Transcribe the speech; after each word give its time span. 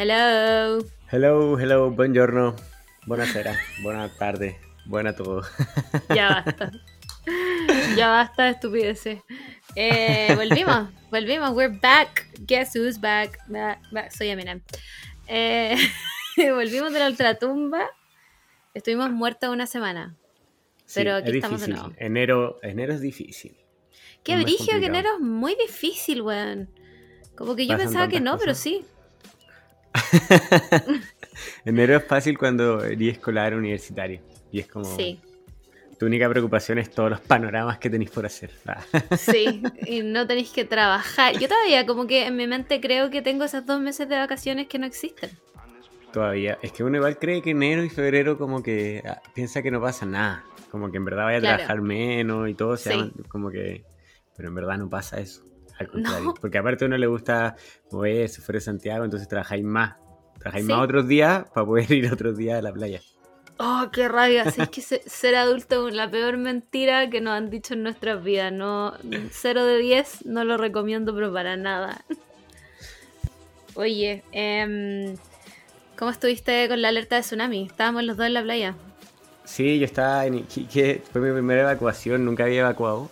Hello. 0.00 0.78
Hello, 1.10 1.58
hello, 1.58 1.90
buongiorno, 1.90 2.54
buonasera, 3.06 3.58
buena 3.82 4.08
tarde, 4.08 4.56
buena 4.86 5.16
todo. 5.16 5.42
Ya 6.14 6.44
basta. 6.44 6.70
ya 7.96 8.08
basta 8.08 8.44
de 8.44 8.50
estupideces. 8.50 9.22
Eh, 9.74 10.36
volvimos, 10.36 10.88
volvimos, 11.10 11.50
we're 11.50 11.76
back. 11.82 12.30
Guess 12.46 12.76
who's 12.76 13.00
back? 13.00 13.40
Back, 13.48 13.80
back. 13.90 14.12
Soy 14.12 14.28
Eminem. 14.28 14.62
Eh, 15.26 15.74
volvimos 16.36 16.92
de 16.92 17.00
la 17.00 17.08
ultratumba. 17.08 17.84
Estuvimos 18.74 19.10
muertos 19.10 19.50
una 19.50 19.66
semana. 19.66 20.14
Pero 20.94 21.16
Sí, 21.16 21.22
aquí 21.22 21.30
es 21.30 21.34
estamos 21.34 21.60
de 21.62 21.68
nuevo. 21.72 21.92
Enero, 21.96 22.60
enero 22.62 22.94
es 22.94 23.00
difícil. 23.00 23.56
Qué 24.22 24.36
brillo 24.36 24.78
que 24.78 24.86
enero 24.86 25.14
es 25.14 25.20
muy 25.20 25.56
difícil, 25.56 26.22
weón. 26.22 26.70
Como 27.34 27.56
que 27.56 27.66
yo 27.66 27.72
Pasan 27.72 27.86
pensaba 27.86 28.06
que 28.06 28.20
no, 28.20 28.38
pero 28.38 28.54
sí. 28.54 28.84
Enero 31.64 31.96
es 31.96 32.04
fácil 32.04 32.38
cuando 32.38 32.82
eres 32.84 33.12
escolar 33.14 33.54
universitario. 33.54 34.20
Y 34.50 34.60
es 34.60 34.66
como. 34.66 34.84
Sí, 34.84 35.20
Tu 35.98 36.06
única 36.06 36.28
preocupación 36.28 36.78
es 36.78 36.90
todos 36.90 37.10
los 37.10 37.20
panoramas 37.20 37.78
que 37.78 37.90
tenéis 37.90 38.10
por 38.10 38.24
hacer. 38.26 38.50
Sí. 39.18 39.62
Y 39.86 40.02
no 40.02 40.26
tenéis 40.26 40.50
que 40.50 40.64
trabajar. 40.64 41.38
Yo 41.38 41.48
todavía 41.48 41.86
como 41.86 42.06
que 42.06 42.26
en 42.26 42.36
mi 42.36 42.46
mente 42.46 42.80
creo 42.80 43.10
que 43.10 43.22
tengo 43.22 43.44
esos 43.44 43.66
dos 43.66 43.80
meses 43.80 44.08
de 44.08 44.16
vacaciones 44.16 44.66
que 44.68 44.78
no 44.78 44.86
existen. 44.86 45.30
Todavía. 46.12 46.58
Es 46.62 46.72
que 46.72 46.84
uno 46.84 46.96
igual 46.96 47.18
cree 47.18 47.42
que 47.42 47.50
enero 47.50 47.84
y 47.84 47.90
febrero 47.90 48.38
como 48.38 48.62
que 48.62 49.02
ah, 49.06 49.20
piensa 49.34 49.62
que 49.62 49.70
no 49.70 49.80
pasa 49.80 50.06
nada. 50.06 50.44
Como 50.70 50.90
que 50.90 50.96
en 50.98 51.04
verdad 51.04 51.24
vaya 51.24 51.38
a 51.38 51.40
Claro. 51.40 51.56
trabajar 51.58 51.82
menos 51.82 52.48
y 52.48 52.54
todo. 52.54 52.76
se 52.76 52.90
Sí. 52.92 52.96
llama- 52.96 53.10
como 53.28 53.50
que. 53.50 53.84
Pero 54.36 54.48
en 54.48 54.54
verdad 54.54 54.78
no 54.78 54.88
pasa 54.88 55.18
eso. 55.20 55.42
Al 55.78 55.88
contrario. 55.88 56.24
No. 56.24 56.34
Porque 56.34 56.58
aparte 56.58 56.84
a 56.84 56.88
uno 56.88 56.98
le 56.98 57.06
gusta 57.06 57.56
moverse 57.92 58.40
fuera 58.40 58.56
de 58.58 58.60
Santiago, 58.64 59.04
entonces 59.04 59.28
trabajáis 59.28 59.64
más. 59.64 59.96
Trabajáis 60.38 60.66
Sí. 60.66 60.72
más 60.72 60.82
otros 60.84 61.08
días 61.08 61.44
para 61.54 61.66
poder 61.66 61.90
ir 61.92 62.12
otros 62.12 62.36
días 62.36 62.58
a 62.58 62.62
la 62.62 62.72
playa. 62.72 63.00
Oh, 63.60 63.88
qué 63.92 64.06
rabia. 64.08 64.48
Si 64.50 64.60
es 64.62 64.68
que 64.68 64.80
se- 64.82 65.02
ser 65.08 65.34
adulto 65.34 65.88
es 65.88 65.94
la 65.94 66.10
peor 66.10 66.36
mentira 66.36 67.10
que 67.10 67.20
nos 67.20 67.32
han 67.34 67.50
dicho 67.50 67.74
en 67.74 67.82
nuestras 67.82 68.22
vidas. 68.22 68.52
No, 68.52 68.94
0 69.30 69.64
de 69.64 69.78
10 69.78 70.26
no 70.26 70.44
lo 70.44 70.56
recomiendo, 70.56 71.14
pero 71.14 71.32
para 71.32 71.56
nada. 71.56 72.04
Oye, 73.74 74.24
em, 74.32 75.16
¿cómo 75.98 76.10
estuviste 76.10 76.68
con 76.68 76.82
la 76.82 76.88
alerta 76.88 77.16
de 77.16 77.22
tsunami? 77.22 77.66
Estábamos 77.66 78.02
los 78.04 78.16
dos 78.16 78.26
en 78.26 78.34
la 78.34 78.42
playa. 78.42 78.74
Sí, 79.44 79.78
yo 79.78 79.84
estaba 79.86 80.26
en 80.26 80.34
Iquique, 80.34 81.02
fue 81.10 81.20
mi 81.20 81.32
primera 81.32 81.62
evacuación, 81.62 82.24
nunca 82.24 82.44
había 82.44 82.60
evacuado. 82.60 83.10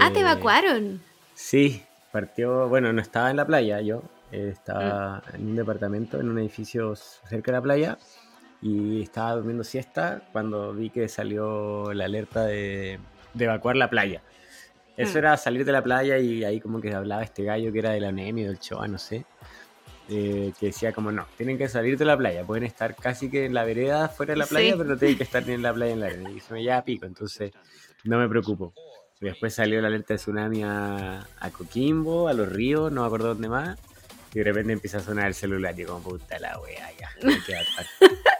Ah, 0.00 0.10
te 0.12 0.18
Eh, 0.18 0.22
evacuaron. 0.22 1.00
Sí, 1.34 1.82
partió, 2.12 2.68
bueno, 2.68 2.92
no 2.92 3.00
estaba 3.00 3.30
en 3.30 3.36
la 3.36 3.46
playa 3.46 3.80
yo, 3.80 4.02
eh, 4.32 4.48
estaba 4.52 5.22
Mm. 5.32 5.34
en 5.36 5.46
un 5.48 5.56
departamento, 5.56 6.20
en 6.20 6.28
un 6.28 6.38
edificio 6.38 6.94
cerca 6.96 7.52
de 7.52 7.58
la 7.58 7.62
playa, 7.62 7.98
y 8.60 9.02
estaba 9.02 9.34
durmiendo 9.34 9.62
siesta 9.64 10.22
cuando 10.32 10.72
vi 10.74 10.90
que 10.90 11.08
salió 11.08 11.92
la 11.92 12.06
alerta 12.06 12.44
de, 12.44 12.98
de 13.34 13.44
evacuar 13.44 13.76
la 13.76 13.88
playa. 13.90 14.22
Eso 14.96 15.14
Mm. 15.14 15.18
era 15.18 15.36
salir 15.36 15.64
de 15.64 15.70
la 15.72 15.82
playa 15.82 16.18
y 16.18 16.42
ahí 16.44 16.60
como 16.60 16.80
que 16.80 16.92
hablaba 16.92 17.22
este 17.22 17.44
gallo 17.44 17.72
que 17.72 17.78
era 17.78 17.90
de 17.90 18.00
la 18.00 18.10
del 18.10 18.58
Choa, 18.58 18.88
no 18.88 18.98
sé, 18.98 19.24
eh, 20.08 20.52
que 20.58 20.66
decía 20.66 20.92
como 20.92 21.12
no, 21.12 21.26
tienen 21.36 21.56
que 21.58 21.68
salir 21.68 21.96
de 21.98 22.04
la 22.04 22.16
playa, 22.16 22.42
pueden 22.44 22.64
estar 22.64 22.96
casi 22.96 23.30
que 23.30 23.44
en 23.44 23.54
la 23.54 23.64
vereda 23.64 24.08
fuera 24.08 24.32
de 24.32 24.38
la 24.38 24.46
playa, 24.46 24.72
Sí. 24.72 24.78
pero 24.78 24.88
no 24.90 24.96
tienen 24.96 25.16
que 25.18 25.22
estar 25.24 25.46
ni 25.46 25.52
en 25.52 25.62
la 25.62 25.72
playa 25.72 25.92
en 25.92 26.00
la 26.00 26.06
arena. 26.06 26.30
Y 26.30 26.34
dije, 26.34 26.52
"Me 26.54 26.64
ya 26.64 26.82
pico, 26.84 27.06
entonces 27.06 27.52
no 28.04 28.18
me 28.18 28.28
preocupo. 28.28 28.72
Y 29.20 29.26
Después 29.26 29.54
salió 29.54 29.80
la 29.80 29.88
alerta 29.88 30.14
de 30.14 30.18
tsunami 30.18 30.62
a, 30.62 31.26
a 31.40 31.50
Coquimbo, 31.50 32.28
a 32.28 32.32
los 32.34 32.48
ríos, 32.48 32.92
no 32.92 33.00
me 33.00 33.06
acuerdo 33.06 33.28
dónde 33.28 33.48
más. 33.48 33.78
Y 34.32 34.38
de 34.38 34.44
repente 34.44 34.72
empieza 34.72 34.98
a 34.98 35.00
sonar 35.00 35.26
el 35.26 35.34
celular 35.34 35.74
y 35.76 35.82
yo 35.82 35.88
como 35.88 36.02
puta 36.02 36.38
la 36.38 36.58
wea, 36.60 36.90
ya. 36.98 37.08
hay 37.26 37.40
que 37.40 37.52
evacuar". 37.52 37.86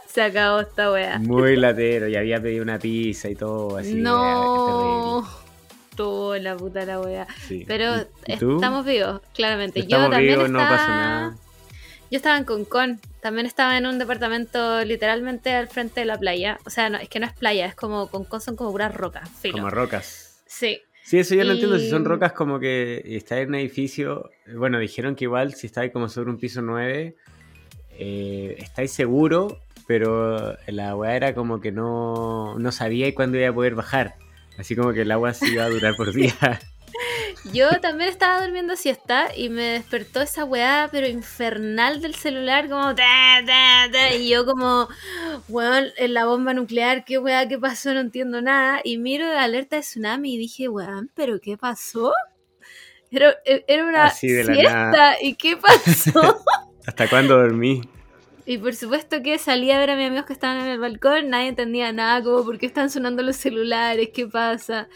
Se 0.06 0.22
acabó 0.22 0.60
esta 0.60 0.92
wea. 0.92 1.18
Muy 1.18 1.56
latero, 1.56 2.08
y 2.08 2.16
había 2.16 2.40
pedido 2.40 2.62
una 2.62 2.78
pizza 2.78 3.28
y 3.28 3.34
todo, 3.34 3.76
así. 3.76 3.94
no. 3.94 5.28
Todo 5.96 6.38
la 6.38 6.56
puta 6.56 6.84
la 6.84 7.00
wea. 7.00 7.26
Sí. 7.48 7.64
Pero 7.66 8.06
estamos 8.26 8.84
vivos, 8.86 9.20
claramente. 9.34 9.80
Estamos 9.80 10.06
Yo 10.06 10.10
también 10.10 10.34
vivos, 10.34 10.50
no 10.50 10.60
estaba... 10.60 10.76
pasa 10.76 10.88
nada. 10.88 11.36
Yo 12.10 12.16
estaba 12.16 12.38
en 12.38 12.44
Concón, 12.44 13.00
también 13.20 13.46
estaba 13.46 13.76
en 13.76 13.84
un 13.84 13.98
departamento 13.98 14.82
literalmente 14.84 15.52
al 15.52 15.68
frente 15.68 16.00
de 16.00 16.06
la 16.06 16.16
playa. 16.18 16.58
O 16.64 16.70
sea, 16.70 16.88
no, 16.88 16.98
es 16.98 17.08
que 17.08 17.18
no 17.20 17.26
es 17.26 17.32
playa, 17.32 17.66
es 17.66 17.74
como 17.74 18.08
Concón 18.08 18.40
son 18.40 18.56
como 18.56 18.70
puras 18.70 18.94
rocas, 18.94 19.28
filo. 19.28 19.58
Como 19.58 19.70
rocas. 19.70 20.27
Sí, 20.48 20.80
Sí, 21.08 21.18
eso 21.18 21.34
yo 21.34 21.42
no 21.44 21.52
entiendo. 21.52 21.78
Si 21.78 21.88
son 21.88 22.04
rocas 22.04 22.34
como 22.34 22.60
que 22.60 23.02
está 23.16 23.40
en 23.40 23.48
un 23.48 23.54
edificio. 23.54 24.28
Bueno, 24.54 24.78
dijeron 24.78 25.14
que 25.14 25.24
igual 25.24 25.54
si 25.54 25.66
estáis 25.66 25.90
como 25.90 26.10
sobre 26.10 26.28
un 26.28 26.36
piso 26.36 26.60
9, 26.60 27.16
eh, 27.98 28.56
estáis 28.58 28.92
seguro, 28.92 29.58
pero 29.86 30.54
la 30.66 30.90
agua 30.90 31.16
era 31.16 31.34
como 31.34 31.62
que 31.62 31.72
no, 31.72 32.58
no 32.58 32.72
sabía 32.72 33.14
cuándo 33.14 33.38
iba 33.38 33.48
a 33.48 33.54
poder 33.54 33.74
bajar. 33.74 34.16
Así 34.58 34.76
como 34.76 34.92
que 34.92 35.00
el 35.00 35.10
agua 35.10 35.32
se 35.32 35.48
iba 35.48 35.64
a 35.64 35.70
durar 35.70 35.96
por 35.96 36.12
días. 36.14 36.36
Yo 37.52 37.80
también 37.80 38.10
estaba 38.10 38.42
durmiendo 38.42 38.76
siesta 38.76 39.28
y 39.34 39.48
me 39.48 39.62
despertó 39.62 40.22
esa 40.22 40.44
weá, 40.44 40.88
pero 40.90 41.06
infernal 41.06 42.00
del 42.00 42.14
celular, 42.14 42.68
como 42.68 42.94
ta, 42.94 43.42
ta, 43.46 43.88
ta, 43.90 44.14
y 44.14 44.28
yo 44.28 44.44
como, 44.44 44.88
weón, 45.48 45.86
en 45.96 46.14
la 46.14 46.26
bomba 46.26 46.54
nuclear, 46.54 47.04
qué 47.04 47.18
weá, 47.18 47.46
qué 47.48 47.58
pasó, 47.58 47.94
no 47.94 48.00
entiendo 48.00 48.42
nada. 48.42 48.80
Y 48.84 48.98
miro 48.98 49.26
la 49.26 49.44
alerta 49.44 49.76
de 49.76 49.82
tsunami 49.82 50.34
y 50.34 50.38
dije, 50.38 50.68
weón, 50.68 51.10
pero 51.14 51.40
¿qué 51.40 51.56
pasó? 51.56 52.12
Era, 53.10 53.36
era 53.44 53.84
una 53.84 54.10
siesta. 54.10 55.16
¿y 55.22 55.34
qué 55.34 55.56
pasó? 55.56 56.44
¿Hasta 56.86 57.08
cuándo 57.08 57.36
dormí? 57.36 57.82
Y 58.48 58.56
por 58.56 58.74
supuesto 58.74 59.22
que 59.22 59.36
salí 59.36 59.70
a 59.70 59.78
ver 59.78 59.90
a 59.90 59.96
mis 59.96 60.06
amigos 60.06 60.24
que 60.24 60.32
estaban 60.32 60.62
en 60.62 60.68
el 60.68 60.78
balcón, 60.78 61.28
nadie 61.28 61.48
entendía 61.48 61.92
nada, 61.92 62.22
como 62.22 62.44
por 62.44 62.58
qué 62.58 62.64
están 62.64 62.88
sonando 62.88 63.22
los 63.22 63.36
celulares, 63.36 64.08
qué 64.14 64.26
pasa. 64.26 64.88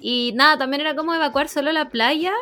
Y 0.00 0.32
nada, 0.34 0.58
también 0.58 0.80
era 0.82 0.94
como 0.94 1.14
evacuar 1.14 1.48
solo 1.48 1.72
la 1.72 1.88
playa. 1.88 2.32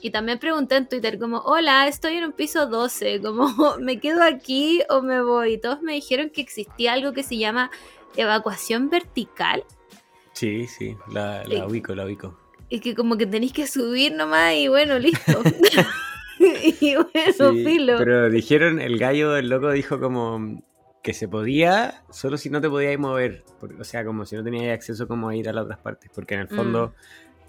Y 0.00 0.10
también 0.10 0.38
pregunté 0.40 0.76
en 0.76 0.88
Twitter 0.88 1.18
como, 1.18 1.38
hola, 1.38 1.86
estoy 1.86 2.14
en 2.16 2.24
un 2.24 2.32
piso 2.32 2.66
12, 2.66 3.20
como, 3.20 3.48
¿me 3.80 4.00
quedo 4.00 4.22
aquí 4.22 4.82
o 4.88 5.00
me 5.02 5.22
voy? 5.22 5.54
Y 5.54 5.58
todos 5.58 5.80
me 5.82 5.92
dijeron 5.94 6.30
que 6.30 6.40
existía 6.40 6.92
algo 6.92 7.12
que 7.12 7.22
se 7.22 7.36
llama 7.38 7.70
evacuación 8.16 8.90
vertical. 8.90 9.64
Sí, 10.32 10.66
sí, 10.66 10.96
la, 11.12 11.44
la 11.44 11.66
ubico, 11.66 11.94
la 11.94 12.04
ubico. 12.04 12.36
Y 12.68 12.80
que 12.80 12.94
como 12.94 13.16
que 13.16 13.26
tenéis 13.26 13.52
que 13.52 13.66
subir 13.66 14.12
nomás 14.12 14.54
y 14.54 14.66
bueno, 14.68 14.98
listo. 14.98 15.40
y 16.80 16.94
bueno, 16.96 17.52
Sí, 17.54 17.64
filo. 17.64 17.98
pero 17.98 18.28
dijeron, 18.30 18.80
el 18.80 18.98
gallo, 18.98 19.36
el 19.36 19.48
loco 19.48 19.70
dijo 19.70 20.00
como 20.00 20.62
que 21.02 21.12
se 21.14 21.26
podía, 21.28 22.02
solo 22.10 22.38
si 22.38 22.48
no 22.48 22.60
te 22.60 22.68
podías 22.70 22.98
mover. 22.98 23.42
por- 23.60 23.72
O 23.80 23.84
sea, 23.84 24.04
como 24.04 24.24
si 24.24 24.36
no 24.36 24.44
tenías 24.44 24.72
acceso 24.72 25.06
como 25.08 25.28
a 25.28 25.36
ir 25.36 25.48
a 25.48 25.52
las 25.52 25.64
otras 25.64 25.80
partes. 25.80 26.10
Porque 26.14 26.34
en 26.34 26.40
el 26.40 26.48
fondo, 26.48 26.94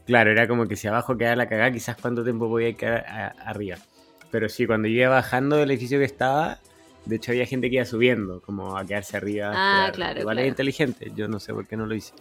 claro, 0.06 0.32
era 0.32 0.48
como 0.48 0.68
que 0.68 0.76
si 0.76 0.88
abajo 0.88 1.18
quedaba 1.18 1.36
la 1.36 1.48
cagada, 1.48 1.72
quizás 1.72 1.96
cuánto 2.02 2.24
tiempo 2.24 2.50
podía 2.50 2.74
quedar 2.74 3.06
a- 3.08 3.28
arriba. 3.50 3.78
Pero 4.32 4.50
sí, 4.50 4.66
cuando 4.66 4.88
yo 4.88 4.96
iba 4.96 5.10
bajando 5.10 5.58
del 5.58 5.70
edificio 5.70 6.00
que 6.00 6.06
estaba, 6.06 6.58
de 7.06 7.18
hecho 7.18 7.32
había 7.32 7.46
gente 7.46 7.70
que 7.70 7.76
iba 7.76 7.86
subiendo, 7.86 8.42
como 8.42 8.76
a 8.76 8.86
quedarse 8.86 9.18
arriba. 9.18 9.52
Ah, 9.54 9.92
claro, 9.94 10.20
Igual 10.20 10.38
claro. 10.38 10.46
es 10.48 10.48
inteligente, 10.50 11.12
yo 11.16 11.28
no 11.28 11.40
sé 11.40 11.54
por 11.54 11.68
qué 11.68 11.78
no 11.78 11.86
lo 11.86 11.94
hice. 11.94 12.14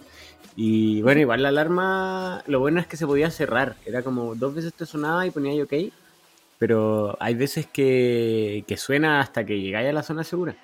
Y 0.55 1.01
bueno, 1.01 1.23
igual 1.23 1.43
la 1.43 1.49
alarma, 1.49 2.43
lo 2.47 2.61
bueno 2.61 2.79
es 2.79 2.87
que 2.87 2.99
se 2.99 3.07
podía 3.07 3.31
cerrar. 3.31 3.77
Era 3.87 4.03
como 4.03 4.35
dos 4.35 4.55
veces 4.55 4.75
te 4.75 4.85
sonaba 4.85 5.27
y 5.27 5.31
ponía 5.31 5.55
yo 5.55 5.65
ok. 5.65 5.73
Pero 6.59 7.17
hay 7.21 7.35
veces 7.35 7.67
que, 7.67 8.65
que 8.69 8.77
suena 8.77 9.21
hasta 9.21 9.45
que 9.47 9.59
llegáis 9.61 9.89
a 9.89 9.93
la 9.93 10.03
zona 10.03 10.25
segura. 10.25 10.55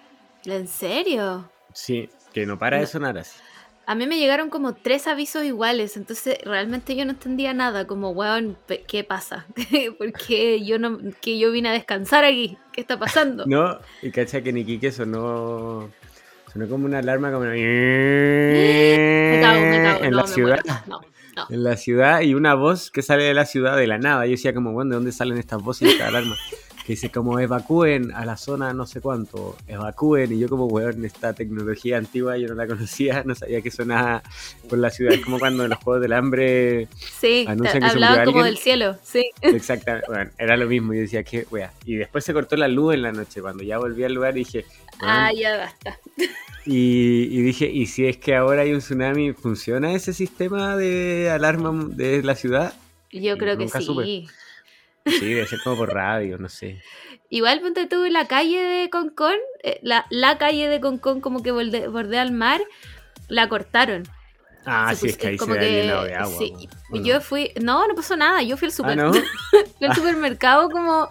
¿En 0.54 0.66
serio? 0.68 1.50
Sí, 1.72 2.08
que 2.32 2.46
no 2.46 2.58
para 2.58 2.78
de 2.78 2.86
sonar 2.86 3.18
así. 3.18 3.38
A 3.86 3.94
mí 3.94 4.06
me 4.06 4.18
llegaron 4.18 4.50
como 4.50 4.74
tres 4.74 5.06
avisos 5.06 5.44
iguales, 5.44 5.96
entonces 5.96 6.36
realmente 6.44 6.94
yo 6.94 7.06
no 7.06 7.12
entendía 7.12 7.54
nada, 7.54 7.86
como, 7.86 8.10
weón, 8.10 8.56
¿qué 8.86 9.02
pasa? 9.02 9.46
Porque 9.98 10.62
yo 10.64 10.78
no, 10.78 10.98
que 11.22 11.38
yo 11.38 11.50
vine 11.50 11.70
a 11.70 11.72
descansar 11.72 12.24
aquí, 12.24 12.58
¿qué 12.72 12.82
está 12.82 12.98
pasando? 12.98 13.44
No, 13.46 13.78
y 14.02 14.10
cacha 14.10 14.42
que 14.42 14.50
en 14.50 14.58
Iquique 14.58 14.92
sonó, 14.92 15.88
sonó 16.52 16.68
como 16.68 16.84
una 16.84 16.98
alarma 16.98 17.32
como... 17.32 17.44
Me 17.46 19.38
cago, 19.40 19.60
me 19.60 19.82
cago, 19.82 20.04
en 20.04 20.10
no, 20.10 20.16
la 20.18 20.22
me 20.24 20.28
ciudad. 20.28 20.60
muero. 20.66 20.82
No, 20.86 21.00
no. 21.36 21.46
En 21.48 21.62
la 21.64 21.76
ciudad 21.76 22.20
y 22.20 22.34
una 22.34 22.54
voz 22.54 22.90
que 22.90 23.00
sale 23.00 23.22
de 23.22 23.32
la 23.32 23.46
ciudad 23.46 23.76
de 23.76 23.86
la 23.86 23.96
nada. 23.96 24.26
Yo 24.26 24.32
decía 24.32 24.52
como, 24.52 24.72
bueno, 24.72 24.90
¿de 24.90 24.94
dónde 24.96 25.12
salen 25.12 25.38
estas 25.38 25.62
voces 25.62 25.88
y 25.88 25.92
esta 25.92 26.08
alarma? 26.08 26.36
Que 26.88 26.94
dice 26.94 27.10
como 27.10 27.38
evacúen 27.38 28.12
a 28.12 28.24
la 28.24 28.38
zona 28.38 28.72
no 28.72 28.86
sé 28.86 29.02
cuánto, 29.02 29.58
evacúen. 29.66 30.32
Y 30.32 30.38
yo 30.38 30.48
como, 30.48 30.64
weón, 30.68 31.04
esta 31.04 31.34
tecnología 31.34 31.98
antigua 31.98 32.38
yo 32.38 32.48
no 32.48 32.54
la 32.54 32.66
conocía, 32.66 33.22
no 33.26 33.34
sabía 33.34 33.60
que 33.60 33.70
sonaba 33.70 34.22
por 34.70 34.78
la 34.78 34.88
ciudad. 34.88 35.12
Es 35.12 35.20
como 35.22 35.38
cuando 35.38 35.64
en 35.64 35.68
los 35.68 35.78
Juegos 35.80 36.00
del 36.00 36.14
Hambre 36.14 36.88
Sí, 37.20 37.44
Anuncian 37.46 37.82
que 37.82 37.90
se 37.90 37.96
murió 37.96 38.24
como 38.24 38.38
alguien. 38.38 38.44
del 38.46 38.56
cielo, 38.56 38.96
sí. 39.02 39.30
Exactamente, 39.42 40.06
bueno, 40.08 40.30
era 40.38 40.56
lo 40.56 40.66
mismo. 40.66 40.94
Yo 40.94 41.00
decía, 41.00 41.22
qué 41.24 41.46
wea. 41.50 41.70
Y 41.84 41.96
después 41.96 42.24
se 42.24 42.32
cortó 42.32 42.56
la 42.56 42.68
luz 42.68 42.94
en 42.94 43.02
la 43.02 43.12
noche. 43.12 43.42
Cuando 43.42 43.62
ya 43.64 43.76
volví 43.76 44.02
al 44.04 44.14
lugar 44.14 44.32
dije, 44.32 44.64
Ah, 45.02 45.30
ya 45.30 45.58
basta. 45.58 45.98
y, 46.64 47.28
y 47.30 47.42
dije, 47.42 47.66
¿y 47.70 47.84
si 47.84 48.06
es 48.06 48.16
que 48.16 48.34
ahora 48.34 48.62
hay 48.62 48.72
un 48.72 48.78
tsunami, 48.80 49.34
funciona 49.34 49.92
ese 49.92 50.14
sistema 50.14 50.74
de 50.74 51.28
alarma 51.30 51.86
de 51.90 52.22
la 52.22 52.34
ciudad? 52.34 52.72
Yo 53.12 53.36
creo 53.36 53.58
que 53.58 53.68
sí. 53.68 53.82
supe. 53.84 54.24
Sí, 55.10 55.34
debe 55.34 55.46
ser 55.46 55.58
como 55.62 55.76
por 55.76 55.92
radio, 55.92 56.38
no 56.38 56.48
sé. 56.48 56.80
Igual 57.30 57.60
ponte 57.60 57.86
tú 57.86 58.04
en 58.04 58.12
la 58.14 58.26
calle 58.26 58.58
de 58.62 58.90
Concón, 58.90 59.34
eh, 59.62 59.78
la, 59.82 60.06
la 60.10 60.38
calle 60.38 60.68
de 60.68 60.80
Concón 60.80 61.20
como 61.20 61.42
que 61.42 61.52
borde- 61.52 61.88
bordea 61.88 62.22
al 62.22 62.32
mar, 62.32 62.60
la 63.28 63.48
cortaron. 63.48 64.04
Ah, 64.64 64.94
sí, 64.94 65.08
es 65.08 65.16
que 65.16 65.28
ahí 65.28 65.36
como 65.36 65.54
se 65.54 65.60
da 65.60 65.64
que- 65.66 65.72
llenado 65.82 66.04
de 66.04 66.14
agua. 66.14 66.38
sí. 66.38 66.52
Yo 67.02 67.20
fui, 67.20 67.52
no, 67.60 67.86
no 67.86 67.94
pasó 67.94 68.16
nada, 68.16 68.42
yo 68.42 68.56
fui 68.56 68.66
al 68.66 68.72
Ah, 68.72 68.76
super, 68.76 68.96
¿no? 68.96 69.12
fui 69.78 69.86
al 69.88 69.94
supermercado 69.94 70.68
como, 70.70 71.08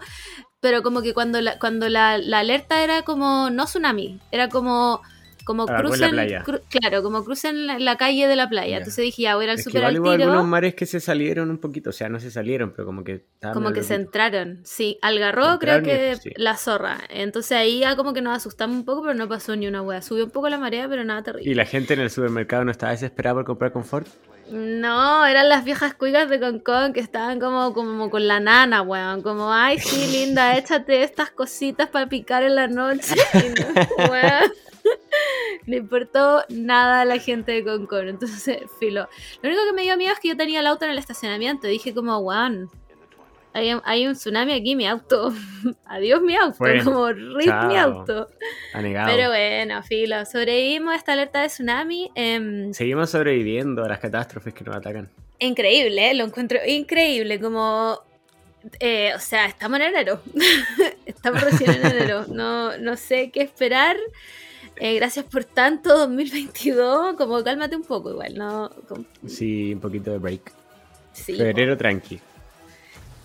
pero 0.60 0.82
como 0.82 1.02
que 1.02 1.14
cuando 1.14 1.40
la, 1.40 1.58
cuando 1.58 1.88
la, 1.88 2.18
la 2.18 2.40
alerta 2.40 2.82
era 2.82 3.02
como, 3.02 3.50
no 3.50 3.64
tsunami, 3.66 4.20
era 4.32 4.48
como, 4.48 5.02
como 5.48 5.62
Agarró 5.62 5.94
en 5.94 6.14
la 6.14 6.44
cru- 6.44 6.60
claro, 6.68 7.02
como 7.02 7.24
crucen 7.24 7.66
la, 7.66 7.78
la 7.78 7.96
calle 7.96 8.28
de 8.28 8.36
la 8.36 8.50
playa. 8.50 8.68
Ya. 8.72 8.76
Entonces 8.76 9.02
dije, 9.02 9.22
ya 9.22 9.34
voy 9.34 9.44
a 9.44 9.46
ir 9.46 9.50
al 9.52 9.58
super 9.62 9.82
al 9.86 9.94
tiro. 9.94 10.10
algunos 10.10 10.46
mares 10.46 10.74
que 10.74 10.84
se 10.84 11.00
salieron 11.00 11.48
un 11.48 11.56
poquito, 11.56 11.88
o 11.88 11.92
sea, 11.94 12.10
no 12.10 12.20
se 12.20 12.30
salieron, 12.30 12.72
pero 12.72 12.84
como 12.84 13.02
que 13.02 13.24
estaban 13.32 13.54
Como 13.54 13.72
que 13.72 13.82
se 13.82 13.94
entraron, 13.94 14.60
sí. 14.64 14.98
Algarrobo 15.00 15.58
creo 15.58 15.82
que 15.82 16.16
sí. 16.16 16.30
la 16.36 16.54
zorra. 16.58 16.98
Entonces 17.08 17.52
ahí 17.52 17.80
ya 17.80 17.96
como 17.96 18.12
que 18.12 18.20
nos 18.20 18.36
asustamos 18.36 18.76
un 18.76 18.84
poco, 18.84 19.00
pero 19.00 19.14
no 19.14 19.26
pasó 19.26 19.56
ni 19.56 19.66
una 19.66 19.80
wea. 19.80 20.02
Subió 20.02 20.26
un 20.26 20.30
poco 20.30 20.50
la 20.50 20.58
marea, 20.58 20.86
pero 20.86 21.02
nada 21.02 21.22
terrible. 21.22 21.50
Y 21.50 21.54
la 21.54 21.64
gente 21.64 21.94
en 21.94 22.00
el 22.00 22.10
supermercado 22.10 22.64
no 22.66 22.70
estaba 22.70 22.92
desesperada 22.92 23.36
por 23.36 23.44
comprar 23.46 23.72
confort. 23.72 24.06
No, 24.50 25.26
eran 25.26 25.50
las 25.50 25.62
viejas 25.62 25.92
cuigas 25.92 26.30
de 26.30 26.40
Concón 26.40 26.94
que 26.94 27.00
estaban 27.00 27.38
como, 27.38 27.74
como 27.74 28.08
con 28.08 28.26
la 28.26 28.40
nana, 28.40 28.80
weón. 28.80 29.20
Como, 29.20 29.52
ay, 29.52 29.78
sí, 29.78 30.10
linda, 30.10 30.56
échate 30.56 31.02
estas 31.02 31.30
cositas 31.30 31.88
para 31.90 32.06
picar 32.08 32.42
en 32.42 32.54
la 32.54 32.66
noche. 32.66 33.14
Y 33.34 33.48
no, 33.60 34.06
weón. 34.10 34.50
No 35.66 35.76
importó 35.76 36.44
nada 36.48 37.02
a 37.02 37.04
la 37.04 37.18
gente 37.18 37.52
de 37.52 37.64
Concón. 37.64 38.08
Entonces, 38.08 38.58
filo. 38.80 39.08
Lo 39.42 39.48
único 39.48 39.62
que 39.66 39.72
me 39.74 39.82
dio 39.82 39.96
miedo 39.96 40.12
es 40.12 40.20
que 40.20 40.28
yo 40.28 40.36
tenía 40.36 40.60
el 40.60 40.66
auto 40.66 40.84
en 40.84 40.92
el 40.92 40.98
estacionamiento. 40.98 41.66
Dije 41.66 41.92
como, 41.94 42.18
weón, 42.18 42.70
hay, 43.52 43.74
hay 43.84 44.06
un 44.06 44.14
tsunami 44.14 44.52
aquí, 44.52 44.76
mi 44.76 44.86
auto. 44.86 45.32
Adiós 45.86 46.22
mi 46.22 46.36
auto. 46.36 46.56
Bueno, 46.58 46.84
como, 46.84 47.12
rip 47.12 47.52
mi 47.66 47.76
auto. 47.76 48.28
Anegado. 48.72 49.10
Pero 49.10 49.28
bueno, 49.28 49.82
filo. 49.82 50.24
Sobrevivimos 50.24 50.92
a 50.94 50.96
esta 50.96 51.12
alerta 51.12 51.42
de 51.42 51.48
tsunami. 51.48 52.10
em, 52.14 52.72
Seguimos 52.72 53.10
sobreviviendo 53.10 53.84
a 53.84 53.88
las 53.88 53.98
catástrofes 53.98 54.54
que 54.54 54.64
nos 54.64 54.76
atacan. 54.76 55.10
Increíble, 55.40 56.10
¿eh? 56.10 56.14
lo 56.14 56.24
encuentro 56.24 56.58
increíble, 56.66 57.38
como... 57.40 58.00
eh, 58.80 59.12
o 59.14 59.20
sea, 59.20 59.46
estamos 59.46 59.78
en 59.78 59.86
enero. 59.86 60.20
estamos 61.06 61.40
recién 61.42 61.70
en 61.70 61.86
enero. 61.86 62.24
No, 62.28 62.76
no 62.78 62.96
sé 62.96 63.30
qué 63.30 63.42
esperar. 63.42 63.96
Eh, 64.80 64.94
gracias 64.96 65.24
por 65.26 65.44
tanto, 65.44 65.96
2022. 65.96 67.16
Como 67.16 67.42
cálmate 67.44 67.76
un 67.76 67.82
poco 67.84 68.10
igual, 68.10 68.34
¿no? 68.36 68.70
Como- 68.88 69.04
Sí, 69.26 69.72
un 69.74 69.80
poquito 69.80 70.10
de 70.12 70.18
break. 70.18 70.52
sí, 71.12 71.36
Febrero 71.36 71.76
tranqui. 71.76 72.20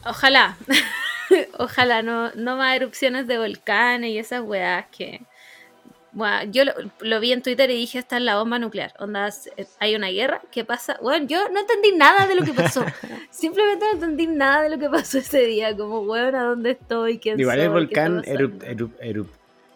Ojalá. 0.05 0.57
Ojalá 1.57 2.01
no, 2.01 2.31
no 2.35 2.57
más 2.57 2.75
erupciones 2.75 3.27
de 3.27 3.37
volcanes 3.37 4.11
y 4.11 4.17
esas 4.17 4.41
weas 4.41 4.85
que... 4.95 5.21
Bueno, 6.11 6.51
yo 6.51 6.63
lo, 6.63 6.73
lo 6.99 7.19
vi 7.19 7.31
en 7.31 7.41
Twitter 7.41 7.71
y 7.71 7.75
dije, 7.75 7.97
esta 7.97 8.17
es 8.17 8.21
la 8.23 8.37
bomba 8.37 8.59
nuclear. 8.59 8.93
Onda, 8.99 9.31
hay 9.79 9.95
una 9.95 10.09
guerra, 10.09 10.41
¿qué 10.51 10.63
pasa? 10.63 10.97
Bueno, 11.01 11.25
yo 11.25 11.49
no 11.49 11.59
entendí 11.61 11.91
nada 11.93 12.27
de 12.27 12.35
lo 12.35 12.43
que 12.43 12.53
pasó. 12.53 12.85
Simplemente 13.31 13.83
no 13.85 13.91
entendí 13.93 14.27
nada 14.27 14.61
de 14.61 14.69
lo 14.69 14.77
que 14.77 14.89
pasó 14.91 15.17
ese 15.17 15.39
día. 15.47 15.75
Como, 15.75 16.01
weón, 16.01 16.35
¿a 16.35 16.43
dónde 16.43 16.71
estoy? 16.71 17.17
¿Quién 17.17 17.39
Igual 17.39 17.59
el 17.59 17.65
soy? 17.71 17.87
¿Qué 17.87 17.99
volcán 17.99 18.19
está 18.19 18.31
erup- 18.31 18.59
erup- 18.63 18.99
erup- 18.99 19.29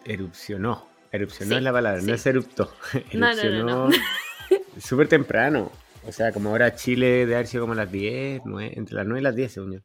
erupcionó. 0.04 0.86
Erupcionó 1.12 1.50
Sí, 1.52 1.56
es 1.58 1.62
la 1.62 1.72
palabra, 1.72 2.00
sí. 2.00 2.06
no 2.06 2.14
es 2.14 2.26
eruptó. 2.26 2.72
No, 3.12 3.34
no, 3.34 3.44
no, 3.44 3.64
no. 3.64 3.88
Erupcionó 3.88 3.90
súper 4.80 5.08
temprano. 5.08 5.72
O 6.06 6.12
sea, 6.12 6.32
como 6.32 6.50
ahora 6.50 6.74
Chile 6.74 7.26
de 7.26 7.34
haber 7.34 7.46
sido 7.46 7.62
como 7.64 7.74
las 7.74 7.90
10, 7.90 8.42
nueve- 8.44 8.72
entre 8.76 8.94
las 8.94 9.06
9 9.06 9.20
y 9.20 9.22
las 9.22 9.34
10, 9.36 9.52
según 9.52 9.72
yo. 9.74 9.78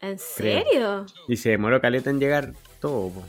¿En 0.00 0.18
serio? 0.18 1.06
Y 1.28 1.36
se 1.36 1.50
demoró 1.50 1.80
caleta 1.80 2.10
en 2.10 2.20
llegar 2.20 2.52
todo, 2.80 3.10
po. 3.10 3.24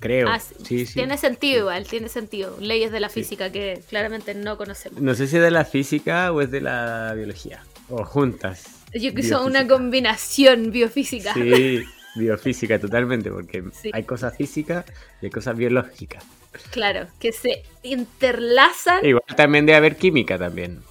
creo. 0.00 0.28
Ah, 0.28 0.38
sí. 0.38 0.84
Tiene 0.84 1.16
sentido 1.16 1.60
igual, 1.60 1.86
tiene 1.86 2.08
sentido. 2.08 2.56
Leyes 2.60 2.92
de 2.92 3.00
la 3.00 3.08
física 3.08 3.50
que 3.50 3.80
claramente 3.88 4.34
no 4.34 4.56
conocemos. 4.56 5.00
No 5.00 5.14
sé 5.14 5.26
si 5.26 5.36
es 5.36 5.42
de 5.42 5.50
la 5.50 5.64
física 5.64 6.30
o 6.32 6.40
es 6.42 6.50
de 6.50 6.60
la 6.60 7.12
biología. 7.16 7.64
O 7.88 8.04
juntas. 8.04 8.66
Yo 8.94 9.14
que 9.14 9.22
son 9.22 9.46
una 9.46 9.66
combinación 9.66 10.70
biofísica. 10.70 11.32
Sí, 11.34 11.82
biofísica 12.16 12.78
totalmente, 12.78 13.30
porque 13.30 13.64
Sí. 13.72 13.90
hay 13.92 14.04
cosas 14.04 14.36
físicas 14.36 14.84
y 15.22 15.26
hay 15.26 15.30
cosas 15.30 15.56
biológicas. 15.56 16.22
Claro, 16.70 17.06
que 17.20 17.32
se 17.32 17.62
interlazan. 17.82 19.04
Igual 19.04 19.24
también 19.36 19.66
debe 19.66 19.76
haber 19.76 19.96
química 19.96 20.38
también. 20.38 20.82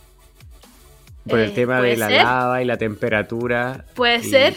Por 1.28 1.40
el 1.40 1.50
Eh, 1.52 1.54
tema 1.54 1.82
de 1.82 1.98
la 1.98 2.08
ser. 2.08 2.24
lava 2.24 2.62
y 2.62 2.66
la 2.66 2.78
temperatura. 2.78 3.86
Puede 3.96 4.18
y- 4.18 4.30
ser, 4.30 4.56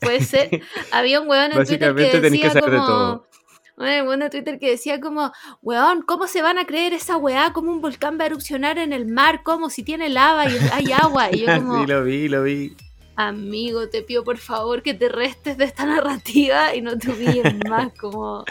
puede 0.00 0.20
ser. 0.24 0.50
Había 0.92 1.20
un 1.20 1.28
weón 1.28 1.52
en 1.52 1.64
Twitter 1.64 1.94
que 1.94 2.20
decía 2.20 2.60
como... 2.60 2.86
todo. 2.86 3.26
De 3.76 4.30
Twitter 4.30 4.58
que 4.58 4.70
decía 4.70 5.00
como, 5.00 5.32
weón, 5.60 6.00
¿cómo 6.02 6.26
se 6.28 6.40
van 6.40 6.58
a 6.58 6.64
creer 6.64 6.94
esa 6.94 7.18
weá? 7.18 7.52
¿Cómo 7.52 7.70
un 7.72 7.82
volcán 7.82 8.18
va 8.18 8.22
a 8.24 8.26
erupcionar 8.28 8.78
en 8.78 8.92
el 8.94 9.06
mar? 9.06 9.42
¿Cómo? 9.42 9.68
Si 9.68 9.82
tiene 9.82 10.08
lava 10.08 10.48
y 10.48 10.56
hay 10.72 10.92
agua. 10.92 11.28
Y 11.30 11.40
yo 11.40 11.46
como, 11.56 11.80
sí, 11.80 11.86
lo 11.86 12.02
vi, 12.04 12.28
lo 12.28 12.42
vi. 12.42 12.74
amigo, 13.16 13.88
te 13.90 14.02
pido 14.02 14.24
por 14.24 14.38
favor 14.38 14.82
que 14.82 14.94
te 14.94 15.08
restes 15.10 15.58
de 15.58 15.64
esta 15.66 15.84
narrativa 15.84 16.74
y 16.74 16.80
no 16.80 16.96
te 16.96 17.10
más, 17.68 17.92
como... 17.98 18.44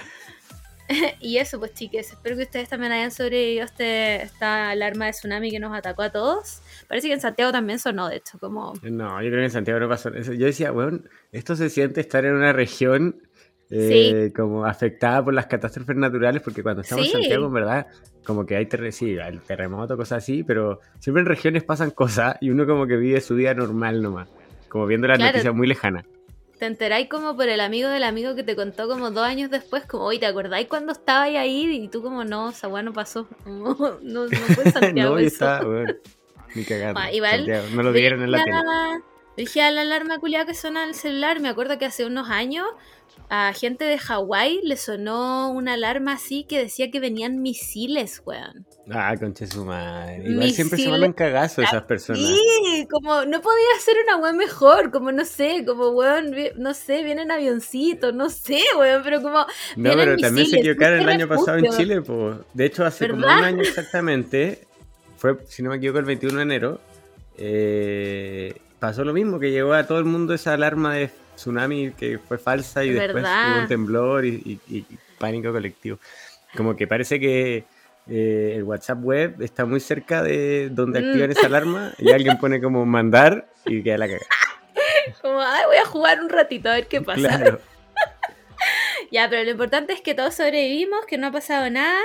y 1.19 1.37
eso, 1.37 1.59
pues 1.59 1.73
chiques, 1.73 2.11
espero 2.11 2.35
que 2.37 2.43
ustedes 2.43 2.69
también 2.69 2.91
hayan 2.91 3.11
sobrevivido 3.11 3.63
a 3.63 3.65
este, 3.65 4.21
esta 4.23 4.69
alarma 4.69 5.05
de 5.05 5.11
tsunami 5.11 5.51
que 5.51 5.59
nos 5.59 5.75
atacó 5.75 6.03
a 6.03 6.11
todos. 6.11 6.61
Parece 6.87 7.07
que 7.07 7.13
en 7.13 7.21
Santiago 7.21 7.51
también 7.51 7.79
sonó, 7.79 8.07
de 8.09 8.17
hecho, 8.17 8.37
como... 8.39 8.73
No, 8.83 9.21
yo 9.21 9.29
creo 9.29 9.39
que 9.41 9.45
en 9.45 9.51
Santiago 9.51 9.79
no 9.79 9.89
pasó 9.89 10.09
eso. 10.09 10.33
Yo 10.33 10.45
decía, 10.45 10.71
weón, 10.71 11.09
esto 11.31 11.55
se 11.55 11.69
siente 11.69 12.01
estar 12.01 12.23
en 12.25 12.33
una 12.35 12.53
región 12.53 13.21
eh, 13.71 14.31
como 14.35 14.65
afectada 14.65 15.23
por 15.23 15.33
las 15.33 15.47
catástrofes 15.47 15.95
naturales, 15.95 16.41
porque 16.43 16.61
cuando 16.61 16.81
estamos 16.83 17.05
Sí. 17.05 17.11
en 17.15 17.21
Santiago, 17.21 17.47
en 17.47 17.53
verdad, 17.53 17.88
como 18.23 18.45
que 18.45 18.55
hay 18.55 18.67
sí, 18.91 19.15
el 19.17 19.41
terremoto, 19.41 19.97
cosas 19.97 20.23
así, 20.23 20.43
pero 20.43 20.81
siempre 20.99 21.21
en 21.21 21.25
regiones 21.27 21.63
pasan 21.63 21.89
cosas 21.91 22.38
y 22.41 22.51
uno 22.51 22.65
como 22.67 22.85
que 22.85 22.95
vive 22.95 23.19
su 23.21 23.35
día 23.35 23.53
normal 23.55 24.01
nomás, 24.03 24.29
como 24.69 24.85
viendo 24.85 25.07
las 25.07 25.17
Claro. 25.17 25.31
noticias 25.31 25.55
muy 25.55 25.67
lejanas. 25.67 26.05
Te 26.59 26.65
enteráis 26.65 27.09
como 27.09 27.35
por 27.35 27.49
el 27.49 27.59
amigo 27.59 27.89
del 27.89 28.03
amigo 28.03 28.33
que 28.35 28.43
te 28.43 28.55
contó 28.55 28.87
como 28.87 29.11
dos 29.11 29.25
años 29.25 29.51
después, 29.51 29.85
como, 29.85 30.05
oye, 30.05 30.19
¿te 30.19 30.25
acordáis 30.25 30.67
cuando 30.67 30.93
estaba 30.93 31.23
ahí? 31.23 31.69
Y 31.75 31.87
tú 31.89 32.01
como, 32.01 32.23
no, 32.23 32.49
esa 32.49 32.67
weá 32.67 32.81
no 32.81 32.93
pasó. 32.93 33.27
Como, 33.43 33.75
no, 34.01 34.25
no 34.25 34.29
fue 34.29 34.63
Santiago 34.71 35.15
no, 35.15 35.19
eso. 35.19 35.27
está, 35.27 35.61
ni 36.55 36.63
cagando. 36.63 36.99
Ah, 36.99 37.09
no 37.74 37.83
lo 37.83 37.91
dieron 37.91 38.24
en 38.24 38.31
la 38.31 38.43
tele. 38.43 38.57
Dije 39.38 39.62
a 39.62 39.71
la 39.71 39.81
alarma 39.81 40.19
culiada 40.19 40.45
que 40.45 40.53
suena 40.53 40.83
en 40.83 40.89
el 40.89 40.95
celular. 40.95 41.41
Me 41.41 41.50
acuerdo 41.50 41.77
que 41.77 41.85
hace 41.85 42.05
unos 42.05 42.29
años 42.29 42.65
a 43.29 43.53
gente 43.53 43.86
de 43.86 43.98
Hawái 43.98 44.62
le 44.63 44.77
sonó 44.77 45.51
una 45.51 45.74
alarma 45.74 46.13
así 46.13 46.44
que 46.44 46.60
decía 46.60 46.91
que 46.91 47.00
venían 47.00 47.41
misiles, 47.41 48.22
weón. 48.25 48.65
Ah, 48.91 49.15
concha 49.20 49.48
su 49.48 49.65
madre. 49.65 50.24
Igual 50.29 50.51
siempre 50.51 50.77
se 50.77 50.89
mandan 50.89 51.13
cagazos 51.13 51.65
esas 51.65 51.84
personas. 51.84 52.22
Sí, 52.22 52.88
como 52.89 53.25
no 53.25 53.41
podía 53.41 53.79
ser 53.79 53.96
una 54.05 54.17
weón 54.17 54.38
mejor, 54.38 54.91
como 54.91 55.12
no 55.12 55.25
sé, 55.25 55.63
como 55.65 55.89
weón, 55.89 56.36
no 56.58 56.74
sé, 56.74 57.03
vienen 57.03 57.32
avioncitos, 57.32 58.13
no 58.13 58.29
sé, 58.29 58.62
weón, 58.77 59.01
pero 59.03 59.22
como 59.22 59.39
No, 59.39 59.46
vienen 59.75 60.00
pero 60.00 60.17
también 60.17 60.48
se 60.48 60.60
equivocaron 60.60 61.01
el 61.01 61.10
año 61.10 61.27
pasado 61.27 61.58
en. 61.58 61.72
Chile, 61.72 62.01
pues. 62.01 62.38
De 62.53 62.65
hecho, 62.65 62.86
hace 62.86 63.10
como 63.10 63.25
un 63.25 63.32
año 63.32 63.62
exactamente, 63.62 64.67
fue, 65.17 65.38
si 65.48 65.63
no 65.63 65.72
me 65.72 65.77
equivoco, 65.77 66.00
el 66.00 66.05
21 66.05 66.38
de 66.38 66.44
enero, 66.44 66.79
eh, 67.38 68.55
pasó 68.79 69.03
lo 69.03 69.13
mismo, 69.13 69.39
que 69.39 69.51
llegó 69.51 69.74
a 69.74 69.88
todo 69.88 69.98
el 69.98 70.05
mundo 70.05 70.34
esa 70.34 70.53
alarma 70.53 70.94
de 70.94 71.10
tsunami 71.36 71.92
que 71.92 72.18
fue 72.20 72.38
falsa 72.38 72.84
y 72.84 72.92
después 72.92 73.13
¿Verdad? 73.24 73.51
hubo 73.54 73.62
un 73.62 73.68
temblor 73.68 74.25
y, 74.25 74.60
y- 74.70 74.75
y 74.77 74.86
pánico 75.20 75.51
colectivo. 75.51 76.00
Como 76.56 76.75
que 76.75 76.88
parece 76.88 77.20
que 77.20 77.65
eh, 78.08 78.54
el 78.56 78.63
WhatsApp 78.63 79.00
web 79.04 79.42
está 79.42 79.65
muy 79.65 79.80
cerca 79.80 80.22
de 80.24 80.70
donde 80.72 81.01
Mm. 81.01 81.06
activan 81.10 81.32
esa 81.32 81.46
alarma 81.48 81.94
y 81.98 82.12
alguien 82.12 82.38
pone 82.38 82.62
como 82.62 82.86
mandar 82.86 83.48
y 83.65 83.82
queda 83.84 83.98
la 83.98 84.08
cagada. 84.08 84.25
Como, 85.22 85.39
ay, 85.39 85.63
voy 85.68 85.77
a 85.77 85.86
jugar 85.86 86.20
un 86.22 86.30
ratito 86.30 86.70
a 86.70 86.74
ver 86.74 86.88
qué 86.88 87.01
pasa. 87.01 87.20
Claro. 87.20 87.60
Ya, 89.12 89.30
pero 89.30 89.44
lo 89.44 89.51
importante 89.51 89.94
es 89.94 90.01
que 90.01 90.15
todos 90.15 90.34
sobrevivimos, 90.34 91.06
que 91.06 91.18
no 91.18 91.27
ha 91.27 91.32
pasado 91.32 91.70
nada. 91.70 92.00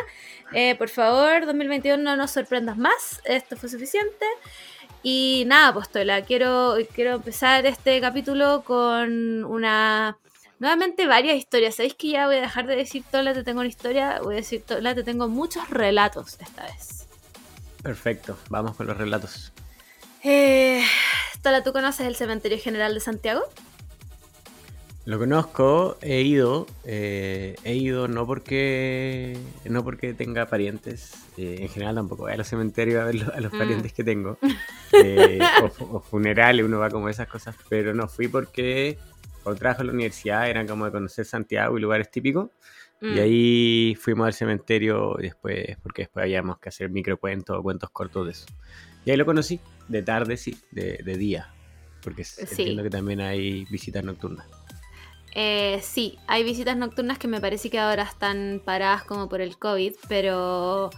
Eh, 0.52 0.74
por 0.76 0.88
favor, 0.90 1.46
2021 1.46 1.96
no 2.02 2.16
nos 2.16 2.30
sorprendas 2.32 2.76
más. 2.76 3.20
Esto 3.24 3.56
fue 3.56 3.68
suficiente. 3.68 4.26
Y 5.02 5.44
nada, 5.46 5.72
Postola, 5.72 6.22
quiero, 6.22 6.76
quiero 6.94 7.16
empezar 7.16 7.64
este 7.66 8.00
capítulo 8.00 8.62
con 8.64 9.44
una... 9.44 10.18
Nuevamente 10.58 11.06
varias 11.06 11.38
historias. 11.38 11.76
¿Sabéis 11.76 11.94
que 11.94 12.08
ya 12.08 12.26
voy 12.26 12.36
a 12.36 12.42
dejar 12.42 12.66
de 12.66 12.76
decir 12.76 13.02
Tola, 13.10 13.32
te 13.32 13.42
tengo 13.42 13.60
una 13.60 13.68
historia? 13.68 14.20
Voy 14.22 14.34
a 14.34 14.36
decir 14.36 14.62
Tola, 14.62 14.94
te 14.94 15.02
tengo 15.02 15.26
muchos 15.26 15.70
relatos 15.70 16.36
esta 16.38 16.64
vez. 16.64 17.06
Perfecto, 17.82 18.36
vamos 18.50 18.76
con 18.76 18.86
los 18.86 18.96
relatos. 18.98 19.52
Eh, 20.22 20.84
Tola, 21.42 21.64
¿tú 21.64 21.72
conoces 21.72 22.06
el 22.06 22.14
Cementerio 22.14 22.58
General 22.58 22.92
de 22.92 23.00
Santiago? 23.00 23.42
Lo 25.06 25.18
conozco, 25.18 25.96
he 26.02 26.20
ido, 26.20 26.66
eh, 26.84 27.56
he 27.64 27.74
ido 27.74 28.06
no 28.06 28.26
porque 28.26 29.38
no 29.64 29.82
porque 29.82 30.12
tenga 30.12 30.46
parientes, 30.46 31.12
eh, 31.42 31.62
en 31.62 31.68
general 31.68 31.94
tampoco 31.94 32.22
voy 32.24 32.32
a 32.32 32.36
los 32.36 32.46
cementerios 32.48 33.00
a 33.02 33.04
ver 33.06 33.14
lo- 33.16 33.32
a 33.34 33.40
los 33.40 33.52
Mm. 33.52 33.58
parientes 33.58 33.92
que 33.92 34.04
tengo, 34.04 34.38
eh, 34.92 35.40
o, 35.60 35.96
o 35.96 36.00
funerales, 36.00 36.64
uno 36.64 36.78
va 36.78 36.90
como 36.90 37.08
esas 37.08 37.26
cosas, 37.28 37.56
pero 37.68 37.94
no 37.94 38.08
fui 38.08 38.28
porque 38.28 38.98
cuando 39.42 39.58
trabajo 39.58 39.80
en 39.82 39.86
la 39.88 39.92
universidad 39.94 40.48
era 40.50 40.66
como 40.66 40.84
de 40.84 40.92
conocer 40.92 41.24
Santiago 41.24 41.78
y 41.78 41.80
lugares 41.80 42.10
típicos. 42.10 42.50
Y 43.02 43.14
Mm. 43.14 43.18
ahí 43.18 43.94
fuimos 43.98 44.26
al 44.26 44.34
cementerio 44.34 45.14
después, 45.18 45.78
porque 45.82 46.02
después 46.02 46.22
habíamos 46.24 46.58
que 46.58 46.68
hacer 46.68 46.90
microcuentos 46.90 47.56
o 47.58 47.62
cuentos 47.62 47.88
cortos 47.90 48.26
de 48.26 48.32
eso. 48.32 48.44
Y 49.06 49.10
ahí 49.10 49.16
lo 49.16 49.24
conocí, 49.24 49.58
de 49.88 50.02
tarde 50.02 50.36
sí, 50.36 50.54
de, 50.70 50.98
de 51.02 51.16
día. 51.16 51.48
Porque 52.04 52.24
Sí. 52.24 52.44
entiendo 52.50 52.82
que 52.82 52.90
también 52.90 53.22
hay 53.22 53.64
visitas 53.70 54.04
nocturnas. 54.04 54.46
Eh, 55.34 55.78
sí, 55.82 56.18
hay 56.26 56.44
visitas 56.44 56.76
nocturnas 56.76 57.18
que 57.18 57.26
me 57.28 57.40
parece 57.40 57.70
que 57.70 57.78
ahora 57.78 58.02
están 58.02 58.60
paradas 58.66 59.04
como 59.04 59.28
por 59.30 59.40
el 59.40 59.56
COVID, 59.58 59.94
pero 60.08 60.90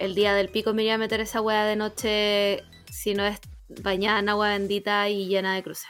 el 0.00 0.14
día 0.14 0.34
del 0.34 0.48
pico 0.48 0.72
me 0.72 0.82
iría 0.82 0.94
a 0.94 0.98
meter 0.98 1.20
esa 1.20 1.40
hueá 1.40 1.64
de 1.64 1.76
noche 1.76 2.64
si 2.90 3.14
no 3.14 3.24
es 3.24 3.38
bañada 3.68 4.18
en 4.18 4.28
agua 4.30 4.48
bendita 4.48 5.08
y 5.08 5.28
llena 5.28 5.54
de 5.54 5.62
cruces. 5.62 5.88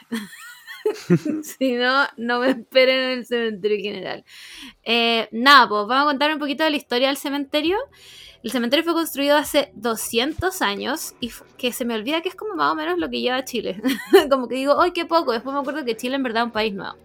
si 1.43 1.73
no, 1.73 2.05
no 2.17 2.39
me 2.39 2.51
esperen 2.51 2.99
en 2.99 3.19
el 3.19 3.25
cementerio 3.25 3.77
general. 3.81 4.25
Eh, 4.83 5.29
nada, 5.31 5.67
pues 5.69 5.87
vamos 5.87 6.03
a 6.03 6.09
contar 6.09 6.33
un 6.33 6.39
poquito 6.39 6.63
de 6.63 6.71
la 6.71 6.77
historia 6.77 7.07
del 7.07 7.17
cementerio. 7.17 7.77
El 8.43 8.51
cementerio 8.51 8.83
fue 8.83 8.93
construido 8.93 9.37
hace 9.37 9.71
200 9.75 10.61
años 10.61 11.13
y 11.21 11.31
que 11.57 11.71
se 11.71 11.85
me 11.85 11.95
olvida 11.95 12.21
que 12.21 12.29
es 12.29 12.35
como 12.35 12.55
más 12.55 12.73
o 12.73 12.75
menos 12.75 12.97
lo 12.97 13.09
que 13.09 13.21
lleva 13.21 13.45
Chile. 13.45 13.81
como 14.29 14.47
que 14.49 14.55
digo, 14.55 14.81
¡ay, 14.81 14.91
qué 14.91 15.05
poco! 15.05 15.31
Después 15.31 15.53
me 15.53 15.61
acuerdo 15.61 15.85
que 15.85 15.95
Chile 15.95 16.15
en 16.15 16.23
verdad 16.23 16.43
es 16.43 16.47
un 16.47 16.51
país 16.51 16.73
nuevo. 16.73 16.97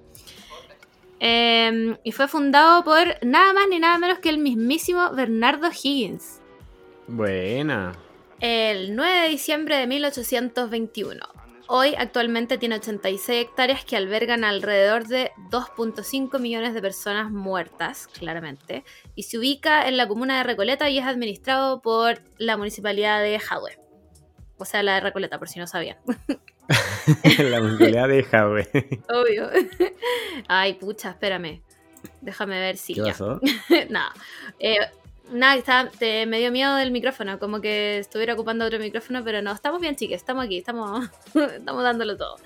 Eh, 1.20 1.96
y 2.02 2.12
fue 2.12 2.26
fundado 2.26 2.84
por 2.84 3.24
nada 3.24 3.52
más 3.52 3.68
ni 3.68 3.78
nada 3.78 3.96
menos 3.96 4.18
que 4.18 4.28
el 4.28 4.38
mismísimo 4.38 5.12
Bernardo 5.12 5.68
Higgins. 5.70 6.40
Buena. 7.08 7.92
El 8.40 8.94
9 8.96 9.20
de 9.22 9.28
diciembre 9.28 9.76
de 9.76 9.86
1821. 9.86 11.24
Hoy 11.68 11.94
actualmente 11.98 12.58
tiene 12.58 12.76
86 12.76 13.40
hectáreas 13.46 13.84
que 13.84 13.96
albergan 13.96 14.44
alrededor 14.44 15.06
de 15.08 15.32
2.5 15.50 16.38
millones 16.38 16.74
de 16.74 16.82
personas 16.82 17.30
muertas, 17.32 18.06
claramente, 18.06 18.84
y 19.16 19.24
se 19.24 19.38
ubica 19.38 19.88
en 19.88 19.96
la 19.96 20.06
comuna 20.06 20.38
de 20.38 20.44
Recoleta 20.44 20.88
y 20.90 20.98
es 20.98 21.04
administrado 21.04 21.82
por 21.82 22.20
la 22.38 22.56
municipalidad 22.56 23.20
de 23.20 23.38
Jadwe. 23.40 23.78
O 24.58 24.64
sea, 24.64 24.82
la 24.82 24.94
de 24.94 25.00
Recoleta, 25.00 25.38
por 25.38 25.48
si 25.48 25.58
no 25.58 25.66
sabían. 25.66 25.96
la 27.38 27.60
municipalidad 27.60 28.08
de 28.08 28.22
Jave. 28.22 28.68
Obvio. 29.08 29.50
Ay, 30.48 30.74
pucha, 30.74 31.10
espérame. 31.10 31.62
Déjame 32.20 32.60
ver 32.60 32.76
si 32.76 32.94
¿Qué 32.94 33.00
ya. 33.00 33.06
pasó? 33.08 33.40
nada. 33.90 34.12
Eh, 34.60 34.78
nada, 35.30 35.56
estaba- 35.56 35.90
te- 35.90 36.26
me 36.26 36.38
dio 36.38 36.50
miedo 36.52 36.74
del 36.76 36.90
micrófono, 36.90 37.38
como 37.38 37.60
que 37.60 37.98
estuviera 37.98 38.34
ocupando 38.34 38.64
otro 38.64 38.78
micrófono, 38.78 39.22
pero 39.24 39.42
no, 39.42 39.52
estamos 39.52 39.80
bien, 39.80 39.96
chicas, 39.96 40.16
estamos 40.16 40.44
aquí, 40.44 40.58
estamos, 40.58 41.08
estamos 41.34 41.82
dándolo 41.82 42.16
todo. 42.16 42.36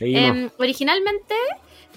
Em, 0.00 0.50
originalmente, 0.58 1.34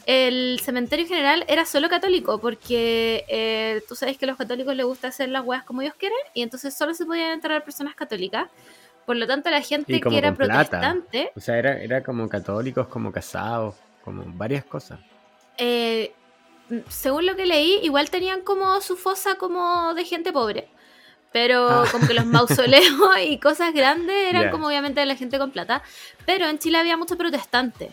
el 0.05 0.59
cementerio 0.63 1.05
general 1.07 1.45
era 1.47 1.65
solo 1.65 1.87
católico, 1.89 2.39
porque 2.39 3.23
eh, 3.27 3.81
tú 3.87 3.95
sabes 3.95 4.17
que 4.17 4.25
a 4.25 4.29
los 4.29 4.37
católicos 4.37 4.75
les 4.75 4.85
gusta 4.85 5.09
hacer 5.09 5.29
las 5.29 5.45
weas 5.45 5.63
como 5.63 5.81
ellos 5.81 5.93
quieren, 5.97 6.17
y 6.33 6.41
entonces 6.41 6.73
solo 6.75 6.93
se 6.93 7.05
podían 7.05 7.31
enterrar 7.31 7.63
personas 7.63 7.93
católicas. 7.95 8.49
Por 9.05 9.15
lo 9.17 9.25
tanto, 9.27 9.49
la 9.49 9.61
gente 9.61 9.99
que 9.99 10.17
era 10.17 10.33
plata. 10.33 10.69
protestante, 10.69 11.31
O 11.35 11.39
sea, 11.39 11.57
era, 11.57 11.81
era 11.81 12.03
como 12.03 12.29
católicos, 12.29 12.87
como 12.87 13.11
casados, 13.11 13.75
como 14.03 14.23
varias 14.27 14.63
cosas. 14.63 14.99
eh, 15.57 16.13
según 16.89 17.25
lo 17.25 17.35
que 17.35 17.45
leí, 17.45 17.79
igual 17.83 18.09
tenían 18.09 18.41
como 18.41 18.79
su 18.81 18.95
fosa 18.97 19.35
como 19.35 19.93
de 19.93 20.05
gente 20.05 20.31
pobre. 20.31 20.67
Pero 21.31 21.69
Ah. 21.69 21.85
como 21.91 22.07
que 22.07 22.13
los 22.13 22.25
mausoleos 22.25 22.93
y 23.25 23.37
cosas 23.39 23.73
grandes 23.73 24.15
eran 24.29 24.51
como 24.51 24.67
obviamente 24.67 24.99
de 24.99 25.05
la 25.05 25.15
gente 25.15 25.37
con 25.39 25.51
plata. 25.51 25.81
Pero 26.25 26.47
en 26.47 26.59
Chile 26.59 26.77
había 26.77 26.97
mucho 26.97 27.17
protestante. 27.17 27.91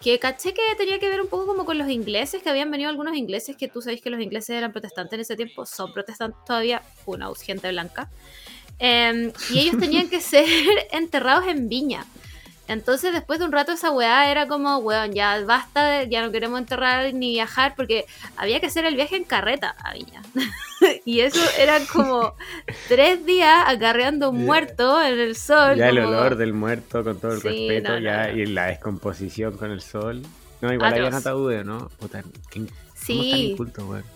Que 0.00 0.18
caché 0.18 0.54
que 0.54 0.62
tenía 0.78 0.98
que 0.98 1.08
ver 1.10 1.20
un 1.20 1.28
poco 1.28 1.46
como 1.46 1.64
con 1.66 1.76
los 1.76 1.88
ingleses, 1.90 2.42
que 2.42 2.48
habían 2.48 2.70
venido 2.70 2.88
algunos 2.88 3.14
ingleses, 3.16 3.54
que 3.56 3.68
tú 3.68 3.82
sabes 3.82 4.00
que 4.00 4.08
los 4.10 4.20
ingleses 4.20 4.50
eran 4.56 4.72
protestantes 4.72 5.12
en 5.12 5.20
ese 5.20 5.36
tiempo, 5.36 5.66
son 5.66 5.92
protestantes 5.92 6.42
todavía, 6.46 6.82
una 7.04 7.28
gente 7.34 7.68
blanca. 7.70 8.08
Em, 8.78 9.30
y 9.50 9.58
ellos 9.60 9.78
tenían 9.78 10.08
que 10.08 10.20
ser 10.22 10.46
enterrados 10.90 11.46
en 11.46 11.68
viña. 11.68 12.06
Entonces, 12.70 13.12
después 13.12 13.40
de 13.40 13.46
un 13.46 13.52
rato, 13.52 13.72
esa 13.72 13.90
weá 13.90 14.30
era 14.30 14.46
como, 14.46 14.78
weón, 14.78 15.12
ya 15.12 15.42
basta, 15.44 16.04
ya 16.04 16.22
no 16.24 16.30
queremos 16.30 16.60
enterrar 16.60 17.12
ni 17.12 17.30
viajar, 17.32 17.74
porque 17.76 18.06
había 18.36 18.60
que 18.60 18.66
hacer 18.66 18.84
el 18.84 18.94
viaje 18.94 19.16
en 19.16 19.24
carreta 19.24 19.74
a 19.82 19.92
Viña. 19.92 20.22
y 21.04 21.20
eso 21.20 21.40
era 21.58 21.78
como 21.92 22.34
tres 22.86 23.26
días 23.26 23.64
acarreando 23.66 24.30
muerto 24.32 25.02
en 25.02 25.18
el 25.18 25.34
sol. 25.34 25.76
ya 25.76 25.88
el 25.88 25.98
olor 25.98 26.36
del 26.36 26.52
muerto, 26.52 27.02
con 27.02 27.18
todo 27.18 27.32
el 27.34 27.40
Sí, 27.40 27.48
respeto, 27.48 27.88
no, 27.88 27.94
no, 27.96 28.00
ya, 28.04 28.28
no. 28.28 28.38
y 28.38 28.46
la 28.46 28.66
descomposición 28.66 29.56
con 29.56 29.72
el 29.72 29.80
sol. 29.82 30.22
No, 30.60 30.72
igual 30.72 30.92
había 30.94 31.08
ataúdes, 31.16 31.64
¿no? 31.64 31.88
Puta, 31.98 32.22
¿quién- 32.50 32.68
¿Cómo 33.06 33.22
tan 33.22 33.32
Sí, 33.32 33.56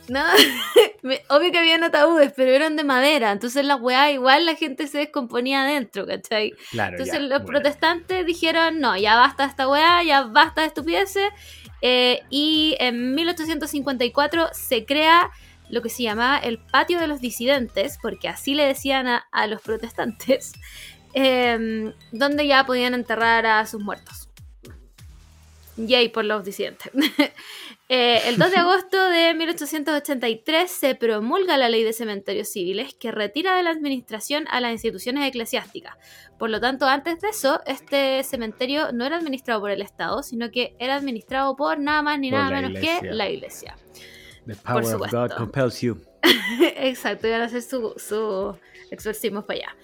no, 0.09 0.25
obvio 1.29 1.53
que 1.53 1.59
habían 1.59 1.85
ataúdes, 1.85 2.33
pero 2.35 2.51
eran 2.53 2.77
de 2.77 2.85
madera, 2.85 3.31
entonces 3.33 3.65
las 3.65 3.81
weá 3.81 4.11
igual 4.11 4.47
la 4.47 4.55
gente 4.55 4.87
se 4.87 4.99
descomponía 4.99 5.63
adentro, 5.63 6.07
¿cachai? 6.07 6.53
Claro, 6.71 6.93
Entonces 6.97 7.15
ya, 7.15 7.21
los 7.21 7.43
bueno. 7.43 7.47
protestantes 7.47 8.25
dijeron, 8.27 8.81
no, 8.81 8.97
ya 8.97 9.17
basta 9.17 9.45
esta 9.45 9.69
weá, 9.69 10.03
ya 10.03 10.23
basta 10.23 10.63
de 10.63 10.69
estupideces. 10.69 11.29
eh, 11.83 12.21
y 12.31 12.77
en 12.81 13.15
1854 13.15 14.49
se 14.53 14.87
crea 14.87 15.31
lo 15.69 15.83
que 15.83 15.89
se 15.91 16.03
llamaba 16.03 16.39
el 16.39 16.59
patio 16.59 16.99
de 17.01 17.07
los 17.07 17.21
disidentes, 17.21 17.99
porque 18.01 18.29
así 18.29 18.55
le 18.55 18.65
decían 18.67 19.07
a, 19.09 19.27
a 19.33 19.47
los 19.47 19.61
protestantes, 19.63 20.53
em, 21.15 21.93
donde 22.13 22.47
ya 22.47 22.65
podían 22.67 22.95
enterrar 22.95 23.47
a 23.47 23.67
sus 23.67 23.83
muertos. 23.83 24.29
Yay 25.77 26.09
por 26.09 26.25
los 26.25 26.45
disidentes. 26.45 26.91
Eh, 27.91 28.23
el 28.29 28.39
2 28.39 28.51
de 28.51 28.57
agosto 28.57 29.11
de 29.11 29.35
1883 29.35 30.71
se 30.71 30.95
promulga 30.95 31.59
la 31.59 31.69
ley 31.69 31.85
de 31.85 31.93
cementerios 31.93 32.49
civiles 32.49 32.95
que 32.95 33.13
retira 33.13 33.55
de 33.57 33.63
la 33.63 33.71
administración 33.71 34.47
a 34.51 34.63
las 34.63 34.73
instituciones 34.73 35.29
eclesiásticas. 35.29 35.95
Por 36.39 36.49
lo 36.49 36.61
tanto, 36.61 36.87
antes 36.87 37.21
de 37.21 37.29
eso, 37.29 37.61
este 37.67 38.25
cementerio 38.25 38.91
no 38.93 39.05
era 39.05 39.19
administrado 39.19 39.61
por 39.61 39.71
el 39.71 39.83
Estado, 39.83 40.23
sino 40.23 40.51
que 40.51 40.75
era 40.79 40.95
administrado 40.95 41.57
por 41.57 41.79
nada 41.79 42.01
más 42.01 42.19
ni 42.19 42.31
Por 42.31 42.39
nada 42.41 42.63
menos 42.63 42.81
que 42.81 43.01
la 43.03 43.29
iglesia. 43.29 43.77
The 44.47 44.55
power 44.57 44.83
of 44.83 44.93
God 44.93 45.09
supuesto. 45.11 45.37
compels 45.37 45.81
you. 45.83 46.01
Exacto, 46.77 47.29
iban 47.29 47.43
a 47.43 47.45
hacer 47.45 47.61
su, 47.61 47.93
su 47.99 48.57
exorcismo 48.95 49.45
para 49.47 49.59
allá. 49.61 49.77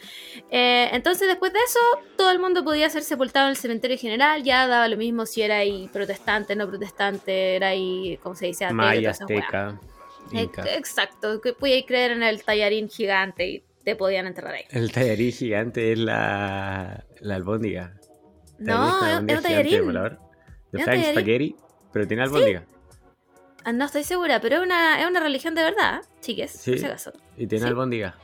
Eh, 0.50 0.88
entonces, 0.92 1.28
después 1.28 1.52
de 1.52 1.58
eso, 1.60 1.78
todo 2.16 2.30
el 2.30 2.38
mundo 2.38 2.64
podía 2.64 2.88
ser 2.90 3.02
sepultado 3.02 3.46
en 3.46 3.50
el 3.50 3.56
cementerio 3.56 3.98
general. 3.98 4.42
Ya 4.42 4.66
daba 4.66 4.88
lo 4.88 4.96
mismo 4.96 5.26
si 5.26 5.42
era 5.42 5.58
ahí 5.58 5.88
protestante, 5.92 6.56
no 6.56 6.66
protestante, 6.68 7.56
era 7.56 7.68
ahí, 7.68 8.18
¿cómo 8.22 8.34
se 8.34 8.46
dice? 8.46 8.64
Ateo, 8.64 8.76
Maya, 8.76 9.10
azteca, 9.10 9.78
Ex- 10.32 10.42
inca. 10.42 10.64
Exacto, 10.74 11.40
que 11.40 11.52
podíais 11.52 11.84
creer 11.86 12.12
en 12.12 12.22
el 12.22 12.42
tallarín 12.42 12.88
gigante 12.88 13.46
y 13.48 13.64
te 13.84 13.96
podían 13.96 14.26
enterrar 14.26 14.54
ahí. 14.54 14.64
El 14.70 14.90
tallarín 14.92 15.32
gigante 15.32 15.92
es 15.92 15.98
la, 15.98 17.04
la 17.20 17.34
albóndiga. 17.34 17.94
No, 18.58 19.00
¿Te 19.00 19.32
es 19.32 19.38
un 19.38 19.42
tallarín. 19.42 19.84
volador? 19.86 20.18
De 20.72 20.84
tallarín. 20.84 21.12
Spaghetti, 21.12 21.56
pero 21.92 22.06
tiene 22.06 22.22
albóndiga. 22.22 22.64
Ah, 23.64 23.72
No 23.72 23.84
estoy 23.86 24.04
segura, 24.04 24.40
pero 24.40 24.56
es 24.56 24.62
una, 24.62 25.00
es 25.02 25.06
una 25.08 25.20
religión 25.20 25.54
de 25.54 25.62
verdad, 25.62 26.02
chiques, 26.20 26.50
Sí. 26.52 26.70
por 26.72 26.80
si 26.80 26.86
acaso. 26.86 27.12
Y 27.36 27.46
tiene 27.46 27.62
¿Sí? 27.64 27.68
albóndiga. 27.68 28.16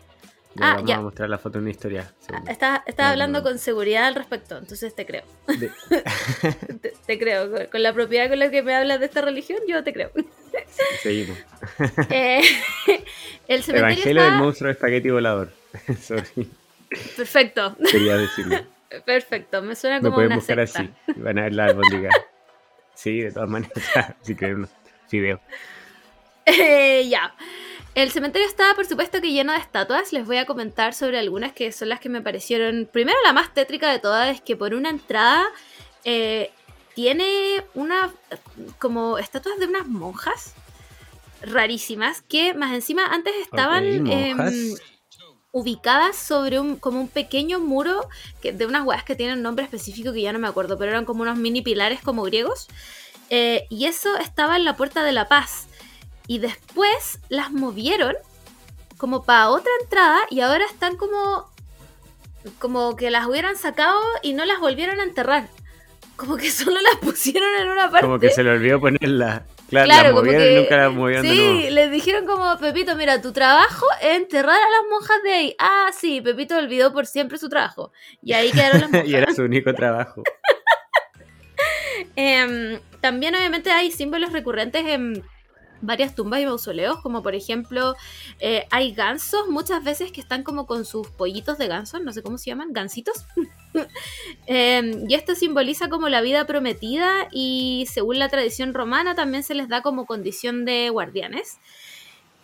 Ah, 0.60 0.74
vamos 0.74 0.88
ya. 0.88 0.96
a 0.96 1.00
mostrar 1.00 1.28
la 1.28 1.38
foto 1.38 1.58
en 1.58 1.62
una 1.64 1.70
historia. 1.70 2.06
Ah, 2.08 2.14
segunda. 2.20 2.52
Estás 2.52 2.80
estás 2.86 3.06
hablando 3.12 3.42
con 3.42 3.58
seguridad 3.58 4.06
al 4.06 4.14
respecto, 4.14 4.56
entonces 4.58 4.94
te 4.94 5.04
creo. 5.06 5.22
De- 5.46 5.70
Te, 6.80 6.92
te 7.06 7.18
creo. 7.18 7.50
Con, 7.50 7.66
con 7.66 7.82
la 7.82 7.92
propiedad 7.92 8.28
con 8.28 8.38
la 8.38 8.50
que 8.50 8.62
me 8.62 8.74
hablas 8.74 9.00
de 9.00 9.06
esta 9.06 9.20
religión, 9.22 9.58
yo 9.68 9.82
te 9.84 9.92
creo. 9.92 10.10
Seguimos. 11.02 11.38
Eh, 12.10 12.40
el 13.48 13.62
Evangelio 13.68 14.22
del 14.22 14.34
monstruo 14.34 14.68
de 14.68 14.72
espagueti 14.72 15.10
volador. 15.10 15.52
Sorry, 16.00 16.48
Perfecto, 17.16 17.76
quería 17.90 18.16
decirlo. 18.16 18.56
perfecto. 19.04 19.60
Me 19.62 19.74
suena 19.74 20.00
como 20.00 20.14
pueden 20.14 20.28
una 20.28 20.36
buscar 20.36 20.66
secta. 20.66 20.92
así. 21.06 21.20
Van 21.20 21.38
a 21.38 21.42
ver 21.42 21.54
la 21.54 21.64
albóndiga. 21.66 22.10
Sí, 22.94 23.20
de 23.20 23.32
todas 23.32 23.48
maneras. 23.50 23.74
si 24.22 24.34
creen 24.34 24.54
unos 24.56 24.70
videos. 25.10 25.40
Eh, 26.46 27.08
ya. 27.08 27.34
El 27.96 28.10
cementerio 28.10 28.46
está, 28.46 28.74
por 28.74 28.86
supuesto, 28.86 29.20
que 29.20 29.32
lleno 29.32 29.52
de 29.52 29.58
estatuas. 29.58 30.12
Les 30.12 30.26
voy 30.26 30.36
a 30.36 30.46
comentar 30.46 30.94
sobre 30.94 31.18
algunas 31.18 31.52
que 31.52 31.72
son 31.72 31.88
las 31.88 31.98
que 31.98 32.08
me 32.08 32.20
parecieron. 32.20 32.88
Primero, 32.92 33.18
la 33.24 33.32
más 33.32 33.52
tétrica 33.54 33.90
de 33.90 33.98
todas 33.98 34.34
es 34.34 34.40
que 34.40 34.54
por 34.54 34.74
una 34.74 34.90
entrada 34.90 35.46
eh, 36.04 36.50
tiene 36.94 37.64
una. 37.74 38.12
como 38.78 39.18
estatuas 39.18 39.58
de 39.58 39.66
unas 39.66 39.88
monjas 39.88 40.54
rarísimas 41.42 42.22
que 42.22 42.54
más 42.54 42.74
encima 42.74 43.06
antes 43.06 43.34
estaban 43.36 43.84
em, 44.06 44.74
ubicadas 45.52 46.16
sobre 46.16 46.58
un 46.58 46.76
como 46.76 47.00
un 47.00 47.08
pequeño 47.08 47.60
muro 47.60 48.08
que, 48.40 48.52
de 48.52 48.66
unas 48.66 48.84
weas 48.86 49.04
que 49.04 49.14
tienen 49.14 49.38
un 49.38 49.42
nombre 49.42 49.64
específico 49.64 50.12
que 50.12 50.22
ya 50.22 50.32
no 50.32 50.38
me 50.38 50.48
acuerdo, 50.48 50.76
pero 50.76 50.90
eran 50.90 51.06
como 51.06 51.22
unos 51.22 51.38
mini 51.38 51.62
pilares 51.62 52.00
como 52.02 52.22
griegos. 52.24 52.68
Eh, 53.30 53.66
y 53.70 53.86
eso 53.86 54.16
estaba 54.18 54.56
en 54.56 54.64
la 54.64 54.76
puerta 54.76 55.02
de 55.02 55.12
la 55.12 55.28
paz. 55.28 55.66
Y 56.26 56.38
después 56.38 57.20
las 57.28 57.52
movieron 57.52 58.14
como 58.96 59.24
para 59.24 59.50
otra 59.50 59.70
entrada 59.82 60.18
y 60.30 60.40
ahora 60.40 60.64
están 60.64 60.96
como 60.96 61.50
como 62.58 62.96
que 62.96 63.10
las 63.10 63.26
hubieran 63.26 63.56
sacado 63.56 64.00
y 64.22 64.32
no 64.32 64.44
las 64.44 64.60
volvieron 64.60 65.00
a 65.00 65.04
enterrar. 65.04 65.48
como 66.16 66.36
que 66.36 66.50
solo 66.50 66.80
las 66.80 66.96
pusieron 66.96 67.48
en 67.60 67.68
una 67.68 67.90
parte. 67.90 68.06
Como 68.06 68.18
que 68.18 68.30
se 68.30 68.42
le 68.42 68.50
olvidó 68.50 68.80
ponerla. 68.80 69.44
Claro, 69.68 69.88
las 69.88 70.12
movieron 70.12 70.52
y 70.52 70.54
nunca 70.54 70.76
las 70.76 70.92
movieron 70.92 71.24
sí, 71.24 71.28
de 71.28 71.34
nuevo. 71.34 71.60
Sí, 71.60 71.70
les 71.70 71.90
dijeron 71.90 72.24
como, 72.24 72.56
Pepito, 72.58 72.94
mira, 72.94 73.20
tu 73.20 73.32
trabajo 73.32 73.84
es 74.00 74.16
enterrar 74.16 74.54
a 74.54 74.70
las 74.70 74.88
monjas 74.88 75.22
de 75.24 75.32
ahí. 75.32 75.56
Ah, 75.58 75.90
sí, 75.92 76.20
Pepito 76.20 76.56
olvidó 76.56 76.92
por 76.92 77.06
siempre 77.06 77.36
su 77.36 77.48
trabajo. 77.48 77.92
Y 78.22 78.32
ahí 78.32 78.52
quedaron 78.52 78.82
las 78.82 78.90
monjas. 78.92 79.08
y 79.08 79.14
era 79.16 79.34
su 79.34 79.42
único 79.42 79.74
trabajo. 79.74 80.22
eh, 82.16 82.80
también 83.00 83.34
obviamente 83.34 83.72
hay 83.72 83.90
símbolos 83.90 84.32
recurrentes 84.32 84.86
en 84.86 85.24
varias 85.80 86.14
tumbas 86.14 86.40
y 86.40 86.46
mausoleos, 86.46 87.00
como 87.00 87.22
por 87.22 87.34
ejemplo 87.34 87.94
eh, 88.40 88.66
hay 88.70 88.92
gansos 88.92 89.48
muchas 89.48 89.82
veces 89.84 90.12
que 90.12 90.20
están 90.20 90.42
como 90.42 90.66
con 90.66 90.84
sus 90.84 91.08
pollitos 91.08 91.58
de 91.58 91.68
ganso, 91.68 91.98
no 92.00 92.12
sé 92.12 92.22
cómo 92.22 92.38
se 92.38 92.50
llaman, 92.50 92.72
gansitos. 92.72 93.26
eh, 94.46 95.04
y 95.08 95.14
esto 95.14 95.34
simboliza 95.34 95.88
como 95.88 96.08
la 96.08 96.20
vida 96.20 96.46
prometida 96.46 97.28
y 97.32 97.86
según 97.90 98.18
la 98.18 98.28
tradición 98.28 98.74
romana 98.74 99.14
también 99.14 99.42
se 99.42 99.54
les 99.54 99.68
da 99.68 99.82
como 99.82 100.06
condición 100.06 100.64
de 100.64 100.90
guardianes. 100.90 101.58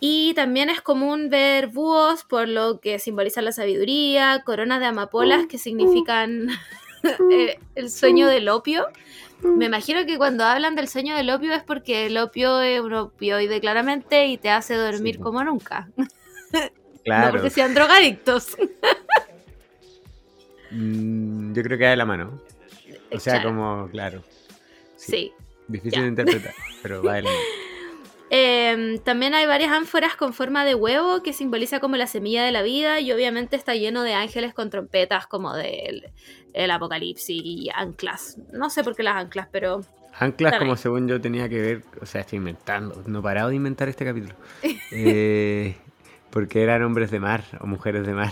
Y 0.05 0.33
también 0.33 0.69
es 0.69 0.81
común 0.81 1.29
ver 1.29 1.67
búhos, 1.67 2.25
por 2.25 2.49
lo 2.49 2.81
que 2.81 2.99
simbolizan 2.99 3.45
la 3.45 3.53
sabiduría, 3.53 4.43
coronas 4.45 4.81
de 4.81 4.87
amapolas 4.87 5.45
que 5.47 5.57
significan 5.57 6.49
eh, 6.49 6.53
el 7.75 7.89
sueño 7.89 8.27
del 8.27 8.49
opio. 8.49 8.87
Me 9.41 9.65
imagino 9.65 10.05
que 10.05 10.17
cuando 10.17 10.45
hablan 10.45 10.75
del 10.75 10.87
sueño 10.87 11.15
del 11.17 11.29
opio 11.29 11.53
es 11.53 11.63
porque 11.63 12.05
el 12.05 12.17
opio 12.17 12.61
es 12.61 12.79
un 12.79 12.93
opioide 12.93 13.59
claramente 13.59 14.27
y 14.27 14.37
te 14.37 14.49
hace 14.49 14.75
dormir 14.75 15.15
Sí. 15.15 15.21
como 15.21 15.43
nunca. 15.43 15.89
Claro. 17.03 17.25
No 17.25 17.31
porque 17.33 17.49
sean 17.49 17.73
drogadictos. 17.73 18.55
Mm, 20.71 21.53
yo 21.53 21.63
creo 21.63 21.77
que 21.77 21.83
va 21.83 21.89
de 21.91 21.95
la 21.97 22.05
mano. 22.05 22.39
O 23.11 23.19
sea, 23.19 23.33
Claro. 23.41 23.49
como, 23.49 23.89
claro. 23.91 24.23
Sí. 24.95 25.33
Difícil 25.67 25.91
ya. 25.99 26.01
de 26.03 26.07
interpretar, 26.07 26.53
pero 26.81 27.03
va 27.03 27.15
de 27.15 27.23
la 27.23 27.29
mano. 27.29 27.41
Eh, 28.35 28.99
también 29.03 29.35
hay 29.35 29.45
varias 29.45 29.71
ánforas 29.71 30.15
con 30.15 30.33
forma 30.33 30.65
de 30.65 30.73
huevo 30.73 31.21
que 31.21 31.33
simboliza 31.33 31.79
como 31.79 31.97
la 31.97 32.07
semilla 32.07 32.43
de 32.43 32.51
la 32.51 32.63
vida 32.63 32.99
y 32.99 33.11
obviamente 33.11 33.55
está 33.55 33.75
lleno 33.75 34.01
de 34.01 34.15
ángeles 34.15 34.55
con 34.55 34.71
trompetas 34.71 35.27
como 35.27 35.53
del 35.53 36.09
el 36.53 36.71
apocalipsis 36.71 37.39
y 37.45 37.69
anclas. 37.75 38.39
No 38.51 38.71
sé 38.71 38.83
por 38.83 38.95
qué 38.95 39.03
las 39.03 39.17
anclas, 39.17 39.49
pero 39.51 39.81
Anclas, 40.17 40.57
como 40.57 40.75
según 40.77 41.07
yo 41.07 41.21
tenía 41.21 41.47
que 41.47 41.61
ver, 41.61 41.83
o 42.01 42.07
sea, 42.07 42.21
estoy 42.21 42.37
inventando, 42.37 43.03
no 43.05 43.19
he 43.19 43.21
parado 43.21 43.49
de 43.49 43.55
inventar 43.55 43.87
este 43.87 44.03
capítulo. 44.03 44.35
Eh, 44.95 45.75
porque 46.31 46.63
eran 46.63 46.81
hombres 46.83 47.11
de 47.11 47.19
mar 47.19 47.43
o 47.59 47.67
mujeres 47.67 48.05
de 48.07 48.13
mar. 48.13 48.31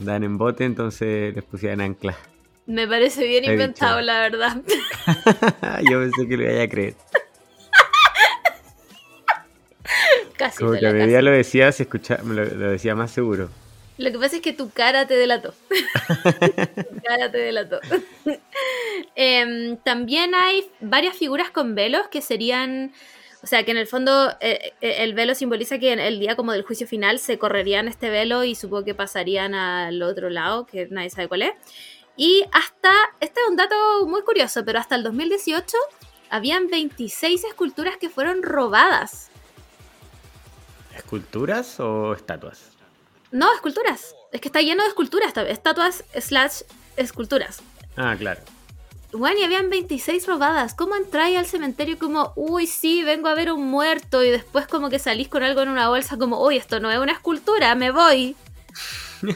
Andaban 0.00 0.24
en 0.24 0.38
bote, 0.38 0.64
entonces 0.64 1.34
les 1.34 1.44
pusieron 1.44 1.82
anclas. 1.82 2.16
me 2.64 2.88
parece 2.88 3.26
bien 3.26 3.44
He 3.44 3.52
inventado, 3.52 3.96
dicho. 3.98 4.06
la 4.06 4.20
verdad. 4.20 4.62
yo 5.90 6.00
pensé 6.00 6.26
que 6.28 6.36
lo 6.38 6.50
iba 6.50 6.62
a 6.62 6.68
creer. 6.68 6.94
Casi 10.36 10.58
Como 10.58 10.78
que 10.78 10.86
a 10.86 10.92
medida 10.92 11.22
lo 11.22 11.30
decía, 11.30 11.72
se 11.72 11.84
escucha, 11.84 12.18
me 12.22 12.34
lo, 12.34 12.44
lo 12.44 12.70
decía 12.70 12.94
más 12.94 13.10
seguro. 13.10 13.48
Lo 13.98 14.12
que 14.12 14.18
pasa 14.18 14.36
es 14.36 14.42
que 14.42 14.52
tu 14.52 14.70
cara 14.70 15.06
te 15.06 15.14
delató. 15.16 15.54
tu 15.70 17.02
cara 17.02 17.30
te 17.30 17.38
delató. 17.38 17.80
Em, 19.14 19.76
también 19.78 20.34
hay 20.34 20.70
varias 20.80 21.16
figuras 21.16 21.50
con 21.50 21.74
velos 21.74 22.08
que 22.08 22.20
serían. 22.20 22.92
O 23.42 23.46
sea, 23.46 23.64
que 23.64 23.70
en 23.70 23.76
el 23.76 23.86
fondo 23.86 24.30
eh, 24.40 24.72
eh, 24.80 24.96
el 25.00 25.14
velo 25.14 25.34
simboliza 25.34 25.78
que 25.78 25.92
en 25.92 26.00
el 26.00 26.18
día 26.18 26.34
como 26.34 26.52
del 26.52 26.62
juicio 26.62 26.86
final 26.86 27.18
se 27.18 27.38
correrían 27.38 27.88
este 27.88 28.10
velo 28.10 28.44
y 28.44 28.54
supongo 28.54 28.84
que 28.84 28.94
pasarían 28.94 29.54
al 29.54 30.02
otro 30.02 30.30
lado, 30.30 30.66
que 30.66 30.88
nadie 30.90 31.10
sabe 31.10 31.28
cuál 31.28 31.42
es. 31.42 31.52
Y 32.16 32.44
hasta, 32.52 32.92
este 33.20 33.40
es 33.40 33.48
un 33.48 33.56
dato 33.56 33.74
muy 34.06 34.22
curioso, 34.22 34.64
pero 34.64 34.78
hasta 34.78 34.96
el 34.96 35.02
2018 35.02 35.76
habían 36.30 36.68
26 36.68 37.44
esculturas 37.44 37.96
que 37.98 38.08
fueron 38.08 38.42
robadas. 38.42 39.30
¿Esculturas 40.96 41.78
o 41.80 42.14
estatuas? 42.14 42.70
No, 43.30 43.52
esculturas. 43.54 44.14
Es 44.32 44.40
que 44.40 44.48
está 44.48 44.60
lleno 44.60 44.82
de 44.82 44.88
esculturas, 44.88 45.32
estatuas 45.36 46.04
slash 46.18 46.62
esculturas. 46.96 47.60
Ah, 47.96 48.14
claro. 48.18 48.40
Bueno, 49.12 49.38
y 49.40 49.44
habían 49.44 49.70
26 49.70 50.26
robadas. 50.26 50.74
¿Cómo 50.74 50.96
entráis 50.96 51.38
al 51.38 51.46
cementerio 51.46 51.98
como, 51.98 52.32
uy, 52.36 52.66
sí, 52.66 53.02
vengo 53.04 53.28
a 53.28 53.34
ver 53.34 53.52
un 53.52 53.64
muerto? 53.70 54.22
Y 54.22 54.30
después 54.30 54.66
como 54.66 54.90
que 54.90 54.98
salís 54.98 55.28
con 55.28 55.42
algo 55.42 55.62
en 55.62 55.68
una 55.68 55.88
bolsa 55.88 56.16
como, 56.18 56.42
uy, 56.44 56.56
esto 56.56 56.80
no 56.80 56.90
es 56.90 56.98
una 56.98 57.12
escultura, 57.12 57.74
me 57.74 57.90
voy. 57.90 58.36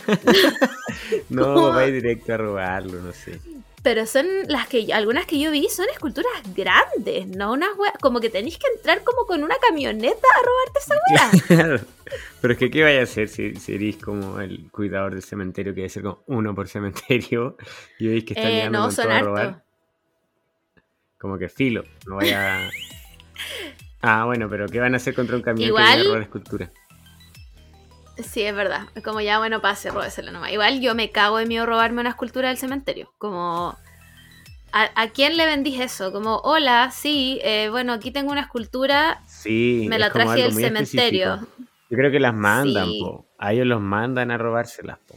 No, 1.28 1.54
¿Cómo? 1.54 1.68
va 1.68 1.82
directo 1.86 2.34
a 2.34 2.36
robarlo, 2.36 3.00
no 3.00 3.12
sé. 3.12 3.40
Pero 3.82 4.04
son 4.06 4.26
las 4.48 4.68
que, 4.68 4.92
algunas 4.92 5.24
que 5.26 5.38
yo 5.40 5.50
vi 5.50 5.68
son 5.70 5.86
esculturas 5.90 6.30
grandes, 6.54 7.26
no 7.28 7.52
unas 7.52 7.70
weas, 7.78 7.94
como 8.02 8.20
que 8.20 8.28
tenéis 8.28 8.58
que 8.58 8.66
entrar 8.76 9.02
como 9.04 9.24
con 9.24 9.42
una 9.42 9.56
camioneta 9.56 10.26
a 10.36 10.42
robarte 10.44 10.78
esa 10.78 10.94
wea. 11.10 11.30
Claro. 11.46 11.80
Pero 12.42 12.52
es 12.52 12.58
que, 12.58 12.70
¿qué 12.70 12.82
vaya 12.82 13.00
a 13.00 13.04
hacer 13.04 13.28
si, 13.28 13.54
si 13.54 13.74
eres 13.74 13.96
como 13.96 14.38
el 14.40 14.70
cuidador 14.70 15.14
del 15.14 15.22
cementerio, 15.22 15.72
que 15.72 15.80
debe 15.80 15.88
ser 15.88 16.02
como 16.02 16.22
uno 16.26 16.54
por 16.54 16.68
cementerio, 16.68 17.56
y 17.98 18.08
veis 18.08 18.24
que 18.24 18.34
están 18.34 18.48
Eh, 18.50 18.54
llegando 18.56 18.78
no, 18.80 18.84
con 18.86 18.92
son 18.92 19.04
todo 19.06 19.14
a 19.14 19.20
robar? 19.20 19.64
Como 21.18 21.38
que 21.38 21.48
filo, 21.48 21.84
no 22.06 22.16
vaya... 22.16 22.68
Ah, 24.02 24.24
bueno, 24.24 24.48
pero 24.48 24.66
¿qué 24.66 24.80
van 24.80 24.94
a 24.94 24.96
hacer 24.96 25.12
contra 25.14 25.36
un 25.36 25.42
camión 25.42 25.60
que 25.62 25.66
Igual- 25.68 26.00
a 26.00 26.04
robar 26.04 26.22
escultura? 26.22 26.70
Sí, 28.22 28.42
es 28.42 28.54
verdad. 28.54 28.86
Es 28.94 29.02
Como 29.02 29.20
ya, 29.20 29.38
bueno, 29.38 29.60
pase, 29.60 29.90
róbesela 29.90 30.30
nomás. 30.32 30.52
Igual 30.52 30.80
yo 30.80 30.94
me 30.94 31.10
cago 31.10 31.38
en 31.40 31.48
miedo 31.48 31.66
robarme 31.66 32.00
una 32.00 32.10
escultura 32.10 32.48
del 32.48 32.58
cementerio. 32.58 33.12
Como, 33.18 33.76
¿a, 34.72 34.90
a 34.94 35.08
quién 35.08 35.36
le 35.36 35.46
vendís 35.46 35.80
eso? 35.80 36.12
Como, 36.12 36.36
hola, 36.38 36.90
sí, 36.92 37.38
eh, 37.42 37.68
bueno, 37.70 37.92
aquí 37.92 38.10
tengo 38.10 38.30
una 38.32 38.42
escultura, 38.42 39.22
Sí, 39.26 39.86
me 39.88 39.98
la 39.98 40.10
traje 40.10 40.42
del 40.42 40.52
cementerio. 40.54 41.34
específico. 41.34 41.64
Yo 41.90 41.96
creo 41.96 42.10
que 42.12 42.20
las 42.20 42.34
mandan, 42.34 42.86
Sí. 42.86 43.00
po. 43.02 43.26
A 43.38 43.52
ellos 43.52 43.66
los 43.66 43.80
mandan 43.80 44.30
a 44.30 44.38
robárselas, 44.38 44.98
po. 45.08 45.16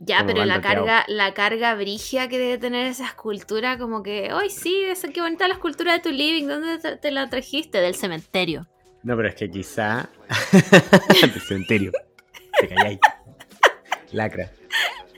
Ya, 0.00 0.18
Como 0.18 0.28
pero 0.28 0.44
la 0.44 0.60
carga, 0.60 1.04
la 1.08 1.34
carga 1.34 1.74
brigia 1.74 2.28
que 2.28 2.38
debe 2.38 2.56
tener 2.58 2.86
esa 2.86 3.06
escultura, 3.06 3.78
como 3.78 4.04
que, 4.04 4.30
¡ay, 4.32 4.48
sí! 4.48 4.84
Esa, 4.84 5.08
qué 5.08 5.20
bonita 5.20 5.48
la 5.48 5.54
escultura 5.54 5.92
de 5.92 5.98
tu 5.98 6.10
living! 6.10 6.46
¿Dónde 6.46 6.78
te, 6.78 6.96
te 6.96 7.10
la 7.10 7.28
trajiste? 7.28 7.80
Del 7.80 7.96
cementerio. 7.96 8.68
No, 9.02 9.16
pero 9.16 9.28
es 9.28 9.34
que 9.34 9.50
quizá... 9.50 10.08
del 11.20 11.40
cementerio. 11.40 11.92
Te 12.60 12.68
calláis. 12.68 12.98
Lacra. 14.12 14.50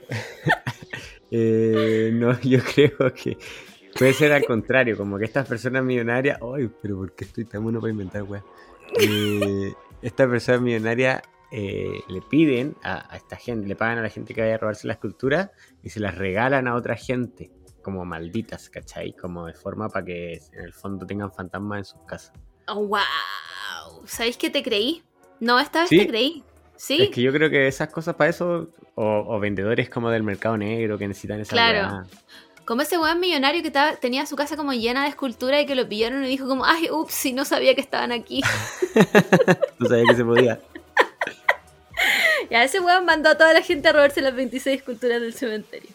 Eh, 1.33 2.11
no, 2.13 2.37
yo 2.41 2.59
creo 2.61 3.13
que 3.13 3.37
puede 3.97 4.11
ser 4.11 4.33
al 4.33 4.43
contrario, 4.43 4.97
como 4.97 5.17
que 5.17 5.23
estas 5.23 5.47
personas 5.47 5.81
millonarias, 5.81 6.37
ay, 6.41 6.69
pero 6.81 6.97
¿por 6.97 7.15
qué 7.15 7.23
estoy 7.23 7.45
tan 7.45 7.63
bueno 7.63 7.79
para 7.79 7.91
inventar, 7.91 8.23
weá? 8.23 8.43
Eh, 8.99 9.73
estas 10.01 10.27
personas 10.27 10.59
millonarias 10.59 11.21
eh, 11.53 12.01
le 12.09 12.21
piden 12.21 12.75
a, 12.83 13.13
a 13.13 13.15
esta 13.15 13.37
gente, 13.37 13.65
le 13.65 13.77
pagan 13.77 13.99
a 13.99 14.01
la 14.01 14.09
gente 14.09 14.33
que 14.33 14.41
vaya 14.41 14.55
a 14.55 14.57
robarse 14.57 14.87
la 14.87 14.93
escultura 14.93 15.53
y 15.81 15.89
se 15.89 16.01
las 16.01 16.17
regalan 16.17 16.67
a 16.67 16.75
otra 16.75 16.97
gente, 16.97 17.49
como 17.81 18.03
malditas, 18.03 18.69
¿cachai? 18.69 19.13
Como 19.13 19.45
de 19.45 19.53
forma 19.53 19.87
para 19.87 20.03
que 20.03 20.33
en 20.51 20.65
el 20.65 20.73
fondo 20.73 21.05
tengan 21.05 21.31
fantasmas 21.31 21.77
en 21.77 21.85
sus 21.85 22.01
casas. 22.03 22.33
Oh, 22.67 22.87
¡Wow! 22.87 22.99
¿Sabéis 24.05 24.37
que 24.37 24.49
te 24.49 24.63
creí? 24.63 25.03
No, 25.39 25.59
esta 25.59 25.81
vez 25.81 25.89
¿Sí? 25.89 25.97
te 25.99 26.07
creí. 26.07 26.43
Sí, 26.75 27.01
Es 27.03 27.09
que 27.11 27.21
yo 27.21 27.31
creo 27.31 27.49
que 27.49 27.67
esas 27.67 27.89
cosas 27.89 28.15
para 28.15 28.29
eso, 28.31 28.69
o, 28.95 29.03
o 29.27 29.39
vendedores 29.39 29.89
como 29.89 30.09
del 30.09 30.23
mercado 30.23 30.57
negro 30.57 30.97
que 30.97 31.07
necesitan 31.07 31.39
esa 31.39 31.51
Claro. 31.51 32.03
Como 32.65 32.81
ese 32.83 32.97
weón 32.97 33.19
millonario 33.19 33.61
que 33.61 33.67
estaba- 33.67 33.95
tenía 33.97 34.25
su 34.25 34.35
casa 34.35 34.55
como 34.57 34.73
llena 34.73 35.03
de 35.03 35.09
escultura 35.09 35.59
y 35.61 35.65
que 35.65 35.75
lo 35.75 35.87
pillaron 35.87 36.23
y 36.23 36.27
dijo 36.27 36.47
como, 36.47 36.65
ay, 36.65 36.89
ups, 36.89 37.13
si 37.13 37.33
no 37.33 37.43
sabía 37.45 37.75
que 37.75 37.81
estaban 37.81 38.11
aquí. 38.11 38.41
Tú 39.77 39.85
sabías 39.85 40.07
que 40.09 40.15
se 40.15 40.23
podía. 40.25 40.59
ya, 42.49 42.63
ese 42.63 42.79
weón 42.79 43.05
mandó 43.05 43.29
a 43.29 43.35
toda 43.37 43.53
la 43.53 43.61
gente 43.61 43.87
a 43.89 43.93
robarse 43.93 44.21
las 44.21 44.35
26 44.35 44.77
esculturas 44.79 45.21
del 45.21 45.33
cementerio. 45.33 45.89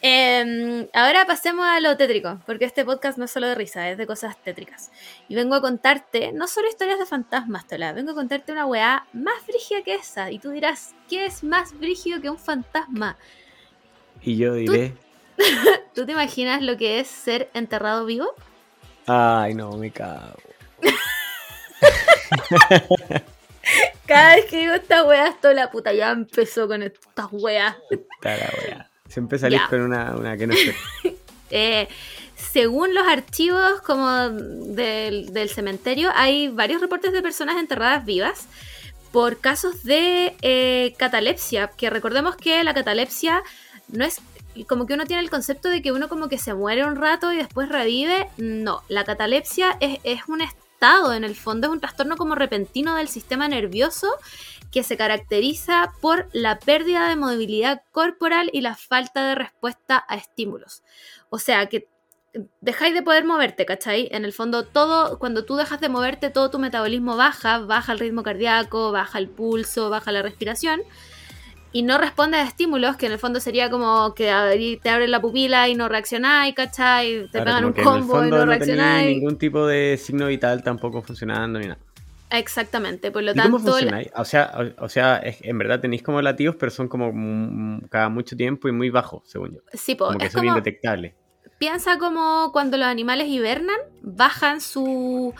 Em, 0.00 0.88
ahora 0.92 1.26
pasemos 1.26 1.66
a 1.66 1.80
lo 1.80 1.96
tétrico, 1.96 2.40
porque 2.46 2.64
este 2.64 2.84
podcast 2.84 3.18
no 3.18 3.24
es 3.24 3.30
solo 3.30 3.48
de 3.48 3.54
risa, 3.54 3.90
es 3.90 3.98
de 3.98 4.06
cosas 4.06 4.36
tétricas. 4.42 4.90
Y 5.28 5.34
vengo 5.34 5.54
a 5.54 5.60
contarte, 5.60 6.32
no 6.32 6.46
solo 6.46 6.68
historias 6.68 6.98
de 6.98 7.06
fantasmas, 7.06 7.66
Tola, 7.66 7.92
vengo 7.92 8.12
a 8.12 8.14
contarte 8.14 8.52
una 8.52 8.66
weá 8.66 9.06
más 9.12 9.46
brígida 9.46 9.82
que 9.82 9.96
esa. 9.96 10.30
Y 10.30 10.38
tú 10.38 10.50
dirás, 10.50 10.94
¿qué 11.08 11.26
es 11.26 11.42
más 11.42 11.78
brígido 11.78 12.20
que 12.20 12.30
un 12.30 12.38
fantasma? 12.38 13.16
Y 14.22 14.36
yo 14.36 14.54
diré, 14.54 14.94
¿Tú 15.94 16.06
te 16.06 16.12
imaginas 16.12 16.62
lo 16.62 16.76
que 16.76 17.00
es 17.00 17.08
ser 17.08 17.50
enterrado 17.54 18.04
vivo? 18.04 18.34
ay 19.06 19.54
no, 19.54 19.72
me 19.72 19.90
cago. 19.90 20.36
Cada 24.06 24.36
vez 24.36 24.46
que 24.46 24.58
digo 24.58 24.74
esta 24.74 25.04
weá, 25.04 25.28
esto 25.28 25.52
la 25.52 25.70
puta 25.70 25.92
ya 25.92 26.10
empezó 26.10 26.66
con 26.66 26.82
estas 26.82 27.26
weas. 27.30 27.76
Está 27.90 28.36
la 28.36 28.50
weá. 28.62 28.90
Siempre 29.08 29.38
salís 29.38 29.60
Ya. 29.60 29.68
con 29.68 29.80
una, 29.80 30.14
una 30.16 30.36
que 30.36 30.46
no 30.46 30.54
sé. 30.54 30.74
Eh, 31.50 31.88
según 32.36 32.94
los 32.94 33.06
archivos 33.06 33.80
como 33.80 34.06
del, 34.28 35.32
del 35.32 35.48
cementerio, 35.48 36.10
hay 36.14 36.48
varios 36.48 36.82
reportes 36.82 37.10
de 37.14 37.22
personas 37.22 37.56
enterradas 37.56 38.04
vivas 38.04 38.46
por 39.12 39.38
casos 39.40 39.82
de 39.82 40.36
eh, 40.42 40.94
catalepsia, 40.98 41.68
que 41.68 41.88
recordemos 41.88 42.36
que 42.36 42.62
la 42.64 42.74
catalepsia 42.74 43.42
no 43.88 44.04
es 44.04 44.20
como 44.66 44.84
que 44.86 44.92
uno 44.92 45.06
tiene 45.06 45.22
el 45.22 45.30
concepto 45.30 45.70
de 45.70 45.80
que 45.80 45.90
uno 45.90 46.10
como 46.10 46.28
que 46.28 46.36
se 46.36 46.52
muere 46.52 46.84
un 46.84 46.96
rato 46.96 47.32
y 47.32 47.36
después 47.38 47.70
revive. 47.70 48.28
No, 48.36 48.82
la 48.88 49.04
catalepsia 49.04 49.78
es, 49.80 50.00
es 50.04 50.20
un 50.28 50.42
estado, 50.42 50.62
en 50.80 51.24
el 51.24 51.34
fondo 51.34 51.66
es 51.66 51.72
un 51.72 51.80
trastorno 51.80 52.16
como 52.16 52.34
repentino 52.34 52.94
del 52.94 53.08
sistema 53.08 53.48
nervioso 53.48 54.08
que 54.70 54.84
se 54.84 54.96
caracteriza 54.96 55.92
por 56.00 56.28
la 56.32 56.58
pérdida 56.58 57.08
de 57.08 57.16
movilidad 57.16 57.82
corporal 57.90 58.50
y 58.52 58.60
la 58.60 58.76
falta 58.76 59.26
de 59.26 59.34
respuesta 59.34 60.04
a 60.08 60.16
estímulos. 60.16 60.82
O 61.30 61.38
sea, 61.38 61.66
que 61.66 61.88
dejáis 62.60 62.94
de 62.94 63.02
poder 63.02 63.24
moverte, 63.24 63.66
¿cachai? 63.66 64.08
En 64.12 64.24
el 64.24 64.32
fondo, 64.32 64.64
todo, 64.64 65.18
cuando 65.18 65.44
tú 65.44 65.56
dejas 65.56 65.80
de 65.80 65.88
moverte, 65.88 66.30
todo 66.30 66.50
tu 66.50 66.58
metabolismo 66.58 67.16
baja, 67.16 67.58
baja 67.58 67.92
el 67.92 67.98
ritmo 67.98 68.22
cardíaco, 68.22 68.92
baja 68.92 69.18
el 69.18 69.28
pulso, 69.28 69.90
baja 69.90 70.12
la 70.12 70.22
respiración, 70.22 70.82
y 71.72 71.82
no 71.82 71.98
responde 71.98 72.38
a 72.38 72.42
estímulos, 72.42 72.96
que 72.96 73.06
en 73.06 73.12
el 73.12 73.18
fondo 73.18 73.40
sería 73.40 73.70
como 73.70 74.14
que 74.14 74.24
te 74.82 74.90
abren 74.90 75.10
la 75.10 75.20
pupila 75.20 75.68
y 75.68 75.74
no 75.74 75.88
reaccionáis, 75.88 76.54
¿cachai? 76.54 77.28
Te 77.30 77.40
pegan 77.42 77.64
un 77.64 77.72
combo 77.72 78.24
y 78.24 78.30
no, 78.30 78.46
no 78.46 78.56
ningún 79.02 79.38
tipo 79.38 79.66
de 79.66 79.98
signo 79.98 80.26
vital 80.26 80.62
tampoco 80.62 81.02
funcionando 81.02 81.58
ni 81.58 81.66
nada. 81.66 81.80
Exactamente, 82.30 83.10
por 83.10 83.22
lo 83.22 83.34
tanto. 83.34 83.52
¿Cómo 83.52 83.64
funciona? 83.64 84.02
O 84.16 84.24
sea, 84.24 84.52
o, 84.78 84.88
sea 84.88 85.20
en 85.22 85.58
verdad 85.58 85.80
tenéis 85.80 86.02
como 86.02 86.20
latidos, 86.20 86.56
pero 86.56 86.70
son 86.70 86.88
como 86.88 87.80
cada 87.88 88.08
mucho 88.08 88.36
tiempo 88.36 88.68
y 88.68 88.72
muy 88.72 88.90
bajos, 88.90 89.22
según 89.26 89.54
yo. 89.54 89.60
Sí, 89.72 89.94
pues. 89.94 90.08
Como 90.08 90.18
que 90.18 90.30
son 90.30 90.44
indetectables 90.44 91.14
piensa 91.58 91.98
como 91.98 92.50
cuando 92.52 92.76
los 92.76 92.86
animales 92.86 93.28
hibernan, 93.28 93.78
bajan 94.00 94.60
su, 94.60 95.34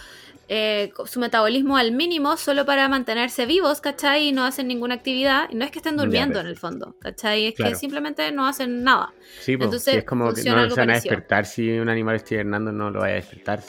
eh, 0.48 0.92
su 1.04 1.20
metabolismo 1.20 1.76
al 1.76 1.92
mínimo 1.92 2.37
solo 2.38 2.64
para 2.64 2.88
mantenerse 2.88 3.44
vivos, 3.44 3.82
¿cachai? 3.82 4.28
Y 4.28 4.32
no 4.32 4.44
hacen 4.44 4.66
ninguna 4.66 4.94
actividad. 4.94 5.48
Y 5.50 5.56
no 5.56 5.64
es 5.64 5.70
que 5.70 5.78
estén 5.78 5.96
durmiendo 5.96 6.40
en 6.40 6.46
el 6.46 6.56
fondo, 6.56 6.96
¿cachai? 7.00 7.48
Es 7.48 7.54
que 7.54 7.74
simplemente 7.74 8.32
no 8.32 8.46
hacen 8.46 8.82
nada. 8.82 9.12
Sí, 9.40 9.56
pues, 9.56 9.66
Entonces, 9.66 9.96
es 9.96 10.04
como 10.04 10.32
que 10.32 10.42
no 10.44 10.70
se 10.70 10.80
van 10.80 10.90
a 10.90 10.94
despertar 10.94 11.44
si 11.44 11.78
un 11.78 11.90
animal 11.90 12.16
está 12.16 12.34
hibernando, 12.34 12.72
no 12.72 12.90
lo 12.90 13.00
vaya 13.00 13.14
a 13.14 13.16
despertar. 13.16 13.62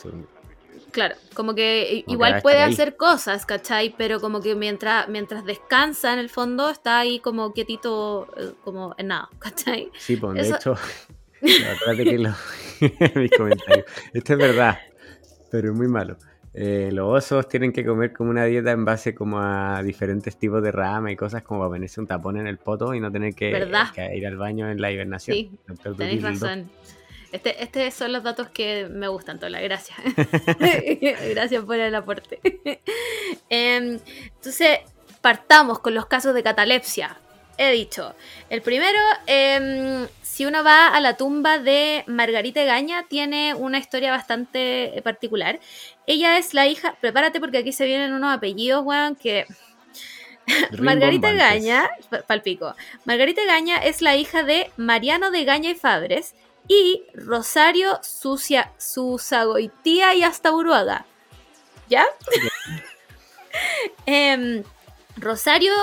Claro, 0.92 1.16
como 1.34 1.54
que 1.54 2.04
igual 2.08 2.42
puede 2.42 2.62
hacer 2.62 2.96
cosas, 2.96 3.46
¿cachai? 3.46 3.94
Pero 3.98 4.20
como 4.22 4.42
que 4.42 4.56
mientras, 4.56 5.08
mientras 5.10 5.46
descansa 5.46 6.14
en 6.14 6.20
el 6.20 6.30
fondo 6.30 6.70
está 6.70 7.00
ahí 7.00 7.20
como 7.20 7.54
quietito, 7.54 8.28
eh, 8.38 8.54
como 8.64 8.96
en 8.98 9.08
nada, 9.08 9.30
¿cachai? 9.40 9.92
Sí, 9.98 10.16
pues 10.16 10.36
de 10.36 10.56
hecho, 10.56 10.76
mis 13.16 13.32
comentarios. 13.32 13.86
Esto 14.14 14.34
es 14.34 14.40
verdad, 14.40 14.80
pero 15.52 15.72
es 15.72 15.76
muy 15.76 15.88
malo. 15.88 16.18
Eh, 16.54 16.90
los 16.92 17.08
osos 17.08 17.48
tienen 17.48 17.72
que 17.72 17.86
comer 17.86 18.12
como 18.12 18.32
una 18.32 18.46
dieta 18.46 18.72
en 18.72 18.84
base 18.84 19.14
como 19.14 19.40
a 19.40 19.84
diferentes 19.84 20.38
tipos 20.38 20.64
de 20.64 20.72
rama 20.72 21.12
y 21.12 21.16
cosas 21.16 21.44
como 21.44 21.60
para 21.60 21.70
ponerse 21.70 22.00
un 22.00 22.08
tapón 22.08 22.38
en 22.38 22.48
el 22.48 22.58
poto 22.58 22.94
y 22.96 23.00
no 23.00 23.12
tener 23.12 23.36
que, 23.36 23.50
ir 23.50 24.28
al 24.28 24.38
baño 24.38 24.70
en 24.70 24.82
la 24.82 24.92
hibernación. 24.92 25.38
Sí, 25.38 25.52
tenéis 25.98 26.24
razón. 26.24 26.70
Este, 27.32 27.64
este 27.64 27.92
son 27.92 28.12
los 28.12 28.24
datos 28.24 28.50
que 28.50 28.88
me 28.90 29.08
gustan, 29.08 29.40
Tola. 29.40 29.62
Gracias. 29.62 29.98
gracias 31.30 31.64
por 31.64 31.76
el 31.76 31.94
aporte. 31.96 32.40
Em, 33.50 34.00
entonces, 34.36 34.80
partamos 35.22 35.80
con 35.80 35.94
los 35.94 36.08
casos 36.08 36.34
de 36.34 36.44
catalepsia. 36.44 37.20
He 37.62 37.74
dicho, 37.74 38.16
el 38.50 38.62
primero, 38.62 38.98
eh, 39.28 40.08
si 40.22 40.46
uno 40.46 40.64
va 40.64 40.88
a 40.88 41.02
la 41.02 41.18
tumba 41.18 41.60
de 41.60 42.06
Margarita 42.08 42.64
Gaña, 42.64 43.04
tiene 43.10 43.54
una 43.54 43.80
historia 43.80 44.12
bastante 44.12 44.98
eh, 44.98 45.02
particular. 45.02 45.60
Ella 46.08 46.38
es 46.38 46.54
la 46.54 46.68
hija, 46.68 46.96
prepárate 47.02 47.42
porque 47.42 47.58
aquí 47.58 47.74
se 47.74 47.86
vienen 47.86 48.14
unos 48.14 48.34
apellidos, 48.34 48.86
weón, 48.86 49.18
que... 49.18 49.46
Margarita 50.80 51.34
Gaña, 51.34 51.90
palpico. 52.28 52.78
Margarita 53.04 53.44
Gaña 53.44 53.76
es 53.76 54.02
la 54.02 54.16
hija 54.16 54.44
de 54.44 54.72
Mariano 54.78 55.30
de 55.30 55.44
Gaña 55.44 55.72
y 55.72 55.76
Fabres 55.76 56.36
y 56.70 57.04
Rosario 57.14 58.00
Sucia, 58.04 58.72
Susagoitía 58.78 60.16
y 60.16 60.24
hasta 60.24 60.54
Uruaga. 60.54 61.06
¿Ya? 61.90 62.06
Em, 64.06 64.64
Rosario 65.18 65.74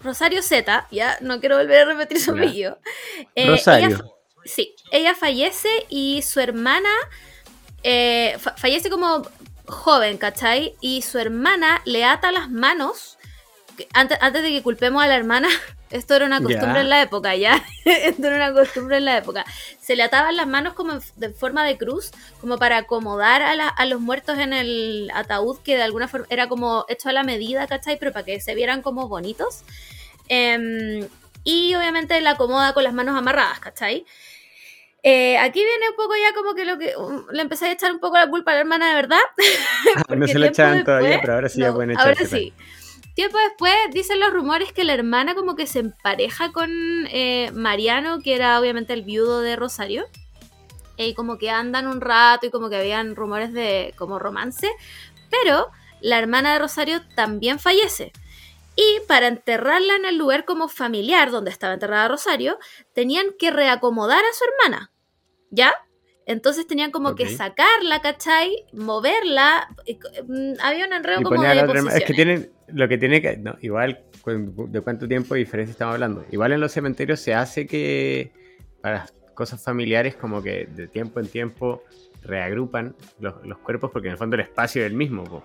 Rosario 0.00 0.42
Z, 0.42 0.86
ya 0.90 1.18
no 1.20 1.40
quiero 1.40 1.56
volver 1.56 1.82
a 1.82 1.84
repetir 1.86 2.20
su 2.20 2.30
apellido. 2.32 2.78
Eh, 3.34 3.48
Rosario. 3.48 4.14
sí, 4.44 4.74
ella 4.90 5.14
fallece 5.14 5.68
y 5.88 6.22
su 6.22 6.40
hermana 6.40 6.90
eh, 7.82 8.36
fallece 8.56 8.90
como 8.90 9.22
joven, 9.66 10.18
¿cachai? 10.18 10.74
Y 10.80 11.02
su 11.02 11.18
hermana 11.18 11.82
le 11.84 12.04
ata 12.04 12.32
las 12.32 12.50
manos. 12.50 13.18
Antes, 13.92 14.18
antes 14.20 14.42
de 14.42 14.50
que 14.50 14.62
culpemos 14.62 15.02
a 15.02 15.06
la 15.06 15.16
hermana, 15.16 15.48
esto 15.90 16.14
era 16.14 16.26
una 16.26 16.40
costumbre 16.40 16.80
en 16.80 16.88
la 16.88 17.02
época, 17.02 17.34
¿ya? 17.36 17.64
esto 17.84 18.26
era 18.26 18.36
una 18.36 18.52
costumbre 18.52 18.98
en 18.98 19.04
la 19.04 19.18
época. 19.18 19.44
Se 19.80 19.96
le 19.96 20.02
ataban 20.02 20.36
las 20.36 20.46
manos 20.46 20.74
como 20.74 20.94
de 21.16 21.30
forma 21.30 21.64
de 21.64 21.78
cruz, 21.78 22.10
como 22.40 22.58
para 22.58 22.78
acomodar 22.78 23.42
a, 23.42 23.68
a, 23.68 23.86
los 23.86 24.00
muertos 24.00 24.38
en 24.38 24.52
el 24.52 25.10
ataúd, 25.14 25.58
que 25.62 25.76
de 25.76 25.82
alguna 25.82 26.08
forma 26.08 26.26
era 26.30 26.48
como 26.48 26.84
hecho 26.88 27.08
a 27.08 27.12
la 27.12 27.22
medida, 27.22 27.66
¿cachai? 27.66 27.98
Pero 27.98 28.12
para 28.12 28.24
que 28.24 28.40
se 28.40 28.54
vieran 28.54 28.82
como 28.82 29.08
bonitos. 29.08 29.62
Em, 30.28 31.08
y 31.44 31.74
obviamente 31.74 32.20
la 32.20 32.30
acomoda 32.32 32.74
con 32.74 32.84
las 32.84 32.92
manos 32.92 33.16
amarradas, 33.16 33.60
¿cachai? 33.60 34.04
Eh, 35.02 35.38
aquí 35.38 35.60
viene 35.60 35.90
un 35.90 35.96
poco 35.96 36.14
ya 36.16 36.34
como 36.34 36.54
que 36.54 36.64
lo 36.64 36.76
que 36.76 36.96
um, 36.96 37.24
le 37.30 37.42
empecé 37.42 37.66
a 37.66 37.72
echar 37.72 37.92
un 37.92 38.00
poco 38.00 38.18
la 38.18 38.28
culpa 38.28 38.50
a 38.50 38.54
la 38.54 38.60
hermana 38.60 38.88
de 38.88 38.94
verdad. 38.94 39.20
Ah, 40.08 40.14
no 40.14 40.26
se 40.26 40.38
lo 40.38 40.46
echaban 40.46 40.84
todavía, 40.84 41.18
pero 41.20 41.34
ahora 41.34 41.48
sí 41.48 41.60
ya 41.60 41.72
pueden 41.72 41.92
echarse. 41.92 42.24
Ahora 42.24 42.26
sí. 42.26 42.52
Tiempo 43.18 43.36
después 43.36 43.74
dicen 43.92 44.20
los 44.20 44.32
rumores 44.32 44.72
que 44.72 44.84
la 44.84 44.94
hermana 44.94 45.34
como 45.34 45.56
que 45.56 45.66
se 45.66 45.80
empareja 45.80 46.52
con 46.52 46.70
eh, 47.10 47.50
Mariano, 47.52 48.20
que 48.20 48.36
era 48.36 48.60
obviamente 48.60 48.92
el 48.92 49.02
viudo 49.02 49.40
de 49.40 49.56
Rosario. 49.56 50.06
Y 50.96 51.14
como 51.14 51.36
que 51.36 51.50
andan 51.50 51.88
un 51.88 52.00
rato 52.00 52.46
y 52.46 52.50
como 52.50 52.70
que 52.70 52.76
habían 52.76 53.16
rumores 53.16 53.52
de 53.52 53.92
como 53.98 54.20
romance. 54.20 54.70
Pero 55.32 55.66
la 56.00 56.20
hermana 56.20 56.52
de 56.52 56.60
Rosario 56.60 57.00
también 57.16 57.58
fallece. 57.58 58.12
Y 58.76 59.00
para 59.08 59.26
enterrarla 59.26 59.96
en 59.96 60.04
el 60.04 60.16
lugar 60.16 60.44
como 60.44 60.68
familiar 60.68 61.32
donde 61.32 61.50
estaba 61.50 61.74
enterrada 61.74 62.06
Rosario, 62.06 62.56
tenían 62.94 63.34
que 63.36 63.50
reacomodar 63.50 64.20
a 64.24 64.32
su 64.32 64.44
hermana. 64.44 64.92
¿Ya? 65.50 65.74
Entonces 66.24 66.68
tenían 66.68 66.92
como 66.92 67.16
que 67.16 67.28
sacarla, 67.34 68.00
¿cachai? 68.00 68.64
Moverla. 68.72 69.66
Mm, 70.28 70.52
había 70.60 70.86
un 70.86 70.92
enredo 70.92 71.22
como 71.22 71.42
de 71.42 71.96
Es 71.96 72.04
que 72.04 72.14
tienen, 72.14 72.52
lo 72.72 72.88
que 72.88 72.98
tiene 72.98 73.20
que, 73.22 73.36
no, 73.36 73.56
igual, 73.60 74.04
¿de 74.24 74.80
cuánto 74.80 75.08
tiempo 75.08 75.34
de 75.34 75.40
diferencia 75.40 75.72
estamos 75.72 75.94
hablando? 75.94 76.24
Igual 76.30 76.52
en 76.52 76.60
los 76.60 76.72
cementerios 76.72 77.20
se 77.20 77.34
hace 77.34 77.66
que 77.66 78.30
para 78.80 79.06
cosas 79.34 79.62
familiares 79.62 80.16
como 80.16 80.42
que 80.42 80.66
de 80.66 80.88
tiempo 80.88 81.20
en 81.20 81.28
tiempo 81.28 81.82
reagrupan 82.22 82.94
los, 83.20 83.58
cuerpos 83.58 83.90
porque 83.92 84.08
en 84.08 84.12
el 84.12 84.18
fondo 84.18 84.36
el 84.36 84.40
espacio 84.42 84.82
es 84.82 84.90
el 84.90 84.96
mismo. 84.96 85.44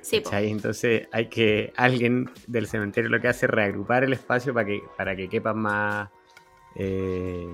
Sí, 0.00 0.22
Entonces 0.32 1.08
hay 1.12 1.26
que, 1.26 1.72
alguien 1.76 2.30
del 2.46 2.66
cementerio 2.66 3.10
lo 3.10 3.20
que 3.20 3.28
hace 3.28 3.46
es 3.46 3.50
reagrupar 3.50 4.04
el 4.04 4.12
espacio 4.12 4.54
para 4.54 4.66
que, 4.66 4.82
para 4.96 5.16
que 5.16 5.28
quepan 5.28 5.58
más, 5.58 6.08
eh, 6.76 7.48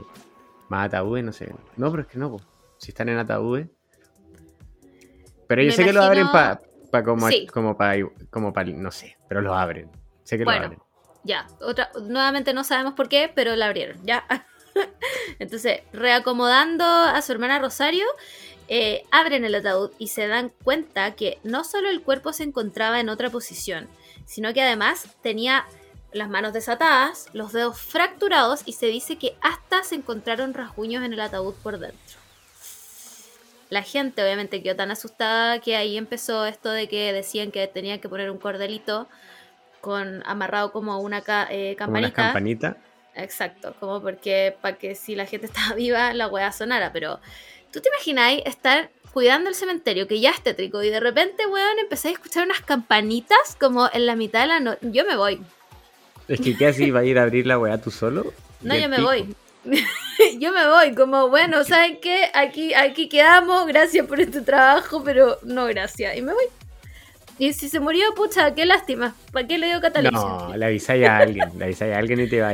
más 0.68 0.87
ataúdes, 0.87 1.24
no 1.24 1.33
sé. 1.33 1.53
No, 1.77 1.90
pero 1.90 2.03
es 2.03 2.09
que 2.09 2.18
no, 2.18 2.37
si 2.79 2.90
están 2.90 3.09
en 3.09 3.18
ataúdes. 3.18 3.68
Pero 5.46 5.62
yo 5.62 5.72
sé 5.72 5.85
que 5.85 5.92
lo 5.92 6.03
abren 6.03 6.29
para 6.33 6.61
como, 7.02 7.28
como 7.52 7.76
para, 7.76 7.96
como 8.30 8.52
no 8.52 8.90
sé, 8.90 9.16
pero 9.28 9.40
lo 9.40 9.54
abren. 9.54 9.90
Sé 10.22 10.38
que 10.38 10.44
lo 10.44 10.50
abren. 10.50 10.78
Ya, 11.24 11.46
otra, 11.61 11.90
nuevamente 12.02 12.52
no 12.52 12.64
sabemos 12.64 12.94
por 12.94 13.09
qué, 13.09 13.33
pero 13.35 13.57
lo 13.57 13.64
abrieron, 13.64 13.98
ya. 14.04 14.24
Entonces, 15.38 15.80
reacomodando 15.92 16.85
a 16.85 17.20
su 17.22 17.33
hermana 17.33 17.59
Rosario, 17.59 18.07
eh, 18.68 19.02
abren 19.11 19.44
el 19.44 19.54
ataúd 19.54 19.90
y 19.98 20.09
se 20.09 20.26
dan 20.28 20.52
cuenta 20.62 21.14
que 21.14 21.38
no 21.42 21.64
solo 21.64 21.88
el 21.88 22.02
cuerpo 22.02 22.33
se 22.33 22.44
encontraba 22.44 23.00
en 23.00 23.09
otra 23.09 23.30
posición, 23.30 23.88
sino 24.26 24.52
que 24.52 24.62
además 24.62 25.09
tenía 25.22 25.64
las 26.12 26.28
manos 26.28 26.52
desatadas, 26.52 27.26
los 27.33 27.52
dedos 27.52 27.80
fracturados 27.80 28.62
y 28.66 28.74
se 28.74 28.87
dice 28.87 29.18
que 29.18 29.37
hasta 29.40 29.83
se 29.83 29.96
encontraron 29.96 30.54
rasguños 30.54 31.02
en 31.04 31.12
el 31.12 31.20
ataúd 31.20 31.54
por 31.54 31.78
dentro 31.78 32.23
la 33.74 33.82
gente 33.82 34.22
obviamente 34.22 34.62
quedó 34.62 34.76
tan 34.76 34.92
asustada 34.92 35.58
que 35.58 35.74
ahí 35.74 35.96
empezó 35.96 36.46
esto 36.46 36.70
de 36.70 36.87
que 36.87 37.12
decían 37.12 37.50
que 37.50 37.66
tenían 37.66 37.98
que 37.98 38.08
poner 38.08 38.30
un 38.30 38.38
cordelito 38.38 39.08
con 39.80 40.22
amarrado 40.26 40.70
como 40.70 41.00
una 41.00 41.24
eh, 41.50 41.74
campanita. 41.76 42.08
Una 42.08 42.12
campanita. 42.12 42.76
Exacto, 43.16 43.74
como 43.80 44.00
porque 44.00 44.56
para 44.60 44.78
que 44.78 44.94
si 44.94 45.16
la 45.16 45.26
gente 45.26 45.46
estaba 45.50 45.74
viva 45.74 46.12
la 46.12 46.28
weá 46.28 46.52
sonara, 46.52 46.92
pero 46.92 47.18
¿tú 47.72 47.80
te 47.80 47.88
imagináis 47.88 48.42
estar 48.46 48.90
cuidando 49.12 49.50
el 49.50 49.56
cementerio 49.56 50.06
que 50.06 50.20
ya 50.20 50.30
es 50.30 50.40
tétrico 50.40 50.80
y 50.84 50.90
de 50.90 51.00
repente, 51.00 51.44
weón, 51.44 51.80
empezáis 51.80 52.14
a 52.14 52.18
escuchar 52.18 52.44
unas 52.44 52.60
campanitas 52.60 53.56
como 53.58 53.90
en 53.92 54.06
la 54.06 54.14
mitad 54.14 54.42
de 54.42 54.46
la 54.46 54.60
noche? 54.60 54.78
Yo 54.82 55.04
me 55.04 55.16
voy. 55.16 55.42
Es 56.28 56.40
que 56.40 56.56
¿qué 56.56 56.68
así 56.68 56.92
va 56.92 57.00
a 57.00 57.04
ir 57.04 57.18
a 57.18 57.22
abrir 57.22 57.44
la 57.44 57.58
weá 57.58 57.78
tú 57.78 57.90
solo? 57.90 58.32
No, 58.62 58.76
yo 58.76 58.88
me 58.88 59.00
voy. 59.00 59.34
yo 60.38 60.53
me 60.53 60.68
voy, 60.68 60.94
como 60.94 61.29
bueno, 61.29 61.64
¿saben 61.64 61.98
qué? 62.00 62.31
Aquí, 62.35 62.74
aquí 62.74 63.09
quedamos, 63.09 63.66
gracias 63.66 64.07
por 64.07 64.20
este 64.20 64.40
trabajo, 64.40 65.03
pero 65.05 65.38
no 65.42 65.66
gracias. 65.66 66.16
Y 66.16 66.22
me 66.22 66.33
voy. 66.33 66.44
Y 67.38 67.53
si 67.53 67.68
se 67.68 67.81
murió, 67.81 68.14
pucha, 68.14 68.55
qué 68.55 68.64
lástima. 68.64 69.14
¿Para 69.33 69.46
qué 69.46 69.59
le 69.59 69.66
dio 69.66 69.81
catalepsia? 69.81 70.20
No, 70.20 70.57
le 70.57 70.66
avisáis 70.66 71.07
a 71.07 71.18
alguien, 71.18 71.50
le 71.59 71.64
avisáis 71.64 71.92
a 71.94 71.98
alguien 71.98 72.20
y 72.20 72.29
te 72.29 72.40
va 72.40 72.53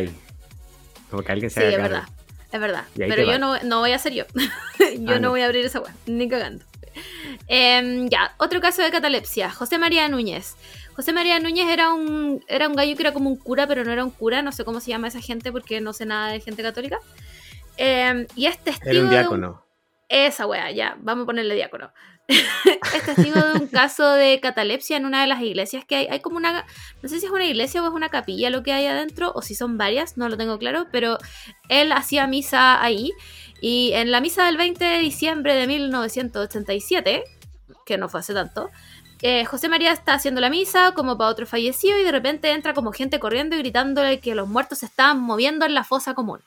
Como 1.10 1.22
que 1.22 1.32
alguien 1.32 1.50
se 1.50 1.60
Sí, 1.60 1.66
es 1.66 1.76
verdad. 1.82 2.04
Es 2.50 2.60
verdad. 2.60 2.84
Ahí 3.00 3.08
Pero 3.08 3.24
yo 3.24 3.38
no, 3.38 3.58
no 3.62 3.80
voy 3.80 3.92
a 3.92 3.98
ser 3.98 4.12
yo. 4.14 4.24
yo 4.34 4.44
Ah, 4.86 5.14
no 5.14 5.20
no. 5.20 5.30
voy 5.30 5.42
a 5.42 5.46
abrir 5.46 5.66
esa 5.66 5.80
web, 5.80 5.92
ni 6.06 6.28
cagando. 6.28 6.64
Em, 7.46 8.08
ya, 8.08 8.34
otro 8.38 8.60
caso 8.60 8.82
de 8.82 8.90
catalepsia. 8.90 9.50
José 9.50 9.78
María 9.78 10.08
Núñez. 10.08 10.56
José 10.94 11.12
María 11.12 11.38
Núñez 11.40 11.68
era 11.68 11.92
un, 11.92 12.44
era 12.48 12.68
un 12.68 12.74
gallo 12.74 12.94
que 12.96 13.02
era 13.02 13.12
como 13.12 13.30
un 13.30 13.36
cura, 13.36 13.66
pero 13.66 13.84
no 13.84 13.92
era 13.92 14.04
un 14.04 14.10
cura. 14.10 14.42
No 14.42 14.52
sé 14.52 14.64
cómo 14.64 14.80
se 14.80 14.90
llama 14.90 15.08
esa 15.08 15.20
gente 15.20 15.52
porque 15.52 15.80
no 15.80 15.92
sé 15.92 16.06
nada 16.06 16.32
de 16.32 16.40
gente 16.40 16.62
católica. 16.62 16.98
Em, 17.76 18.26
y 18.36 18.46
es 18.46 18.58
testigo 18.58 18.90
Era 18.90 19.00
un 19.00 19.08
de 19.08 19.16
diácono. 19.16 19.64
esa 20.08 20.46
wea, 20.46 20.70
ya, 20.70 20.96
vamos 21.00 21.24
a 21.24 21.26
ponerle 21.26 21.54
diácono. 21.54 21.92
es 22.28 23.04
testigo 23.04 23.40
de 23.40 23.58
un 23.58 23.66
caso 23.68 24.12
de 24.12 24.38
catalepsia 24.40 24.96
en 24.96 25.06
una 25.06 25.22
de 25.22 25.26
las 25.26 25.40
iglesias 25.40 25.84
que 25.84 25.96
hay. 25.96 26.06
Hay 26.08 26.20
como 26.20 26.36
una, 26.36 26.66
no 27.02 27.08
sé 27.08 27.18
si 27.20 27.26
es 27.26 27.32
una 27.32 27.46
iglesia 27.46 27.82
o 27.82 27.86
es 27.86 27.92
una 27.92 28.08
capilla 28.08 28.50
lo 28.50 28.62
que 28.62 28.72
hay 28.72 28.86
adentro, 28.86 29.32
o 29.34 29.42
si 29.42 29.54
son 29.54 29.78
varias, 29.78 30.16
no 30.16 30.28
lo 30.28 30.36
tengo 30.36 30.58
claro, 30.58 30.86
pero 30.92 31.18
él 31.68 31.92
hacía 31.92 32.26
misa 32.26 32.82
ahí. 32.82 33.12
Y 33.60 33.92
en 33.94 34.10
la 34.10 34.20
misa 34.20 34.44
del 34.46 34.56
20 34.56 34.84
de 34.84 34.98
diciembre 34.98 35.54
de 35.54 35.66
1987, 35.66 37.24
que 37.86 37.98
no 37.98 38.08
fue 38.08 38.20
hace 38.20 38.34
tanto, 38.34 38.70
eh, 39.22 39.44
José 39.44 39.68
María 39.68 39.92
está 39.92 40.14
haciendo 40.14 40.40
la 40.40 40.50
misa 40.50 40.92
como 40.92 41.18
para 41.18 41.30
otro 41.30 41.46
fallecido 41.46 41.98
y 41.98 42.04
de 42.04 42.12
repente 42.12 42.50
entra 42.52 42.74
como 42.74 42.92
gente 42.92 43.20
corriendo 43.20 43.56
y 43.56 43.58
gritándole 43.60 44.20
que 44.20 44.34
los 44.34 44.48
muertos 44.48 44.78
se 44.78 44.86
estaban 44.86 45.20
moviendo 45.20 45.66
en 45.66 45.74
la 45.74 45.84
fosa 45.84 46.14
común. 46.14 46.40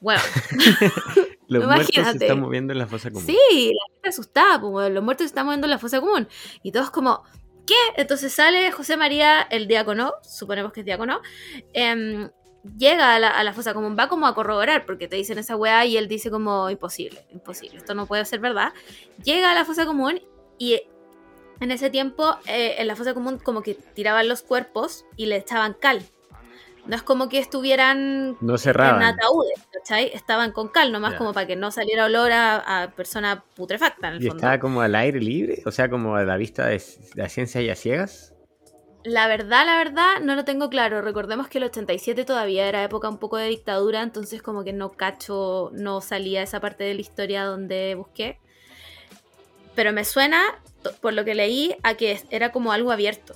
Bueno, 0.00 0.20
Los 1.48 1.64
muertos 1.66 1.86
se 1.86 2.00
imagínate. 2.00 2.26
están 2.26 2.40
moviendo 2.40 2.72
en 2.72 2.78
la 2.78 2.86
fosa 2.86 3.10
común. 3.10 3.26
Sí, 3.26 3.72
la 3.72 3.94
gente 3.94 4.08
asustada, 4.08 4.60
pues, 4.60 4.92
los 4.92 5.02
muertos 5.02 5.24
se 5.24 5.28
están 5.28 5.46
moviendo 5.46 5.66
en 5.66 5.70
la 5.70 5.78
fosa 5.78 6.00
común. 6.00 6.28
Y 6.62 6.72
todos 6.72 6.90
como, 6.90 7.22
¿qué? 7.66 7.74
Entonces 7.96 8.32
sale 8.32 8.70
José 8.72 8.96
María, 8.96 9.42
el 9.42 9.66
diácono, 9.66 10.12
suponemos 10.22 10.72
que 10.72 10.80
es 10.80 10.86
diácono, 10.86 11.20
em, 11.72 12.30
llega 12.78 13.14
a 13.14 13.18
la, 13.18 13.28
a 13.28 13.44
la 13.44 13.52
fosa 13.52 13.74
común, 13.74 13.96
va 13.98 14.08
como 14.08 14.26
a 14.26 14.34
corroborar, 14.34 14.84
porque 14.86 15.08
te 15.08 15.16
dicen 15.16 15.38
esa 15.38 15.56
weá 15.56 15.84
y 15.86 15.96
él 15.96 16.08
dice 16.08 16.30
como, 16.30 16.70
imposible, 16.70 17.26
imposible, 17.32 17.78
esto 17.78 17.94
no 17.94 18.06
puede 18.06 18.24
ser 18.24 18.40
verdad. 18.40 18.72
Llega 19.22 19.52
a 19.52 19.54
la 19.54 19.64
fosa 19.64 19.86
común 19.86 20.20
y 20.58 20.82
en 21.60 21.70
ese 21.70 21.90
tiempo 21.90 22.36
eh, 22.46 22.76
en 22.78 22.86
la 22.86 22.96
fosa 22.96 23.14
común 23.14 23.38
como 23.38 23.62
que 23.62 23.74
tiraban 23.74 24.28
los 24.28 24.42
cuerpos 24.42 25.04
y 25.16 25.26
le 25.26 25.36
echaban 25.36 25.74
cal. 25.74 26.02
No 26.86 26.94
es 26.96 27.02
como 27.02 27.30
que 27.30 27.38
estuvieran 27.38 28.36
No 28.42 28.56
en 28.56 28.80
ataúdes, 29.02 29.58
¿cachai? 29.72 30.10
Estaban 30.12 30.52
con 30.52 30.68
cal, 30.68 30.92
nomás 30.92 31.12
Ya. 31.12 31.18
como 31.18 31.32
para 31.32 31.46
que 31.46 31.56
no 31.56 31.70
saliera 31.70 32.04
olor 32.04 32.30
a, 32.32 32.82
a 32.82 32.90
persona 32.90 33.42
putrefacta 33.56 34.08
en 34.08 34.14
el 34.14 34.22
Y 34.22 34.26
fondo. 34.26 34.36
estaba 34.36 34.58
como 34.60 34.82
al 34.82 34.94
aire 34.94 35.18
libre, 35.18 35.62
o 35.64 35.70
sea, 35.70 35.88
como 35.88 36.16
a 36.16 36.24
la 36.24 36.36
vista 36.36 36.66
de 36.66 36.82
la 37.14 37.28
ciencia 37.30 37.62
y 37.62 37.70
a 37.70 37.74
ciegas. 37.74 38.34
La 39.02 39.28
verdad, 39.28 39.64
la 39.66 39.76
verdad, 39.76 40.20
no 40.22 40.34
lo 40.34 40.44
tengo 40.44 40.68
claro. 40.70 41.00
Recordemos 41.02 41.48
que 41.48 41.58
el 41.58 41.64
87 41.64 42.24
todavía 42.24 42.66
era 42.68 42.82
época 42.84 43.08
un 43.08 43.18
poco 43.18 43.36
de 43.38 43.48
dictadura, 43.48 44.02
entonces 44.02 44.42
como 44.42 44.62
que 44.64 44.72
no 44.74 44.92
cacho, 44.92 45.70
no 45.72 46.00
salía 46.02 46.42
esa 46.42 46.60
parte 46.60 46.84
de 46.84 46.94
la 46.94 47.00
historia 47.02 47.44
donde 47.44 47.94
busqué. 47.94 48.38
Pero 49.74 49.92
me 49.92 50.04
suena, 50.04 50.42
por 50.92 51.12
lo 51.12 51.24
que 51.24 51.34
leí, 51.34 51.74
a 51.82 51.94
que 51.94 52.20
era 52.30 52.52
como 52.52 52.72
algo 52.72 52.92
abierto. 52.92 53.34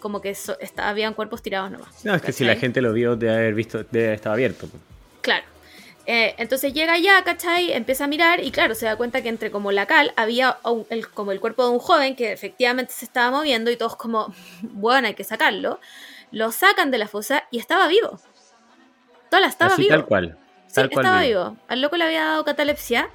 Como 0.00 0.20
que 0.20 0.34
so- 0.34 0.58
está- 0.60 0.88
habían 0.88 1.14
cuerpos 1.14 1.40
tirados 1.42 1.70
nomás. 1.70 2.04
No, 2.04 2.14
es 2.14 2.20
que 2.22 2.32
si 2.32 2.44
la 2.44 2.56
gente 2.56 2.82
lo 2.82 2.92
vio, 2.92 3.16
debe 3.16 3.34
haber 3.34 3.54
visto, 3.54 3.84
debe 3.90 4.04
haber 4.06 4.14
estado 4.16 4.34
abierto. 4.34 4.66
pues. 4.68 4.82
Claro. 5.22 5.44
Eh, 6.06 6.34
entonces 6.36 6.74
llega 6.74 6.92
allá, 6.92 7.24
¿cachai? 7.24 7.72
Empieza 7.72 8.04
a 8.04 8.06
mirar 8.06 8.44
y 8.44 8.50
claro, 8.50 8.74
se 8.74 8.84
da 8.84 8.96
cuenta 8.96 9.22
que 9.22 9.30
entre 9.30 9.50
como 9.50 9.72
la 9.72 9.86
cal 9.86 10.12
había 10.16 10.58
un- 10.64 10.86
el- 10.90 11.08
como 11.08 11.32
el 11.32 11.40
cuerpo 11.40 11.64
de 11.64 11.70
un 11.70 11.78
joven 11.78 12.14
que 12.14 12.30
efectivamente 12.32 12.92
se 12.92 13.06
estaba 13.06 13.30
moviendo 13.30 13.70
y 13.70 13.76
todos 13.78 13.96
como, 13.96 14.34
bueno, 14.62 15.06
hay 15.08 15.14
que 15.14 15.24
sacarlo. 15.24 15.80
Lo 16.30 16.52
sacan 16.52 16.90
de 16.90 16.98
la 16.98 17.08
fosa 17.08 17.44
y 17.50 17.58
estaba 17.58 17.88
vivo. 17.88 18.20
Tola 19.30 19.46
estaba 19.46 19.72
Así 19.72 19.82
vivo. 19.82 19.94
tal 19.94 20.04
cual. 20.04 20.38
Sí, 20.68 20.74
Tal 20.74 20.90
cual. 20.90 21.04
estaba 21.06 21.22
vivo. 21.22 21.44
vivo. 21.50 21.56
Al 21.68 21.80
loco 21.80 21.96
le 21.96 22.04
había 22.04 22.24
dado 22.24 22.44
catalepsia 22.44 23.08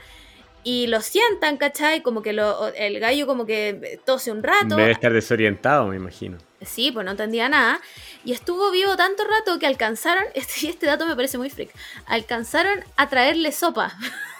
y 0.64 0.88
lo 0.88 1.02
sientan, 1.02 1.58
¿cachai? 1.58 2.02
Como 2.02 2.22
que 2.22 2.34
lo- 2.34 2.68
el 2.74 3.00
gallo 3.00 3.26
como 3.28 3.46
que 3.46 4.00
tose 4.06 4.32
un 4.32 4.44
rato. 4.44 4.76
Debe 4.76 4.92
estar 4.92 5.14
desorientado, 5.14 5.88
me 5.88 5.96
imagino. 5.96 6.38
Sí, 6.62 6.92
pues 6.92 7.06
no 7.06 7.12
entendía 7.12 7.48
nada. 7.50 7.80
Y 8.26 8.34
estuvo 8.34 8.70
vivo 8.72 8.98
tanto 8.98 9.24
rato 9.24 9.58
que 9.60 9.66
alcanzaron, 9.68 10.24
este, 10.36 10.68
este 10.70 10.86
dato 10.86 11.06
me 11.06 11.16
parece 11.16 11.38
muy 11.38 11.50
freak, 11.50 11.70
alcanzaron 12.06 12.84
a 12.98 13.08
traerle 13.10 13.52
sopa. 13.52 13.94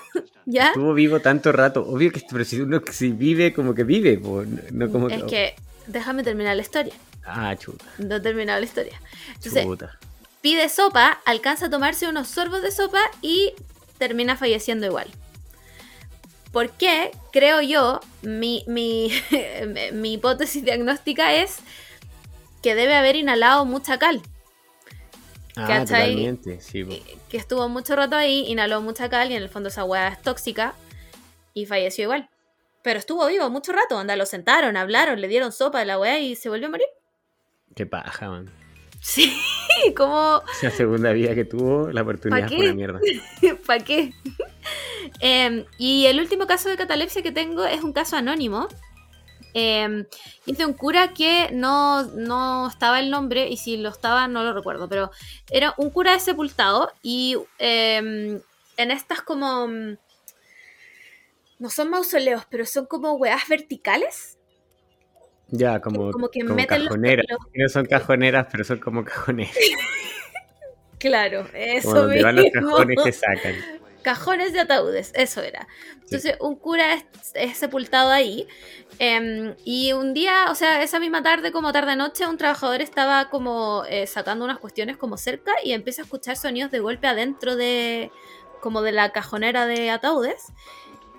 ¿Ya? 0.46 0.68
Estuvo 0.70 0.94
vivo 0.94 1.20
tanto 1.20 1.52
rato. 1.52 1.84
Obvio 1.88 2.12
que 2.12 2.22
pero 2.30 2.44
si 2.44 2.60
uno 2.60 2.82
si 2.92 3.12
vive, 3.12 3.54
como 3.54 3.74
que 3.76 3.84
vive. 3.84 4.18
po, 4.18 4.44
no- 4.72 4.92
como 4.92 5.08
es 5.08 5.24
que, 5.24 5.56
déjame 5.88 6.24
terminar 6.24 6.56
la 6.56 6.64
historia. 6.64 6.94
Ah, 7.26 7.56
chuta. 7.56 7.86
No 8.00 8.16
he 8.16 8.20
terminado 8.20 8.60
la 8.60 8.66
historia. 8.66 9.00
Entonces, 9.36 9.64
chuta. 9.64 10.00
pide 10.42 10.68
sopa, 10.68 11.22
alcanza 11.26 11.68
a 11.68 11.70
tomarse 11.70 12.08
unos 12.08 12.28
sorbos 12.28 12.64
de 12.64 12.72
sopa 12.72 13.00
y 13.22 13.54
termina 14.00 14.36
falleciendo 14.36 14.88
igual. 14.88 15.08
¿Por 16.52 16.72
qué? 16.72 17.12
Creo 17.32 17.62
yo, 17.62 18.00
mi, 18.22 18.64
mi, 18.68 19.12
mi 19.94 20.14
hipótesis 20.14 20.64
diagnóstica 20.64 21.34
es 21.34 21.58
que 22.64 22.76
debe 22.76 22.96
haber 22.96 23.16
inhalado 23.16 23.66
mucha 23.66 24.00
cal. 24.00 24.22
Ah, 25.56 25.68
¿cachai? 25.68 26.12
totalmente. 26.12 26.62
Sí, 26.62 26.84
po. 26.84 26.96
que 27.30 27.38
estuvo 27.38 27.68
mucho 27.70 27.96
rato 27.96 28.16
ahí, 28.16 28.46
inhaló 28.48 28.82
mucha 28.82 29.10
cal 29.10 29.32
y 29.32 29.36
en 29.36 29.44
el 29.44 29.50
fondo 29.50 29.70
esa 29.70 29.84
hueá 29.84 30.08
es 30.10 30.22
tóxica 30.22 30.74
y 31.54 31.66
falleció 31.66 32.06
igual. 32.06 32.30
Pero 32.82 33.00
estuvo 33.00 33.28
vivo 33.28 33.50
mucho 33.50 33.74
rato, 33.74 33.98
anda, 33.98 34.16
lo 34.16 34.26
sentaron, 34.26 34.78
hablaron, 34.78 35.20
le 35.20 35.28
dieron 35.28 35.52
sopa 35.52 35.82
a 35.82 35.86
la 35.86 36.00
weá 36.00 36.20
y 36.20 36.36
se 36.36 36.50
volvió 36.50 36.68
a 36.68 36.72
morir. 36.72 36.88
Qué 37.76 37.86
paja, 37.86 38.30
man. 38.30 38.50
Sí, 39.02 39.34
como, 39.96 40.42
Esa 40.62 40.72
segunda 40.72 41.14
vida 41.14 41.34
que 41.34 41.46
tuvo, 41.46 41.90
la 41.90 42.02
oportunidad 42.02 42.42
¿Pa' 42.42 42.48
fue 42.50 42.66
una 42.66 42.74
mierda. 42.74 43.00
¿para 43.66 43.82
qué? 43.82 44.14
Em, 45.20 45.66
y 45.78 46.06
el 46.06 46.20
último 46.20 46.48
caso 46.48 46.70
de 46.70 46.78
catalepsia 46.78 47.22
que 47.22 47.32
tengo 47.32 47.66
es 47.66 47.84
un 47.84 47.94
caso 47.94 48.16
anónimo. 48.16 48.68
Es 49.54 50.58
de 50.58 50.66
un 50.66 50.74
cura 50.74 51.14
que 51.14 51.50
no, 51.52 52.04
no 52.04 52.68
estaba 52.70 53.00
el 53.00 53.10
nombre, 53.10 53.50
y 53.50 53.58
si 53.58 53.78
lo 53.78 53.90
estaba 53.90 54.28
no 54.28 54.44
lo 54.44 54.54
recuerdo, 54.54 54.88
pero 54.88 55.12
era 55.50 55.74
un 55.78 55.90
cura 55.90 56.14
de 56.14 56.20
sepultado 56.20 56.92
y 57.02 57.36
em, 57.58 58.40
en 58.78 58.92
estas 58.92 59.22
como... 59.22 59.68
No 61.58 61.70
son 61.70 61.90
mausoleos, 61.90 62.44
pero 62.50 62.66
son 62.66 62.86
como 62.86 63.14
weas 63.16 63.46
verticales. 63.50 64.38
Ya, 65.50 65.82
como, 65.82 66.12
como 66.12 66.30
que 66.30 66.42
como 66.42 66.56
meten 66.56 66.80
los- 66.80 66.88
cajoneras. 66.90 67.26
los- 67.28 67.40
No 67.54 67.70
son 67.70 67.86
cajoneras, 67.86 68.48
pero 68.52 68.64
son 68.64 68.80
como 68.80 69.04
cajoneras. 69.04 69.56
Claro, 71.00 71.48
eso 71.54 71.88
Como 71.92 72.02
donde 72.02 72.22
van 72.24 72.36
los 72.36 72.44
mismo. 72.46 72.72
cajones 72.72 72.98
que 73.06 73.12
sacan. 73.14 73.56
Cajones 74.02 74.54
de 74.54 74.62
ataúdes, 74.62 75.12
eso 75.16 75.42
era. 75.42 75.68
Entonces, 76.02 76.36
un 76.40 76.56
cura 76.56 76.94
es, 76.94 77.06
es 77.36 77.58
sepultado 77.58 78.12
ahí. 78.12 78.48
em, 79.00 79.56
y 79.66 79.94
un 79.94 80.14
día, 80.14 80.48
o 80.50 80.56
sea, 80.56 80.82
esa 80.84 81.00
misma 81.00 81.22
tarde, 81.22 81.52
como 81.52 81.72
tarde-noche, 81.72 82.28
un 82.28 82.38
trabajador 82.38 82.82
estaba 82.82 83.30
como 83.30 83.84
eh, 83.88 84.08
sacando 84.08 84.46
unas 84.46 84.60
cuestiones 84.60 84.98
como 84.98 85.18
cerca 85.18 85.52
y 85.64 85.74
empieza 85.74 86.02
a 86.02 86.06
escuchar 86.06 86.36
sonidos 86.38 86.72
de 86.72 86.80
golpe 86.80 87.08
adentro 87.08 87.56
de. 87.56 88.12
como 88.62 88.82
de 88.82 88.92
la 88.92 89.12
cajonera 89.12 89.66
de 89.66 89.90
ataúdes. 89.92 90.48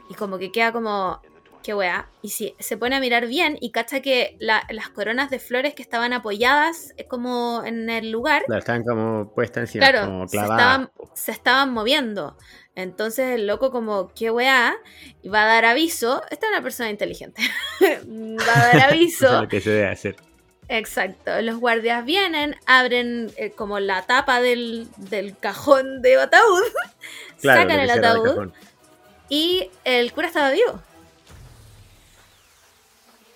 Y 0.08 0.14
como 0.14 0.38
que 0.38 0.50
queda 0.52 0.72
como. 0.72 1.20
Qué 1.62 1.74
weá. 1.74 2.08
Y 2.22 2.30
si 2.30 2.54
se 2.58 2.76
pone 2.76 2.96
a 2.96 3.00
mirar 3.00 3.26
bien 3.26 3.56
y 3.60 3.70
cacha 3.70 4.00
que 4.00 4.36
la- 4.40 4.66
las 4.70 4.88
coronas 4.88 5.30
de 5.30 5.38
flores 5.38 5.74
que 5.74 5.82
estaban 5.82 6.12
apoyadas 6.12 6.94
eh, 6.96 7.06
como 7.06 7.62
en 7.64 7.88
el 7.90 8.10
lugar 8.10 8.44
estaban 8.56 8.82
como 8.84 9.32
puestas 9.34 9.62
encima, 9.62 9.86
Claro, 9.90 10.06
como 10.06 10.28
se 10.28 10.36
estaban, 10.38 10.90
se 11.14 11.32
estaban 11.32 11.72
moviendo. 11.72 12.36
Entonces 12.76 13.34
el 13.34 13.46
loco 13.46 13.70
como, 13.72 14.12
qué 14.14 14.30
weá, 14.30 14.74
y 15.22 15.28
va 15.28 15.42
a 15.42 15.46
dar 15.46 15.64
aviso. 15.66 16.22
Esta 16.30 16.46
es 16.46 16.52
una 16.52 16.62
persona 16.62 16.88
inteligente. 16.90 17.42
va 17.80 18.52
a 18.54 18.66
dar 18.76 18.80
aviso. 18.90 19.42
lo 19.42 19.48
que 19.48 19.60
se 19.60 19.70
debe 19.70 19.88
hacer. 19.88 20.16
Exacto. 20.68 21.42
Los 21.42 21.56
guardias 21.58 22.04
vienen, 22.04 22.54
abren 22.64 23.32
eh, 23.36 23.50
como 23.50 23.80
la 23.80 24.02
tapa 24.06 24.40
del, 24.40 24.86
del 24.98 25.36
cajón 25.36 26.00
de 26.00 26.16
ataúd, 26.16 26.62
Claro, 27.40 27.62
sacan 27.62 27.80
el 27.80 27.90
ataúd 27.90 28.52
y 29.28 29.68
el 29.84 30.12
cura 30.12 30.28
estaba 30.28 30.50
vivo. 30.50 30.80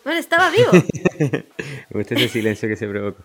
Bueno, 0.04 0.20
estaba 0.20 0.50
vivo. 0.50 0.70
Me 1.90 2.00
gusta 2.00 2.14
ese 2.14 2.28
silencio 2.28 2.68
que 2.68 2.76
se 2.76 2.86
provocó. 2.86 3.22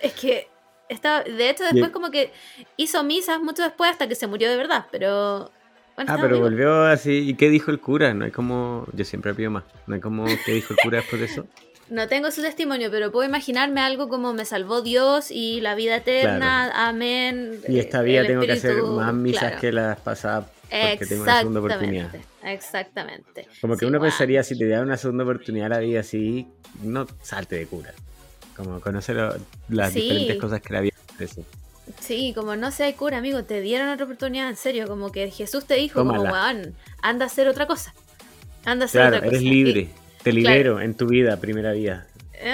es 0.00 0.12
que 0.12 0.48
estaba, 0.88 1.22
de 1.24 1.50
hecho 1.50 1.64
después 1.64 1.90
como 1.90 2.10
que 2.10 2.32
hizo 2.76 3.02
misas 3.04 3.40
mucho 3.40 3.62
después 3.62 3.90
hasta 3.90 4.08
que 4.08 4.14
se 4.14 4.26
murió 4.26 4.48
de 4.50 4.56
verdad, 4.56 4.86
pero... 4.90 5.50
Bueno, 5.96 6.12
Ah, 6.12 6.16
pero 6.16 6.36
vivo. 6.36 6.40
volvió 6.48 6.82
así. 6.84 7.28
¿Y 7.28 7.34
qué 7.34 7.50
dijo 7.50 7.70
el 7.70 7.78
cura? 7.78 8.14
No 8.14 8.24
hay 8.24 8.30
como. 8.30 8.86
Yo 8.94 9.04
siempre 9.04 9.34
pido 9.34 9.50
más. 9.50 9.64
No 9.86 9.96
hay 9.96 10.00
como. 10.00 10.24
¿Qué 10.46 10.52
dijo 10.52 10.72
el 10.72 10.78
cura 10.82 10.98
después 10.98 11.20
de 11.20 11.26
eso? 11.26 11.46
No 11.90 12.06
tengo 12.06 12.30
su 12.30 12.40
testimonio, 12.40 12.88
pero 12.92 13.10
puedo 13.10 13.28
imaginarme 13.28 13.80
algo 13.80 14.08
como 14.08 14.32
me 14.32 14.44
salvó 14.44 14.80
Dios 14.80 15.32
y 15.32 15.60
la 15.60 15.74
vida 15.74 15.96
eterna, 15.96 16.70
amén. 16.88 17.60
Y 17.66 17.80
esta 17.80 18.00
vida 18.02 18.24
tengo 18.24 18.42
que 18.42 18.52
hacer 18.52 18.80
más 18.80 19.12
misas 19.12 19.40
claro. 19.42 19.60
que 19.60 19.72
las 19.72 19.98
pasadas 19.98 20.44
porque 20.70 21.06
tengo 21.06 21.22
una 21.24 21.38
segunda 21.38 21.60
oportunidad. 21.60 22.14
Exactamente, 22.42 23.40
exactamente. 23.42 23.48
Como 23.60 23.74
que 23.74 23.80
Sí, 23.80 23.84
uno 23.86 23.98
guau. 23.98 24.10
pensaría, 24.10 24.42
si 24.42 24.56
te 24.58 24.68
da 24.68 24.80
una 24.82 24.96
segunda 24.96 25.24
oportunidad 25.24 25.66
a 25.66 25.76
la 25.76 25.78
vida 25.80 26.00
así, 26.00 26.46
no 26.82 27.06
salte 27.22 27.56
de 27.56 27.66
cura. 27.66 27.92
Como 28.56 28.80
conocer 28.80 29.16
las 29.68 29.92
Sí. 29.92 30.00
diferentes 30.02 30.36
cosas 30.36 30.60
que 30.60 30.72
la 30.72 30.80
vida 30.80 30.94
ofrece. 31.12 31.44
Sí, 31.98 32.32
como 32.36 32.54
no 32.56 32.70
sé, 32.70 32.84
hay 32.84 32.92
cura, 32.92 33.18
amigo, 33.18 33.42
te 33.44 33.60
dieron 33.60 33.88
otra 33.88 34.04
oportunidad, 34.04 34.48
en 34.48 34.56
serio, 34.56 34.86
como 34.86 35.10
que 35.10 35.30
Jesús 35.30 35.64
te 35.64 35.74
dijo, 35.74 35.98
como, 36.04 36.22
weón, 36.22 36.74
anda 37.02 37.24
a 37.24 37.26
hacer 37.26 37.48
otra 37.48 37.66
cosa. 37.66 37.92
Anda 38.64 38.84
a 38.84 38.86
hacer 38.86 39.00
claro, 39.00 39.16
otra 39.16 39.28
cosa. 39.28 39.36
eres 39.38 39.42
libre, 39.50 39.88
te 40.22 40.32
libero 40.32 40.80
en 40.80 40.94
tu 40.94 41.06
vida, 41.06 41.36
primera 41.38 41.72
vida. 41.72 42.06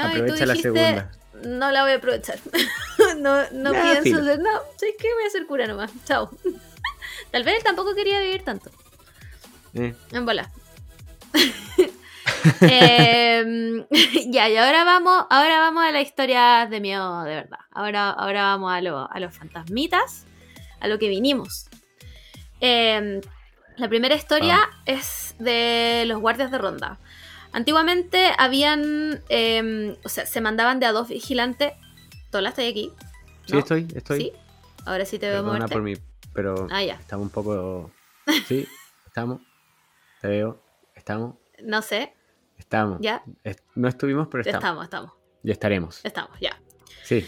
Aprovecha 0.02 0.46
la 0.46 0.56
segunda. 0.56 1.10
No 1.44 1.70
la 1.70 1.82
voy 1.82 1.92
a 1.92 1.96
aprovechar. 1.96 2.38
no 3.18 3.42
no 3.52 3.72
pienso 3.72 4.20
hacer, 4.20 4.38
no, 4.38 4.50
sé 4.78 4.94
que 4.98 5.12
voy 5.12 5.24
a 5.26 5.30
ser 5.30 5.46
cura 5.46 5.66
nomás. 5.66 5.90
Chao. 6.06 6.30
Tal 7.30 7.44
vez 7.44 7.58
él 7.58 7.64
tampoco 7.64 7.94
quería 7.94 8.20
vivir 8.20 8.42
tanto. 8.42 8.70
Eh. 9.74 9.94
En 10.12 10.24
bola. 10.24 10.50
Em, 12.60 13.84
ya, 14.30 14.48
y 14.48 14.56
ahora 14.56 14.84
vamos, 14.84 15.26
ahora 15.30 15.60
vamos 15.60 15.84
a 15.84 15.90
la 15.90 16.00
historia 16.00 16.66
de 16.70 16.80
miedo 16.80 17.22
de 17.24 17.34
verdad. 17.34 17.58
Ahora, 17.70 18.10
ahora 18.10 18.42
vamos 18.42 18.72
a, 18.72 18.76
a 18.76 19.20
los 19.20 19.34
fantasmitas, 19.34 20.26
a 20.80 20.88
lo 20.88 20.98
que 20.98 21.08
vinimos. 21.08 21.68
Em, 22.60 23.20
la 23.76 23.88
primera 23.88 24.14
historia 24.14 24.68
es 24.86 25.34
de 25.38 26.04
los 26.06 26.20
guardias 26.20 26.50
de 26.50 26.58
ronda. 26.58 26.98
Antiguamente 27.52 28.32
habían, 28.38 29.22
em, 29.28 29.96
o 30.04 30.08
sea, 30.08 30.26
se 30.26 30.40
mandaban 30.40 30.80
de 30.80 30.86
a 30.86 30.92
dos 30.92 31.08
vigilantes. 31.08 31.72
¿Tola 32.30 32.50
estás 32.50 32.66
aquí? 32.68 32.92
Sí, 33.46 33.56
estoy, 33.56 33.86
estoy. 33.94 34.20
¿Sí? 34.20 34.32
Ahora 34.84 35.04
sí 35.04 35.18
te 35.18 35.28
veo 35.28 35.44
por 35.44 35.82
mí, 35.82 35.96
pero 36.36 36.68
ah, 36.70 36.84
ya. 36.84 36.94
estamos 36.94 37.24
un 37.24 37.32
poco... 37.32 37.90
Sí, 38.46 38.68
estamos. 39.06 39.40
Te 40.20 40.28
veo. 40.28 40.62
Estamos. 40.94 41.36
No 41.62 41.80
sé. 41.80 42.12
Estamos. 42.58 42.98
¿Ya? 43.00 43.24
no 43.74 43.88
estuvimos, 43.88 44.28
pero 44.28 44.42
estamos. 44.42 44.62
Estamos, 44.62 44.84
estamos. 44.84 45.12
Ya 45.42 45.52
estaremos. 45.52 46.04
Estamos, 46.04 46.38
ya. 46.38 46.60
Sí. 47.04 47.26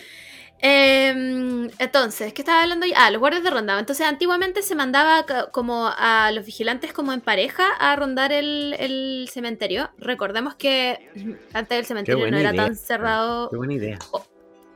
Em, 0.60 1.70
entonces, 1.78 2.34
¿qué 2.34 2.42
estaba 2.42 2.62
hablando? 2.62 2.84
Ah, 2.96 3.10
los 3.10 3.20
guardias 3.20 3.44
de 3.44 3.50
ronda. 3.50 3.78
Entonces, 3.78 4.06
antiguamente 4.06 4.62
se 4.62 4.74
mandaba 4.74 5.24
como 5.52 5.90
a 5.96 6.30
los 6.32 6.44
vigilantes 6.44 6.92
como 6.92 7.12
en 7.14 7.22
pareja 7.22 7.70
a 7.78 7.96
rondar 7.96 8.32
el, 8.32 9.26
cementerio. 9.32 9.90
Recordemos 9.96 10.54
que 10.54 11.10
antes 11.54 11.78
el 11.78 11.86
cementerio 11.86 12.30
no 12.30 12.36
era 12.36 12.52
tan 12.52 12.76
cerrado. 12.76 13.48
Qué 13.48 13.56
buena 13.56 13.74
idea. 13.74 13.98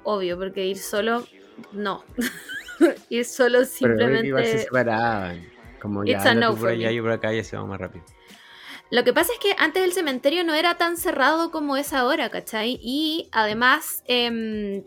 obvio, 0.04 0.38
porque 0.38 0.64
ir 0.64 0.78
solo, 0.78 1.26
no. 1.72 2.04
ir 3.08 3.24
solo 3.24 3.64
simplemente. 3.64 4.16
Pero 4.16 4.26
igual 4.26 4.46
se 4.46 4.58
separaban. 4.58 5.52
Como 5.80 6.04
ya, 6.04 6.22
por 6.58 6.68
allá 6.68 6.92
y 6.92 7.00
por 7.00 7.10
acá 7.10 7.34
y 7.34 7.42
se 7.42 7.56
va 7.56 7.66
más 7.66 7.80
rápido. 7.80 8.04
Lo 8.90 9.04
que 9.04 9.12
pasa 9.12 9.32
es 9.32 9.38
que 9.38 9.56
antes 9.58 9.82
el 9.82 9.92
cementerio 9.92 10.44
no 10.44 10.54
era 10.54 10.76
tan 10.76 10.96
cerrado 10.96 11.50
como 11.50 11.76
es 11.76 11.92
ahora, 11.92 12.28
¿cachai? 12.28 12.78
Y 12.82 13.28
además 13.32 14.04
eh, 14.06 14.84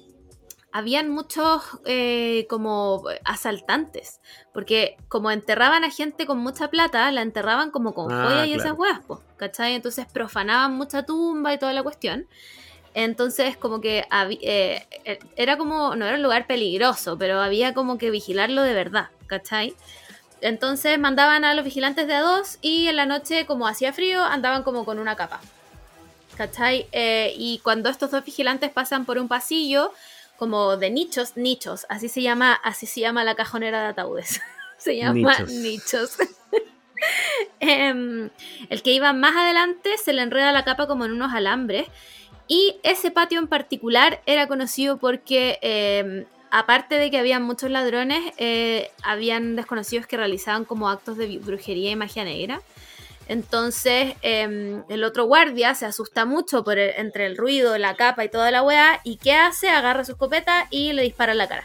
habían 0.75 1.09
muchos 1.09 1.63
eh, 1.85 2.47
como 2.49 3.05
asaltantes, 3.23 4.19
porque 4.53 4.97
como 5.07 5.31
enterraban 5.31 5.85
a 5.85 5.89
gente 5.89 6.25
con 6.25 6.39
mucha 6.39 6.69
plata, 6.69 7.09
la 7.13 7.21
enterraban 7.21 7.71
como 7.71 7.93
con 7.93 8.11
ah, 8.11 8.25
joyas 8.25 8.47
y 8.47 8.53
esas 8.55 8.73
huevas, 8.73 8.99
¿cachai? 9.37 9.73
Entonces 9.73 10.05
profanaban 10.05 10.73
mucha 10.73 11.05
tumba 11.05 11.53
y 11.53 11.59
toda 11.59 11.71
la 11.71 11.81
cuestión. 11.81 12.27
Entonces 12.95 13.57
como 13.57 13.81
que 13.81 14.05
eh, 14.41 14.87
eh, 15.03 15.19
era 15.35 15.57
como, 15.57 15.95
no 15.97 16.05
era 16.05 16.15
un 16.15 16.23
lugar 16.23 16.47
peligroso, 16.47 17.17
pero 17.17 17.41
había 17.41 17.73
como 17.73 17.97
que 17.97 18.09
vigilarlo 18.09 18.63
de 18.63 18.73
verdad, 18.73 19.09
¿cachai? 19.27 19.75
Entonces 20.39 20.97
mandaban 20.97 21.43
a 21.43 21.53
los 21.53 21.65
vigilantes 21.65 22.07
de 22.07 22.13
a 22.13 22.21
dos 22.21 22.57
y 22.61 22.87
en 22.87 22.95
la 22.95 23.05
noche, 23.05 23.45
como 23.45 23.67
hacía 23.67 23.91
frío, 23.91 24.23
andaban 24.23 24.63
como 24.63 24.85
con 24.85 24.97
una 24.99 25.17
capa. 25.17 25.41
¿Cachai? 26.37 26.87
Eh, 26.93 27.33
y 27.37 27.59
cuando 27.63 27.89
estos 27.89 28.11
dos 28.11 28.23
vigilantes 28.23 28.71
pasan 28.71 29.05
por 29.05 29.17
un 29.17 29.27
pasillo, 29.27 29.91
como 30.37 30.77
de 30.77 30.89
nichos, 30.89 31.35
nichos, 31.35 31.85
así 31.89 32.07
se 32.07 32.21
llama, 32.21 32.53
así 32.53 32.85
se 32.85 33.01
llama 33.01 33.25
la 33.25 33.35
cajonera 33.35 33.81
de 33.81 33.87
ataúdes. 33.87 34.39
se 34.77 34.95
llama 34.95 35.37
nichos. 35.49 36.17
Em, 37.59 38.29
el 38.69 38.81
que 38.81 38.93
iba 38.93 39.11
más 39.11 39.35
adelante 39.35 39.97
se 39.97 40.13
le 40.13 40.21
enreda 40.21 40.53
la 40.53 40.63
capa 40.63 40.87
como 40.87 41.03
en 41.03 41.11
unos 41.11 41.33
alambres. 41.33 41.87
Y 42.47 42.77
ese 42.83 43.11
patio 43.11 43.39
en 43.39 43.47
particular 43.47 44.21
era 44.25 44.47
conocido 44.47 44.97
porque 44.97 45.57
em, 45.61 46.25
aparte 46.51 46.95
de 46.95 47.09
que 47.09 47.17
había 47.17 47.39
muchos 47.39 47.71
ladrones, 47.71 48.21
eh, 48.37 48.91
habían 49.03 49.55
desconocidos 49.55 50.05
que 50.07 50.17
realizaban 50.17 50.65
como 50.65 50.89
actos 50.89 51.17
de 51.17 51.39
brujería 51.39 51.91
y 51.91 51.95
magia 51.95 52.23
negra. 52.23 52.61
Entonces 53.27 54.13
em, 54.21 54.83
el 54.87 55.03
otro 55.03 55.25
guardia 55.25 55.73
se 55.73 55.87
asusta 55.87 56.25
mucho 56.25 56.63
por 56.63 56.77
entre 56.77 57.25
el 57.25 57.37
ruido, 57.37 57.75
la 57.79 57.95
capa 57.95 58.23
y 58.23 58.29
toda 58.29 58.51
la 58.51 58.61
weá. 58.61 59.01
¿Y 59.03 59.17
qué 59.17 59.33
hace? 59.33 59.69
Agarra 59.69 60.05
su 60.05 60.11
escopeta 60.11 60.67
y 60.69 60.93
le 60.93 61.01
dispara 61.01 61.31
en 61.31 61.39
la 61.39 61.47
cara. 61.47 61.63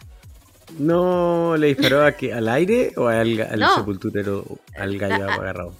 No, 0.78 1.56
¿le 1.56 1.74
disparó 1.74 2.02
al 2.04 2.48
aire 2.48 2.92
o 2.96 3.08
al, 3.08 3.40
al 3.40 3.74
sepulturero, 3.74 4.44
al 4.76 4.98
gallo 4.98 5.28
agarrado? 5.28 5.74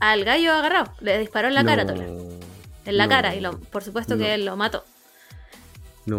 Al 0.00 0.24
gallo 0.24 0.52
agarrado, 0.52 0.92
le 1.00 1.18
disparó 1.18 1.48
en 1.48 1.54
la 1.54 1.64
cara, 1.64 1.86
también. 1.86 2.43
En 2.86 2.98
la 2.98 3.08
cara, 3.08 3.34
y 3.34 3.40
lo, 3.40 3.58
por 3.58 3.82
supuesto 3.82 4.18
que 4.18 4.34
él 4.34 4.44
lo 4.44 4.56
mató. 4.56 4.84
No. 6.06 6.18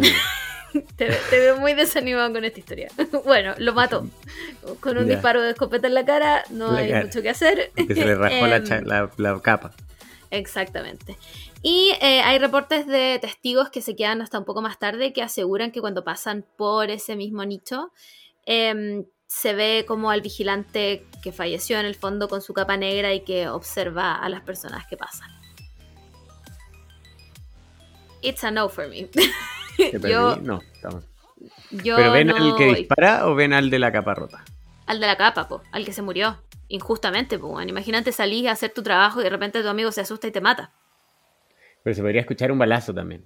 te, 0.98 1.10
veo 1.32 1.58
muy 1.58 1.74
desanimado 1.74 2.32
con 2.34 2.44
esta 2.44 2.60
historia. 2.60 2.90
bueno, 3.26 3.54
lo 3.58 3.74
mató. 3.74 4.08
Con 4.80 4.98
un 4.98 5.08
disparo 5.08 5.42
de 5.42 5.52
escopeta 5.52 5.88
en 5.88 5.94
la 5.94 6.06
cara, 6.06 6.44
no 6.50 6.72
hay 6.72 6.94
mucho 6.94 7.22
que 7.22 7.30
hacer. 7.30 7.72
Que 7.76 7.94
se 7.94 8.06
le 8.06 8.16
rascó 8.16 8.48
la, 8.48 9.10
em, 9.30 9.40
capa. 9.40 9.74
Exactamente. 10.32 11.18
Y 11.62 11.92
eh, 12.02 12.22
hay 12.22 12.40
reportes 12.40 12.88
de 12.88 13.18
testigos 13.20 13.70
que 13.70 13.82
se 13.82 13.96
quedan 13.96 14.22
hasta 14.22 14.40
un 14.40 14.46
poco 14.46 14.62
más 14.62 14.78
tarde 14.80 15.14
que 15.14 15.22
aseguran 15.22 15.72
que 15.72 15.82
cuando 15.82 16.04
pasan 16.04 16.46
por 16.58 16.90
ese 16.90 17.16
mismo 17.16 17.46
nicho, 17.46 17.92
em, 18.46 19.06
se 19.28 19.54
ve 19.54 19.86
como 19.88 20.12
al 20.12 20.22
vigilante 20.22 21.06
que 21.24 21.32
falleció 21.32 21.80
en 21.80 21.86
el 21.86 21.96
fondo 21.96 22.28
con 22.28 22.42
su 22.42 22.54
capa 22.54 22.78
negra 22.78 23.14
y 23.14 23.22
que 23.22 23.48
observa 23.50 24.16
a 24.16 24.30
las 24.30 24.42
personas 24.42 24.86
que 24.88 24.98
pasan. 24.98 25.30
It's 28.26 28.44
a 28.44 28.52
no 28.52 28.70
for 28.70 28.88
me. 28.90 29.08
yo, 30.10 30.36
no, 30.38 30.62
¿Pero 31.70 32.12
ven 32.12 32.32
al 32.32 32.56
que 32.56 32.74
dispara 32.74 33.28
o 33.28 33.36
ven 33.36 33.54
al 33.54 33.70
de 33.70 33.80
la 33.80 33.92
capa 33.92 34.16
rota? 34.16 34.44
Al 34.88 35.00
de 35.00 35.08
la 35.08 35.16
capa, 35.16 35.48
po, 35.48 35.62
al 35.72 35.86
que 35.86 35.94
se 35.94 36.02
murió. 36.02 36.42
Injustamente, 36.68 37.38
po. 37.38 37.62
Imagínate 37.62 38.12
salir 38.12 38.50
a 38.50 38.54
hacer 38.54 38.72
tu 38.72 38.82
trabajo 38.82 39.20
y 39.22 39.24
de 39.24 39.30
repente 39.30 39.62
tu 39.62 39.70
amigo 39.70 39.92
se 39.92 40.02
asusta 40.02 40.28
y 40.28 40.32
te 40.32 40.42
mata. 40.42 40.72
Pero 41.84 41.96
se 41.96 42.02
podría 42.02 42.22
escuchar 42.22 42.52
un 42.52 42.58
balazo 42.58 42.94
también. 42.94 43.26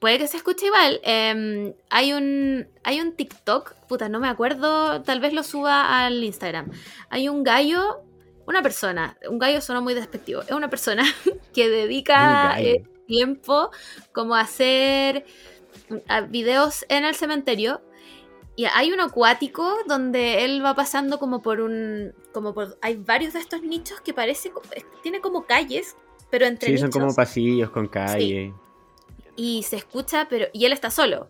Puede 0.00 0.18
que 0.18 0.26
se 0.26 0.38
escuche 0.38 0.66
igual. 0.66 1.00
Em, 1.02 1.74
hay 1.90 2.12
un 2.12 2.66
hay 2.82 3.00
un 3.00 3.14
TikTok, 3.14 3.74
puta, 3.88 4.08
no 4.08 4.20
me 4.20 4.28
acuerdo, 4.28 5.02
tal 5.02 5.20
vez 5.20 5.34
lo 5.34 5.42
suba 5.42 6.04
al 6.04 6.22
Instagram. 6.24 6.70
Hay 7.10 7.28
un 7.28 7.42
gallo, 7.42 8.02
una 8.46 8.62
persona, 8.62 9.18
un 9.28 9.38
gallo 9.38 9.60
suena 9.60 9.80
muy 9.80 9.94
despectivo, 9.94 10.42
es 10.42 10.50
una 10.50 10.68
persona 10.68 11.04
que 11.54 11.68
dedica 11.68 12.56
tiempo 13.06 13.70
como 14.12 14.34
hacer 14.34 15.24
mm, 15.88 16.30
videos 16.30 16.84
en 16.88 17.04
el 17.04 17.14
cementerio. 17.14 17.80
Y 18.56 18.64
hay 18.64 18.90
un 18.90 19.00
acuático 19.00 19.76
donde 19.86 20.44
él 20.44 20.64
va 20.64 20.74
pasando 20.74 21.18
como 21.18 21.42
por 21.42 21.60
un. 21.60 22.14
como 22.32 22.54
por. 22.54 22.78
Hay 22.80 22.96
varios 22.96 23.34
de 23.34 23.40
estos 23.40 23.62
nichos 23.62 24.00
que 24.00 24.14
parece. 24.14 24.50
tiene 25.02 25.20
como 25.20 25.44
calles, 25.44 25.94
pero 26.30 26.46
entre 26.46 26.70
Sí, 26.70 26.78
son 26.78 26.90
como 26.90 27.14
pasillos 27.14 27.70
con 27.70 27.86
calle. 27.86 28.54
Y 29.36 29.62
se 29.64 29.76
escucha, 29.76 30.26
pero. 30.30 30.46
Y 30.54 30.64
él 30.64 30.72
está 30.72 30.90
solo. 30.90 31.28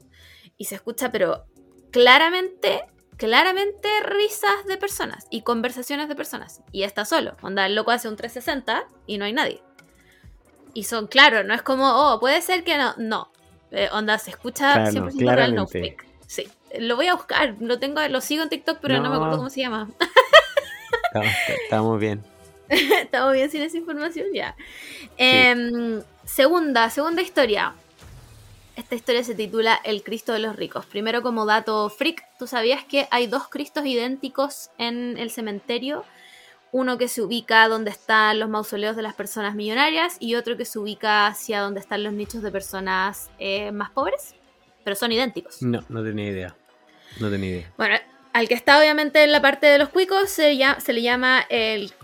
Y 0.56 0.66
se 0.66 0.76
escucha, 0.76 1.10
pero 1.10 1.44
claramente. 1.90 2.84
Claramente 3.16 3.88
risas 4.02 4.66
de 4.66 4.76
personas 4.76 5.26
y 5.30 5.40
conversaciones 5.40 6.06
de 6.06 6.14
personas. 6.14 6.60
Y 6.70 6.82
está 6.82 7.06
solo. 7.06 7.34
Onda, 7.40 7.64
el 7.64 7.74
loco 7.74 7.90
hace 7.90 8.10
un 8.10 8.16
360 8.16 8.86
y 9.06 9.16
no 9.16 9.24
hay 9.24 9.32
nadie. 9.32 9.62
Y 10.76 10.84
son, 10.84 11.06
claro, 11.06 11.42
no 11.42 11.54
es 11.54 11.62
como, 11.62 11.88
oh, 11.88 12.20
puede 12.20 12.42
ser 12.42 12.62
que 12.62 12.76
no. 12.76 12.92
No. 12.98 13.30
Eh, 13.70 13.88
onda, 13.92 14.18
se 14.18 14.28
escucha 14.28 14.74
100% 14.90 15.34
real, 15.34 15.54
no 15.54 15.66
fake. 15.66 16.04
Sí. 16.26 16.46
Lo 16.78 16.96
voy 16.96 17.06
a 17.06 17.14
buscar. 17.14 17.54
Lo 17.60 17.78
tengo, 17.78 18.06
lo 18.08 18.20
sigo 18.20 18.42
en 18.42 18.50
TikTok, 18.50 18.80
pero 18.82 19.00
no, 19.00 19.08
me 19.08 19.16
acuerdo 19.16 19.38
cómo 19.38 19.48
se 19.48 19.62
llama. 19.62 19.88
Estamos, 21.64 21.98
bien. 21.98 22.22
Estamos 22.68 23.32
bien 23.32 23.50
sin 23.50 23.62
esa 23.62 23.78
información, 23.78 24.26
ya. 24.34 24.54
Em, 25.16 26.02
segunda, 26.26 26.90
segunda 26.90 27.22
historia. 27.22 27.72
Esta 28.76 28.96
historia 28.96 29.24
se 29.24 29.34
titula 29.34 29.80
El 29.82 30.02
Cristo 30.02 30.34
de 30.34 30.40
los 30.40 30.56
ricos. 30.56 30.84
Primero, 30.84 31.22
como 31.22 31.46
dato 31.46 31.88
freak, 31.88 32.22
¿tú 32.38 32.46
sabías 32.46 32.84
que 32.84 33.08
hay 33.10 33.28
dos 33.28 33.48
Cristos 33.48 33.86
idénticos 33.86 34.68
en 34.76 35.16
el 35.16 35.30
cementerio? 35.30 36.04
Uno 36.76 36.98
que 36.98 37.08
se 37.08 37.22
ubica 37.22 37.66
donde 37.68 37.90
están 37.90 38.38
los 38.38 38.50
mausoleos 38.50 38.96
de 38.96 39.02
las 39.02 39.14
personas 39.14 39.54
millonarias 39.54 40.18
y 40.20 40.34
otro 40.34 40.58
que 40.58 40.66
se 40.66 40.78
ubica 40.78 41.26
hacia 41.26 41.60
donde 41.60 41.80
están 41.80 42.02
los 42.02 42.12
nichos 42.12 42.42
de 42.42 42.52
personas 42.52 43.30
eh, 43.38 43.72
más 43.72 43.88
pobres, 43.88 44.34
pero 44.84 44.94
son 44.94 45.10
idénticos. 45.10 45.62
No, 45.62 45.80
no 45.88 46.04
tenía 46.04 46.28
idea. 46.28 46.56
No 47.18 47.30
tenía 47.30 47.48
idea. 47.48 47.72
Bueno, 47.78 47.96
al 48.34 48.46
que 48.46 48.52
está 48.52 48.78
obviamente 48.78 49.24
en 49.24 49.32
la 49.32 49.40
parte 49.40 49.66
de 49.66 49.78
los 49.78 49.88
cuicos 49.88 50.28
se, 50.28 50.58
se 50.78 50.92
le 50.92 51.00
llama 51.00 51.46
el 51.48 51.94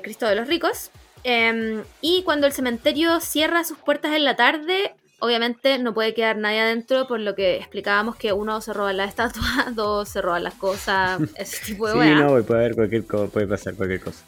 Cristo 0.00 0.26
de 0.26 0.36
los 0.36 0.46
ricos. 0.46 0.92
Em, 1.24 1.82
y 2.00 2.22
cuando 2.22 2.46
el 2.46 2.52
cementerio 2.52 3.18
cierra 3.18 3.64
sus 3.64 3.78
puertas 3.78 4.14
en 4.14 4.22
la 4.22 4.36
tarde, 4.36 4.94
obviamente 5.20 5.78
no 5.78 5.94
puede 5.94 6.14
quedar 6.14 6.36
nadie 6.36 6.60
adentro, 6.60 7.06
por 7.06 7.20
lo 7.20 7.34
que 7.34 7.56
explicábamos 7.56 8.16
que 8.16 8.32
uno 8.32 8.60
se 8.60 8.72
roba 8.72 8.92
la 8.92 9.04
estatua, 9.04 9.66
dos 9.74 10.08
se 10.08 10.20
roban 10.20 10.44
las 10.44 10.54
cosas, 10.54 11.20
ese 11.36 11.58
tipo 11.66 11.88
de 11.88 11.94
Sí, 11.94 12.14
no, 12.14 12.42
puede, 12.42 12.60
haber 12.60 12.74
cualquier 12.74 13.04
puede 13.04 13.46
pasar 13.46 13.74
cualquier 13.74 14.00
cosa. 14.00 14.24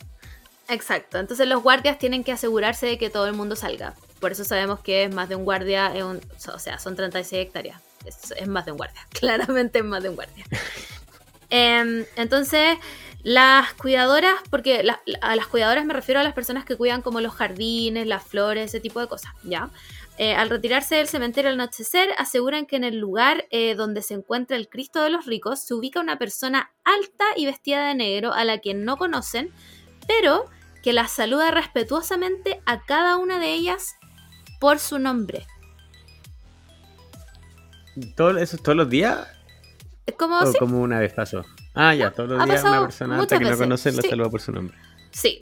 Exacto, 0.69 1.19
entonces 1.19 1.47
los 1.47 1.63
guardias 1.63 1.99
tienen 1.99 2.25
que 2.25 2.33
asegurarse 2.33 2.87
de 2.87 2.99
que 2.99 3.11
todo 3.11 3.27
el 3.27 3.35
mundo 3.35 3.55
salga. 3.55 3.95
Por 4.21 4.33
eso 4.33 4.45
sabemos 4.45 4.81
que 4.81 5.05
es 5.05 5.15
más 5.15 5.29
de 5.29 5.37
un 5.37 5.45
guardia, 5.45 5.93
o 6.53 6.59
sea, 6.59 6.79
son 6.79 6.97
36 6.97 7.47
hectáreas. 7.47 7.81
Es, 8.05 8.47
más 8.47 8.65
de 8.65 8.73
un 8.73 8.79
guardia, 8.79 9.01
claramente 9.11 9.81
es 9.81 9.85
más 9.85 10.03
de 10.03 10.09
un 10.09 10.17
guardia. 10.17 10.45
Em, 11.51 12.05
entonces, 12.17 12.77
las 13.23 13.75
cuidadoras, 13.75 14.35
porque 14.51 14.85
a 15.21 15.37
las 15.37 15.47
cuidadoras 15.47 15.85
me 15.85 15.95
refiero 15.95 16.21
a 16.21 16.25
las 16.25 16.33
personas 16.33 16.65
que 16.65 16.77
cuidan 16.77 17.03
como 17.03 17.21
los 17.21 17.35
jardines, 17.35 18.07
las 18.07 18.25
flores, 18.25 18.67
ese 18.67 18.81
tipo 18.81 19.01
de 19.01 19.09
cosas, 19.09 19.33
¿ya? 19.43 19.71
Eh, 20.19 20.35
al 20.35 20.49
retirarse 20.49 20.95
del 20.95 21.09
cementerio 21.09 21.51
al 21.51 21.61
anochecer, 21.61 22.09
aseguran 22.17 22.65
que 22.65 22.77
en 22.77 22.85
el 22.85 22.99
lugar 22.99 23.45
eh, 23.51 23.75
donde 23.75 24.01
se 24.01 24.15
encuentra 24.15 24.57
el 24.57 24.69
Cristo 24.69 25.03
de 25.03 25.11
los 25.11 25.27
ricos 25.27 25.61
se 25.61 25.75
ubica 25.75 26.01
una 26.01 26.19
persona 26.19 26.73
alta 26.85 27.25
y 27.37 27.45
vestida 27.45 27.87
de 27.87 27.95
negro 27.95 28.33
a 28.33 28.45
la 28.45 28.59
que 28.59 28.73
no 28.73 28.97
conocen, 28.97 29.51
pero 30.09 30.47
que 30.83 30.95
las 30.95 31.13
saluda 31.13 31.51
respetuosamente 31.51 32.63
a 32.65 32.83
cada 32.83 33.19
una 33.19 33.39
de 33.39 33.53
ellas 33.53 33.97
por 34.59 34.79
su 34.79 34.99
nombre. 34.99 35.47
¿Todo, 38.15 38.39
¿Eso 38.39 38.57
todos 38.57 38.77
los 38.77 38.89
días? 38.89 39.29
Como, 40.17 40.39
¿O 40.39 40.53
como 40.55 40.81
una 40.81 41.01
vez 41.01 41.13
pasó? 41.13 41.45
Ah, 41.75 41.95
ya, 41.95 42.11
todos 42.11 42.31
los 42.31 42.45
días 42.47 42.65
una 42.65 42.81
persona 42.83 43.19
alta 43.19 43.39
que 43.39 43.45
no 43.45 43.59
conocen 43.59 43.97
la 43.97 44.03
saluda 44.03 44.31
por 44.31 44.41
su 44.41 44.53
nombre. 44.53 44.79
Sí. 45.17 45.39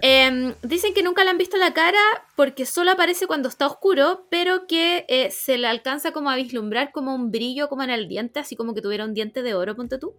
Em, 0.00 0.54
dicen 0.62 0.94
que 0.94 1.02
nunca 1.02 1.24
le 1.24 1.30
han 1.30 1.36
visto 1.36 1.58
la 1.58 1.74
cara 1.74 2.00
porque 2.36 2.64
solo 2.64 2.92
aparece 2.92 3.26
cuando 3.26 3.50
está 3.50 3.66
oscuro, 3.66 4.26
pero 4.30 4.66
que 4.66 5.04
eh, 5.08 5.30
se 5.30 5.58
le 5.58 5.66
alcanza 5.66 6.12
como 6.12 6.30
a 6.30 6.36
vislumbrar 6.36 6.90
como 6.90 7.14
un 7.14 7.30
brillo 7.30 7.68
como 7.68 7.82
en 7.82 7.90
el 7.90 8.08
diente, 8.08 8.40
así 8.40 8.56
como 8.56 8.72
que 8.74 8.80
tuviera 8.80 9.04
un 9.04 9.12
diente 9.12 9.42
de 9.42 9.52
oro, 9.52 9.76
ponte 9.76 9.98
tú. 9.98 10.14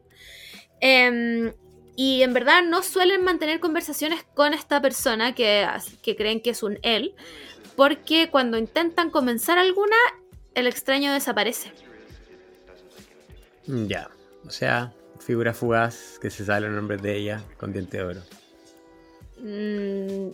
Eh, 0.82 1.52
y 1.96 2.22
en 2.22 2.32
verdad 2.34 2.62
no 2.64 2.84
suelen 2.84 3.24
mantener 3.24 3.60
conversaciones 3.60 4.24
con 4.36 4.54
esta 4.54 4.84
persona 4.84 5.34
que, 5.34 5.68
que 6.04 6.16
creen 6.16 6.40
que 6.40 6.52
es 6.52 6.62
un 6.62 6.78
él, 6.84 7.16
porque 7.76 8.30
cuando 8.30 8.60
intentan 8.60 9.10
comenzar 9.10 9.58
alguna, 9.58 9.98
el 10.54 10.68
extraño 10.68 11.12
desaparece. 11.12 11.72
Ya, 13.66 14.12
o 14.46 14.52
sea, 14.52 14.94
figura 15.20 15.56
fugaz 15.56 16.20
que 16.22 16.30
se 16.30 16.46
sale 16.46 16.68
el 16.68 16.76
nombre 16.76 16.98
de 16.98 17.18
ella 17.18 17.44
con 17.58 17.74
diente 17.74 17.98
de 17.98 18.04
oro. 18.04 18.22
Mm, 19.42 20.32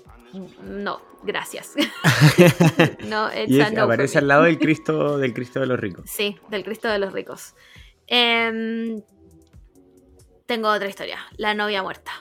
no, 0.84 1.02
gracias. 1.24 1.74
no, 3.08 3.30
y 3.48 3.62
aparece 3.62 4.18
al 4.18 4.28
lado 4.28 4.44
del 4.44 4.60
Cristo, 4.60 5.18
del 5.18 5.34
Cristo 5.34 5.60
de 5.60 5.68
los 5.68 5.80
ricos. 5.80 6.10
Sí, 6.10 6.38
del 6.50 6.64
Cristo 6.64 6.88
de 6.90 7.00
los 7.00 7.14
ricos. 7.14 7.56
Eh, 8.08 9.02
tengo 10.48 10.70
otra 10.70 10.88
historia. 10.88 11.20
La 11.38 11.54
novia 11.54 11.84
muerta. 11.84 12.12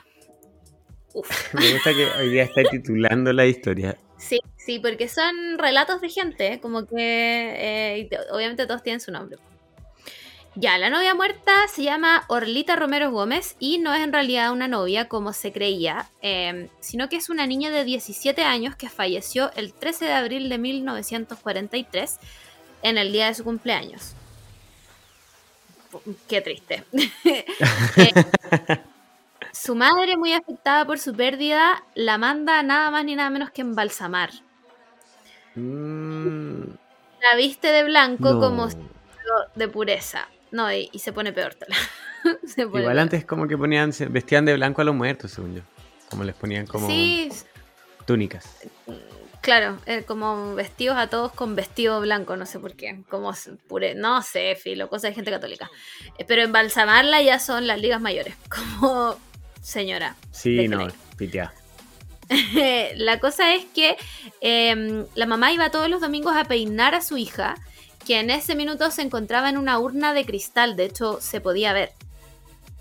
Uf. 1.13 1.53
Me 1.53 1.73
gusta 1.73 1.93
que 1.93 2.05
hoy 2.19 2.29
día 2.29 2.43
está 2.43 2.63
titulando 2.63 3.33
la 3.33 3.45
historia. 3.45 3.97
Sí, 4.17 4.39
sí, 4.57 4.79
porque 4.79 5.07
son 5.07 5.57
relatos 5.57 6.01
de 6.01 6.09
gente, 6.09 6.59
como 6.59 6.85
que 6.85 6.95
eh, 6.97 8.09
obviamente 8.31 8.65
todos 8.67 8.83
tienen 8.83 8.99
su 8.99 9.11
nombre. 9.11 9.37
Ya, 10.59 10.77
la 10.77 10.89
novia 10.89 11.13
muerta 11.13 11.67
se 11.67 11.83
llama 11.83 12.23
Orlita 12.27 12.75
Romero 12.75 13.11
Gómez 13.11 13.55
y 13.59 13.77
no 13.77 13.93
es 13.93 14.03
en 14.03 14.11
realidad 14.11 14.51
una 14.51 14.67
novia 14.67 15.07
como 15.07 15.31
se 15.31 15.51
creía, 15.51 16.09
em, 16.21 16.69
sino 16.79 17.09
que 17.09 17.17
es 17.17 17.29
una 17.29 17.45
niña 17.45 17.69
de 17.69 17.83
17 17.83 18.41
años 18.43 18.75
que 18.75 18.89
falleció 18.89 19.51
el 19.55 19.73
13 19.73 20.05
de 20.05 20.13
abril 20.13 20.49
de 20.49 20.57
1943 20.57 22.17
en 22.81 22.97
el 22.97 23.11
día 23.11 23.27
de 23.27 23.35
su 23.35 23.43
cumpleaños 23.43 24.15
qué 26.27 26.41
triste. 26.41 26.83
Eh, 27.97 28.13
su 29.51 29.75
madre, 29.75 30.17
muy 30.17 30.33
afectada 30.33 30.85
por 30.85 30.99
su 30.99 31.15
pérdida, 31.15 31.83
la 31.95 32.17
manda 32.17 32.61
nada 32.61 32.91
más 32.91 33.03
ni 33.05 33.15
nada 33.15 33.29
menos 33.29 33.49
que 33.49 33.61
embalsamar. 33.61 34.29
Mm. 35.55 36.61
La 37.21 37.35
viste 37.35 37.67
de 37.69 37.83
blanco 37.83 38.39
como 38.39 38.67
de 39.55 39.67
pureza. 39.67 40.27
No, 40.51 40.71
y, 40.71 40.89
se 40.97 41.13
pone 41.13 41.33
peor. 41.33 41.55
Igual 42.57 42.99
antes 42.99 43.25
como 43.25 43.47
que 43.47 43.57
ponían, 43.57 43.91
vestían 44.09 44.45
de 44.45 44.55
blanco 44.55 44.81
a 44.81 44.85
los 44.85 44.95
muertos, 44.95 45.31
según 45.31 45.55
yo. 45.55 45.61
Como 46.09 46.23
les 46.23 46.35
ponían 46.35 46.65
como 46.65 46.87
túnicas. 48.05 48.57
Claro, 49.41 49.77
eh, 49.85 50.03
como 50.05 50.55
vestidos 50.55 50.97
a 50.97 51.07
todos 51.07 51.31
con 51.31 51.55
vestido 51.55 52.01
blanco, 52.01 52.35
no 52.35 52.45
sé 52.45 52.59
por 52.59 52.75
qué. 52.75 53.01
Como 53.09 53.31
pure, 53.67 53.95
no 53.95 54.21
sé, 54.21 54.55
filo, 54.55 54.89
cosa 54.89 55.07
de 55.07 55.13
gente 55.13 55.31
católica. 55.31 55.69
Eh, 56.17 56.25
pero 56.27 56.41
embalsamarla 56.41 57.21
ya 57.21 57.39
son 57.39 57.67
las 57.67 57.79
ligas 57.79 58.01
mayores, 58.01 58.35
como 58.49 59.15
señora. 59.61 60.15
Sí, 60.31 60.67
no, 60.67 60.87
pitea. 61.17 61.53
la 62.95 63.19
cosa 63.19 63.53
es 63.55 63.65
que 63.65 63.95
em, 64.41 65.05
la 65.15 65.25
mamá 65.25 65.53
iba 65.53 65.71
todos 65.71 65.89
los 65.89 66.01
domingos 66.01 66.35
a 66.35 66.43
peinar 66.43 66.93
a 66.93 67.01
su 67.01 67.17
hija, 67.17 67.55
que 68.07 68.21
en 68.21 68.29
ese 68.29 68.55
minuto 68.55 68.89
se 68.89 69.01
encontraba 69.01 69.49
en 69.49 69.57
una 69.57 69.79
urna 69.79 70.13
de 70.13 70.25
cristal, 70.25 70.77
de 70.77 70.85
hecho 70.85 71.19
se 71.19 71.41
podía 71.41 71.73
ver. 71.73 71.91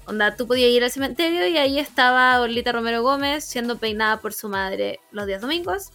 Onda, 0.07 0.37
tú 0.37 0.47
podías 0.47 0.71
ir 0.71 0.85
al 0.85 0.91
cementerio 0.93 1.49
y 1.49 1.59
ahí 1.59 1.81
estaba 1.81 2.41
Orlita 2.41 2.71
Romero 2.71 3.03
Gómez 3.03 3.45
siendo 3.45 3.77
peinada 3.77 4.21
por 4.21 4.33
su 4.33 4.49
madre 4.49 5.01
los 5.11 5.27
días 5.27 5.41
domingos. 5.41 5.91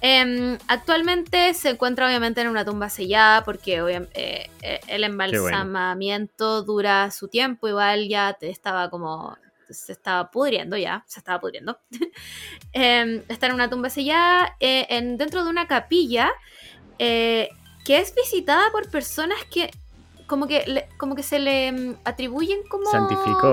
Em, 0.00 0.58
actualmente 0.66 1.54
se 1.54 1.70
encuentra 1.70 2.08
obviamente 2.08 2.40
en 2.40 2.48
una 2.48 2.64
tumba 2.64 2.90
sellada 2.90 3.44
porque 3.44 3.76
eh, 3.78 4.50
eh, 4.62 4.80
el 4.88 5.04
embalsamamiento 5.04 6.62
dura 6.64 7.12
su 7.12 7.28
tiempo, 7.28 7.68
igual 7.68 8.08
ya 8.08 8.32
te 8.32 8.50
estaba 8.50 8.90
como 8.90 9.38
se 9.70 9.92
estaba 9.92 10.30
pudriendo 10.30 10.76
ya, 10.76 11.04
se 11.06 11.20
estaba 11.20 11.40
pudriendo. 11.40 11.78
Em, 12.72 13.22
está 13.28 13.46
en 13.46 13.54
una 13.54 13.70
tumba 13.70 13.90
sellada 13.90 14.56
eh, 14.60 14.86
en, 14.90 15.16
dentro 15.16 15.44
de 15.44 15.50
una 15.50 15.66
capilla 15.66 16.30
que 17.86 17.98
es 17.98 18.14
visitada 18.14 18.70
por 18.72 18.90
personas 18.90 19.38
que 19.48 19.70
como 20.26 20.48
que 20.48 20.88
como 20.98 21.14
que 21.14 21.22
se 21.22 21.38
le 21.38 21.70
mm, 21.70 21.96
atribuyen 22.04 22.58
como 22.68 22.90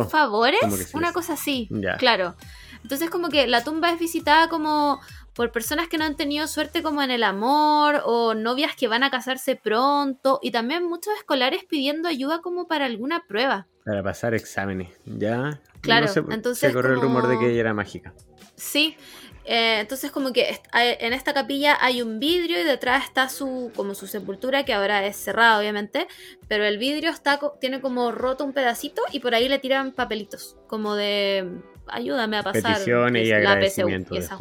favores, 0.09 0.91
una 0.93 1.13
cosa 1.13 1.34
así, 1.34 1.69
claro. 1.99 2.36
Entonces 2.81 3.09
como 3.09 3.29
que 3.29 3.47
la 3.47 3.63
tumba 3.63 3.91
es 3.91 3.99
visitada 3.99 4.49
como 4.49 4.99
por 5.34 5.51
personas 5.51 5.88
que 5.88 5.97
no 5.97 6.05
han 6.05 6.15
tenido 6.15 6.47
suerte 6.47 6.84
como 6.84 7.01
en 7.01 7.11
el 7.11 7.23
amor 7.23 8.01
o 8.05 8.34
novias 8.34 8.75
que 8.75 8.88
van 8.88 9.03
a 9.03 9.11
casarse 9.11 9.55
pronto 9.55 10.39
y 10.41 10.51
también 10.51 10.84
muchos 10.84 11.13
escolares 11.15 11.63
pidiendo 11.63 12.09
ayuda 12.09 12.41
como 12.41 12.67
para 12.67 12.86
alguna 12.86 13.23
prueba. 13.27 13.67
Para 13.86 14.03
pasar 14.03 14.34
exámenes, 14.34 14.89
¿ya? 15.05 15.61
Claro, 15.81 16.07
entonces... 16.29 16.69
Se 16.69 16.73
corrió 16.73 16.93
el 16.93 17.01
rumor 17.01 17.27
de 17.27 17.38
que 17.39 17.51
ella 17.51 17.61
era 17.61 17.73
mágica. 17.73 18.13
Sí, 18.55 18.95
eh, 19.45 19.79
entonces 19.79 20.11
como 20.11 20.31
que 20.33 20.59
en 20.73 21.13
esta 21.13 21.33
capilla 21.33 21.77
hay 21.81 22.01
un 22.01 22.19
vidrio 22.19 22.59
y 22.59 22.63
detrás 22.63 23.05
está 23.05 23.29
su 23.29 23.71
como 23.75 23.95
su 23.95 24.07
sepultura 24.07 24.65
que 24.65 24.73
ahora 24.73 25.05
es 25.05 25.17
cerrada 25.17 25.59
obviamente, 25.59 26.07
pero 26.47 26.65
el 26.65 26.77
vidrio 26.77 27.09
está 27.09 27.39
tiene 27.59 27.81
como 27.81 28.11
roto 28.11 28.45
un 28.45 28.53
pedacito 28.53 29.01
y 29.11 29.19
por 29.19 29.35
ahí 29.35 29.49
le 29.49 29.59
tiran 29.59 29.91
papelitos 29.91 30.57
como 30.67 30.95
de 30.95 31.49
ayúdame 31.87 32.37
a 32.37 32.43
pasar 32.43 32.73
Peticiones 32.73 33.27
y 33.27 33.31
agradecimiento 33.31 34.15
y 34.15 34.19
esa 34.19 34.37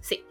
Sí. 0.00 0.24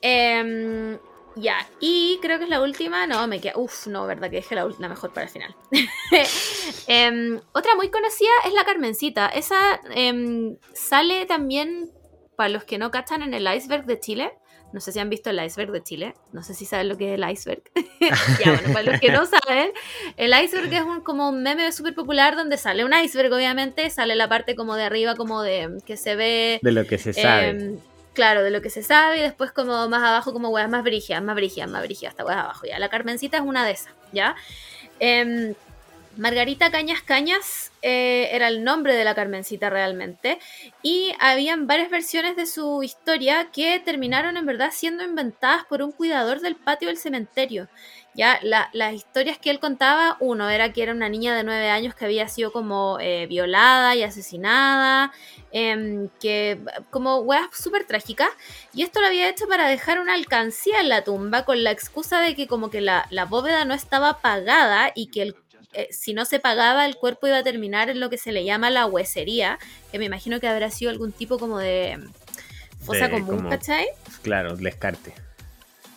Em, 0.00 0.98
ya, 1.36 1.68
y 1.80 2.18
creo 2.22 2.38
que 2.38 2.44
es 2.44 2.50
la 2.50 2.62
última. 2.62 3.06
No, 3.06 3.26
me 3.26 3.40
queda. 3.40 3.52
Uf, 3.56 3.86
no, 3.88 4.06
verdad 4.06 4.30
que 4.30 4.36
dejé 4.36 4.54
la 4.54 4.64
última 4.64 4.88
mejor 4.88 5.12
para 5.12 5.26
el 5.26 5.32
final. 5.32 5.54
Em, 6.88 7.40
otra 7.52 7.74
muy 7.74 7.90
conocida 7.90 8.30
es 8.46 8.54
la 8.54 8.64
Carmencita. 8.64 9.28
Esa 9.28 9.80
em, 9.90 10.56
sale 10.72 11.26
también, 11.26 11.90
para 12.36 12.48
los 12.48 12.64
que 12.64 12.78
no 12.78 12.90
cachan, 12.90 13.22
en 13.22 13.34
el 13.34 13.52
iceberg 13.52 13.86
de 13.86 13.98
Chile. 14.00 14.32
No 14.72 14.80
sé 14.80 14.92
si 14.92 14.98
han 14.98 15.08
visto 15.08 15.30
el 15.30 15.42
iceberg 15.42 15.70
de 15.70 15.82
Chile. 15.82 16.14
No 16.32 16.42
sé 16.42 16.52
si 16.52 16.66
saben 16.66 16.88
lo 16.88 16.96
que 16.96 17.14
es 17.14 17.18
el 17.18 17.30
iceberg. 17.30 17.62
ya, 18.44 18.52
bueno, 18.52 18.72
para 18.72 18.82
los 18.82 19.00
que 19.00 19.10
no 19.10 19.24
saben, 19.26 19.70
el 20.16 20.34
iceberg 20.44 20.72
es 20.72 20.82
un, 20.82 21.00
como 21.00 21.28
un 21.28 21.42
meme 21.42 21.70
súper 21.72 21.94
popular 21.94 22.36
donde 22.36 22.58
sale 22.58 22.84
un 22.84 22.92
iceberg, 22.92 23.32
obviamente. 23.32 23.88
Sale 23.90 24.14
la 24.16 24.28
parte 24.28 24.54
como 24.54 24.74
de 24.74 24.84
arriba, 24.84 25.14
como 25.14 25.42
de 25.42 25.78
que 25.86 25.96
se 25.96 26.16
ve. 26.16 26.58
De 26.62 26.72
lo 26.72 26.84
que 26.86 26.98
se 26.98 27.12
sabe 27.12 27.78
claro, 28.16 28.42
de 28.42 28.50
lo 28.50 28.62
que 28.62 28.70
se 28.70 28.82
sabe 28.82 29.18
y 29.18 29.20
después 29.20 29.52
como 29.52 29.88
más 29.88 30.02
abajo 30.02 30.32
como 30.32 30.48
weas 30.48 30.68
más 30.68 30.82
brígidas, 30.82 31.22
más 31.22 31.36
brígidas, 31.36 31.70
más 31.70 31.82
brígidas, 31.82 32.12
hasta 32.12 32.24
weas 32.24 32.38
abajo, 32.38 32.66
ya. 32.66 32.80
La 32.80 32.88
Carmencita 32.88 33.36
es 33.36 33.42
una 33.44 33.64
de 33.64 33.72
esas, 33.72 33.92
¿ya? 34.10 34.34
Em, 34.98 35.54
Margarita 36.16 36.70
Cañas 36.70 37.02
Cañas 37.02 37.70
eh, 37.88 38.34
era 38.34 38.48
el 38.48 38.64
nombre 38.64 38.96
de 38.96 39.04
la 39.04 39.14
Carmencita 39.14 39.70
realmente 39.70 40.40
y 40.82 41.14
habían 41.20 41.68
varias 41.68 41.88
versiones 41.88 42.34
de 42.34 42.46
su 42.46 42.82
historia 42.82 43.52
que 43.52 43.78
terminaron 43.78 44.36
en 44.36 44.44
verdad 44.44 44.70
siendo 44.72 45.04
inventadas 45.04 45.64
por 45.66 45.82
un 45.82 45.92
cuidador 45.92 46.40
del 46.40 46.56
patio 46.56 46.88
del 46.88 46.96
cementerio. 46.96 47.68
Ya 48.12 48.40
las 48.42 48.94
historias 48.94 49.38
que 49.38 49.50
él 49.50 49.60
contaba, 49.60 50.16
uno 50.20 50.48
era 50.48 50.72
que 50.72 50.82
era 50.82 50.92
una 50.92 51.10
niña 51.10 51.36
de 51.36 51.44
nueve 51.44 51.68
años 51.68 51.94
que 51.94 52.06
había 52.06 52.26
sido 52.28 52.50
como 52.50 52.98
eh, 52.98 53.26
violada 53.26 53.94
y 53.94 54.02
asesinada, 54.02 55.12
em, 55.52 56.08
que 56.18 56.58
como 56.90 57.18
weas 57.18 57.48
súper 57.52 57.84
trágicas, 57.86 58.30
y 58.72 58.82
esto 58.82 59.00
lo 59.00 59.06
había 59.06 59.28
hecho 59.28 59.46
para 59.46 59.68
dejar 59.68 60.00
una 60.00 60.14
alcancía 60.14 60.80
en 60.80 60.88
la 60.88 61.04
tumba 61.04 61.44
con 61.44 61.62
la 61.62 61.70
excusa 61.72 62.20
de 62.22 62.34
que 62.34 62.46
como 62.46 62.70
que 62.70 62.80
la, 62.80 63.06
la 63.10 63.26
bóveda 63.26 63.66
no 63.66 63.74
estaba 63.74 64.22
pagada 64.22 64.92
y 64.94 65.08
que 65.08 65.20
el 65.20 65.34
eh, 65.76 65.88
si 65.90 66.14
no 66.14 66.24
se 66.24 66.40
pagaba, 66.40 66.86
el 66.86 66.96
cuerpo 66.96 67.26
iba 67.26 67.36
a 67.36 67.42
terminar 67.42 67.90
en 67.90 68.00
lo 68.00 68.08
que 68.08 68.16
se 68.16 68.32
le 68.32 68.44
llama 68.44 68.70
la 68.70 68.86
huesería, 68.86 69.58
que 69.92 69.98
me 69.98 70.06
imagino 70.06 70.40
que 70.40 70.48
habrá 70.48 70.70
sido 70.70 70.90
algún 70.90 71.12
tipo 71.12 71.38
como 71.38 71.58
de 71.58 71.98
fosa 72.80 73.10
común, 73.10 73.50
¿cachai? 73.50 73.86
Claro, 74.22 74.56
descarte. 74.56 75.12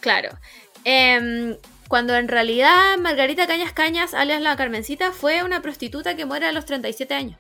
Claro. 0.02 0.38
Em, 0.84 1.56
cuando 1.88 2.14
en 2.16 2.28
realidad 2.28 2.98
Margarita 3.00 3.48
Cañas 3.48 3.72
Cañas, 3.72 4.14
alias 4.14 4.42
la 4.42 4.58
Carmencita, 4.58 5.14
fue 5.14 5.44
una 5.44 5.62
prostituta 5.62 6.18
que 6.18 6.26
muere 6.26 6.46
a 6.46 6.52
los 6.52 6.66
37 6.66 7.14
años. 7.14 7.38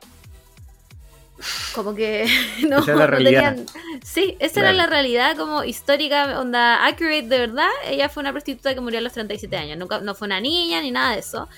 Como 1.73 1.93
que 1.93 2.25
no, 2.69 2.79
esa 2.79 3.17
tenían... 3.17 3.65
Sí, 4.01 4.37
esa 4.39 4.61
era 4.61 4.71
la 4.71 4.87
realidad 4.87 5.35
como 5.35 5.65
histórica, 5.65 6.39
onda 6.39 6.85
accurate 6.85 7.23
de 7.23 7.39
verdad. 7.39 7.67
Ella 7.85 8.07
fue 8.07 8.21
una 8.21 8.31
prostituta 8.31 8.73
que 8.73 8.79
murió 8.79 8.99
a 8.99 9.01
los 9.01 9.11
37 9.11 9.57
años. 9.57 9.77
Nunca, 9.77 9.99
no 9.99 10.15
fue 10.15 10.27
una 10.27 10.39
niña 10.39 10.81
ni 10.81 10.91
nada 10.91 11.13
de 11.13 11.19
eso. 11.19 11.49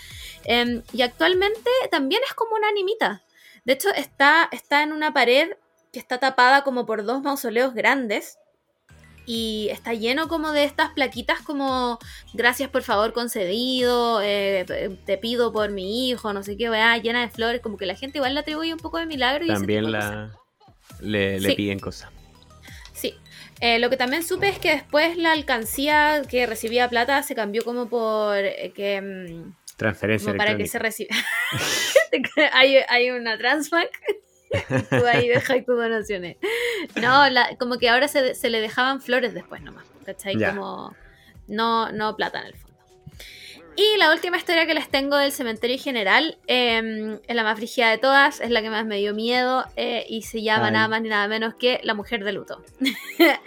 Em, 0.46 0.82
y 0.94 1.02
actualmente 1.02 1.70
también 1.89 2.22
es 2.28 2.34
como 2.34 2.56
una 2.56 2.70
animita. 2.70 3.24
De 3.66 3.74
hecho, 3.74 3.89
está, 3.89 4.50
está 4.52 4.84
en 4.84 4.92
una 4.92 5.14
pared 5.14 5.50
que 5.92 6.00
está 6.00 6.20
tapada 6.20 6.64
como 6.64 6.86
por 6.86 7.04
dos 7.06 7.22
mausoleos 7.22 7.74
grandes. 7.74 8.38
Y 9.28 9.70
está 9.72 9.94
lleno 9.94 10.28
como 10.28 10.52
de 10.52 10.64
estas 10.64 10.89
plaquitas 10.94 11.42
como 11.42 12.00
gracias 12.34 12.72
por 12.72 12.82
favor 12.82 13.14
concedido, 13.14 14.20
eh, 14.22 14.98
te 15.06 15.18
pido 15.20 15.54
por 15.54 15.70
mi 15.70 16.10
hijo, 16.10 16.34
no 16.34 16.42
sé 16.42 16.58
qué, 16.58 16.70
llena 17.04 17.22
de 17.22 17.30
flores, 17.30 17.62
como 17.62 17.78
que 17.78 17.86
la 17.86 17.96
gente 17.96 18.18
igual 18.18 18.34
le 18.34 18.39
atribuye 18.39 18.74
un 18.74 18.80
poco 18.80 18.98
de 18.98 19.06
milagro. 19.06 19.46
Y 19.46 19.48
también 19.48 19.92
la, 19.92 20.36
le, 21.02 21.56
piden 21.56 21.80
cosas. 21.80 22.10
Sí, 22.94 23.16
eh, 23.60 23.80
lo 23.80 23.92
que 23.92 23.98
también 23.98 24.24
supe 24.24 24.50
es 24.50 24.60
que 24.60 24.72
después 24.72 25.18
la 25.18 25.34
alcancía 25.34 26.24
que 26.28 26.48
recibía 26.48 26.89
plata 26.89 27.22
se 27.24 27.36
cambió 27.36 27.64
como 27.64 27.89
por 27.89 28.38
eh, 28.38 28.74
que 28.76 29.02
mm, 29.02 29.56
Transferencia 29.82 30.36
para 30.36 30.56
que 30.56 30.68
se 30.68 30.78
reciba. 30.78 31.10
hay, 32.54 32.78
hay, 32.88 33.10
una 33.10 33.36
transfac. 33.36 33.90
tú 34.92 35.08
ahí 35.08 35.28
dejas 35.28 35.66
tus 35.66 35.76
donaciones. 35.76 36.38
No, 37.02 37.24
como 37.58 37.80
que 37.80 37.90
ahora 37.90 38.08
se, 38.08 38.36
se, 38.36 38.52
le 38.52 38.62
dejaban 38.62 39.02
flores 39.02 39.34
después 39.34 39.64
nomás. 39.64 39.86
¿Cachai? 40.06 40.36
Como 40.36 40.96
no, 41.48 41.92
no 41.92 42.16
plata 42.16 42.42
en 42.42 42.48
el 42.48 42.54
fondo. 42.54 42.70
Y 43.76 43.97
la 43.97 44.11
última 44.11 44.38
historia 44.38 44.65
que 44.65 44.74
les 44.74 44.89
tengo 44.89 45.15
del 45.15 45.32
cementerio 45.32 45.78
general 45.80 46.38
em, 46.47 47.19
es 47.26 47.36
la 47.36 47.43
más 47.43 47.57
frigida 47.57 47.89
de 47.89 47.97
todas, 47.97 48.41
es 48.41 48.49
la 48.49 48.61
que 48.61 48.69
más 48.69 48.86
me 48.86 48.97
dio 48.97 49.13
miedo 49.13 49.65
eh, 49.78 50.05
y 50.09 50.24
se 50.24 50.41
llama 50.41 50.72
nada 50.72 50.89
más 50.89 51.01
ni 51.01 51.07
nada 51.07 51.28
menos 51.30 51.55
que 51.55 51.80
La 51.84 51.93
Mujer 51.93 52.24
de 52.24 52.34
Luto. 52.34 52.63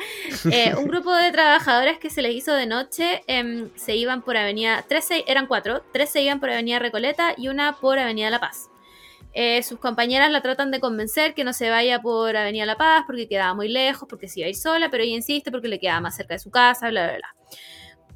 Eh, 0.50 0.74
un 0.76 0.86
grupo 0.88 1.12
de 1.14 1.30
trabajadoras 1.32 1.98
que 1.98 2.10
se 2.10 2.22
les 2.22 2.34
hizo 2.34 2.52
de 2.54 2.66
noche 2.66 3.22
em, 3.26 3.70
se 3.76 3.94
iban 3.94 4.22
por 4.22 4.36
Avenida, 4.36 4.84
tres 4.88 5.08
eran 5.26 5.46
cuatro, 5.46 5.82
tres 5.92 6.10
se 6.10 6.22
iban 6.22 6.40
por 6.40 6.50
Avenida 6.50 6.78
Recoleta 6.78 7.34
y 7.36 7.48
una 7.48 7.76
por 7.76 7.98
Avenida 7.98 8.30
La 8.30 8.40
Paz. 8.40 8.68
Eh, 9.32 9.62
sus 9.62 9.78
compañeras 9.78 10.30
la 10.30 10.40
tratan 10.40 10.70
de 10.70 10.80
convencer 10.80 11.34
que 11.34 11.44
no 11.44 11.52
se 11.52 11.68
vaya 11.68 12.00
por 12.00 12.36
Avenida 12.36 12.66
La 12.66 12.76
Paz 12.76 13.04
porque 13.06 13.28
quedaba 13.28 13.54
muy 13.54 13.68
lejos, 13.68 14.08
porque 14.08 14.28
se 14.28 14.40
iba 14.40 14.46
a 14.46 14.50
ir 14.50 14.56
sola, 14.56 14.90
pero 14.90 15.02
ella 15.02 15.14
insiste 15.14 15.50
porque 15.50 15.68
le 15.68 15.78
quedaba 15.78 16.00
más 16.00 16.16
cerca 16.16 16.34
de 16.34 16.40
su 16.40 16.50
casa, 16.50 16.88
bla, 16.88 17.04
bla, 17.04 17.16
bla. 17.16 17.34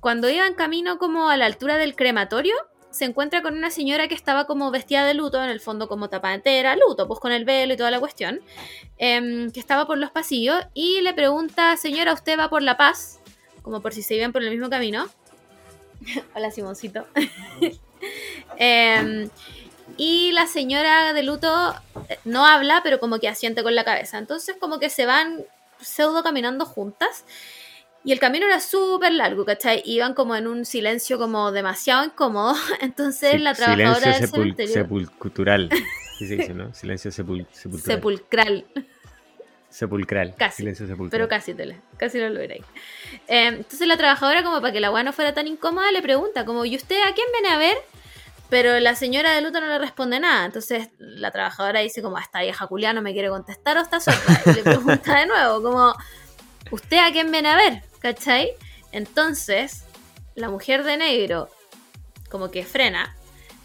Cuando 0.01 0.30
iba 0.30 0.46
en 0.46 0.55
camino 0.55 0.99
como 0.99 1.28
a 1.28 1.36
la 1.36 1.46
altura 1.46 1.76
del 1.76 1.96
crematorio, 1.96 2.55
se 2.90 3.05
encuentra 3.05 3.42
con 3.42 3.57
una 3.57 3.70
señora 3.70 4.09
que 4.09 4.14
estaba 4.14 4.46
como 4.46 4.70
vestida 4.70 5.05
de 5.05 5.14
luto, 5.14 5.42
en 5.42 5.51
el 5.51 5.61
fondo 5.61 5.88
como 5.88 6.09
tapada 6.09 6.34
entera, 6.34 6.76
luto, 6.76 7.07
pues 7.07 7.20
con 7.20 7.32
el 7.32 7.44
velo 7.44 7.74
y 7.74 7.76
toda 7.76 7.90
la 7.90 8.01
cuestión, 8.01 8.40
em, 8.96 9.51
que 9.51 9.61
estaba 9.61 9.86
por 9.86 9.99
los 9.99 10.11
pasillos 10.11 10.64
y 10.74 11.01
le 11.03 11.14
pregunta, 11.14 11.76
señora, 11.76 12.12
¿usted 12.12 12.38
va 12.38 12.49
por 12.49 12.62
La 12.62 12.76
Paz? 12.76 13.20
Como 13.62 13.82
por 13.82 13.92
si 13.92 14.03
se 14.03 14.14
iban 14.14 14.32
por 14.32 14.42
el 14.42 14.51
mismo 14.51 14.70
camino. 14.70 15.09
Hola, 16.34 16.51
Simoncito. 16.51 17.07
Em, 18.57 19.28
y 19.96 20.30
la 20.30 20.46
señora 20.46 21.12
de 21.12 21.22
luto 21.24 21.74
eh, 22.09 22.18
no 22.24 22.46
habla, 22.46 22.80
pero 22.84 23.01
como 23.01 23.18
que 23.18 23.28
asiente 23.28 23.64
con 23.64 23.74
la 23.74 23.84
cabeza. 23.84 24.18
Entonces 24.18 24.57
como 24.59 24.78
que 24.78 24.88
se 24.88 25.05
van 25.07 25.44
pseudo 25.80 26.22
caminando 26.22 26.64
juntas 26.64 27.24
y 28.09 28.12
el 28.12 28.20
camino 28.20 28.46
era 28.46 28.59
súper 28.59 29.12
largo, 29.12 29.44
¿cachai? 29.44 29.82
Iban 29.84 30.14
como 30.14 30.34
en 30.34 30.46
un 30.46 30.64
silencio 30.64 31.18
como 31.18 31.52
demasiado 31.52 32.06
incómodo. 32.06 32.54
Entonces 32.80 33.38
la 33.38 33.52
trabajadora 33.52 34.12
del 34.18 34.26
cementerio... 34.26 34.72
sepulcral. 34.72 35.68
Sí 36.16 36.26
se 36.26 36.36
dice, 36.36 36.54
¿no? 36.54 36.72
Silencio 36.72 37.12
sepulcral. 37.12 37.82
Sepulcral. 37.82 38.64
Sepulcral. 39.68 40.34
Casi. 40.38 40.56
Silencio 40.56 40.86
sepulcral. 40.86 41.11
Pero 41.11 41.28
casi, 41.28 41.52
tele, 41.52 41.82
casi 41.98 42.18
lo 42.18 42.30
logré. 42.30 42.62
Eh, 43.26 43.48
entonces 43.48 43.86
la 43.86 43.98
trabajadora, 43.98 44.42
como 44.42 44.62
para 44.62 44.72
que 44.72 44.80
la 44.80 44.86
agua 44.86 45.02
no 45.02 45.12
fuera 45.12 45.34
tan 45.34 45.46
incómoda, 45.46 45.92
le 45.92 46.00
pregunta, 46.00 46.46
como, 46.46 46.64
¿y 46.64 46.76
usted 46.76 46.96
a 47.02 47.12
quién 47.12 47.26
viene 47.30 47.48
a 47.54 47.59
ver? 47.59 47.76
Pero 48.48 48.80
la 48.80 48.94
señora 48.94 49.34
de 49.34 49.42
luto 49.42 49.61
no 49.61 49.66
le 49.66 49.78
responde 49.78 50.18
nada. 50.18 50.46
Entonces 50.46 50.88
la 50.96 51.30
trabajadora 51.30 51.80
dice 51.80 52.00
como, 52.00 52.16
esta 52.16 52.40
vieja 52.40 52.66
culia 52.68 52.94
no 52.94 53.02
me 53.02 53.12
quiere 53.12 53.28
contestar 53.28 53.76
o 53.76 53.82
está 53.82 54.00
sorda. 54.00 54.40
Y 54.46 54.54
le 54.54 54.62
pregunta 54.62 55.18
de 55.18 55.26
nuevo, 55.26 55.62
como, 55.62 55.94
¿usted 56.70 56.96
a 57.06 57.12
quién 57.12 57.30
viene 57.30 57.50
a 57.50 57.56
ver? 57.56 57.88
¿Cachai? 58.01 58.53
Entonces, 58.92 59.84
la 60.34 60.49
mujer 60.49 60.84
de 60.84 60.96
negro 60.96 61.51
como 62.28 62.51
que 62.51 62.64
frena, 62.64 63.16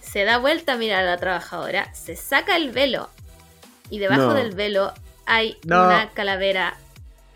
se 0.01 0.23
da 0.23 0.37
vuelta 0.37 0.73
a 0.73 0.77
mirar 0.77 1.03
a 1.03 1.11
la 1.11 1.17
trabajadora, 1.17 1.93
se 1.93 2.15
saca 2.15 2.55
el 2.55 2.71
velo 2.71 3.09
y 3.89 3.99
debajo 3.99 4.33
del 4.33 4.55
velo 4.55 4.93
hay 5.25 5.57
una 5.65 6.11
calavera 6.13 6.77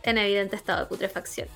en 0.03 0.17
evidente 0.17 0.55
estado 0.55 0.81
de 0.81 0.85
putrefacción. 0.87 1.47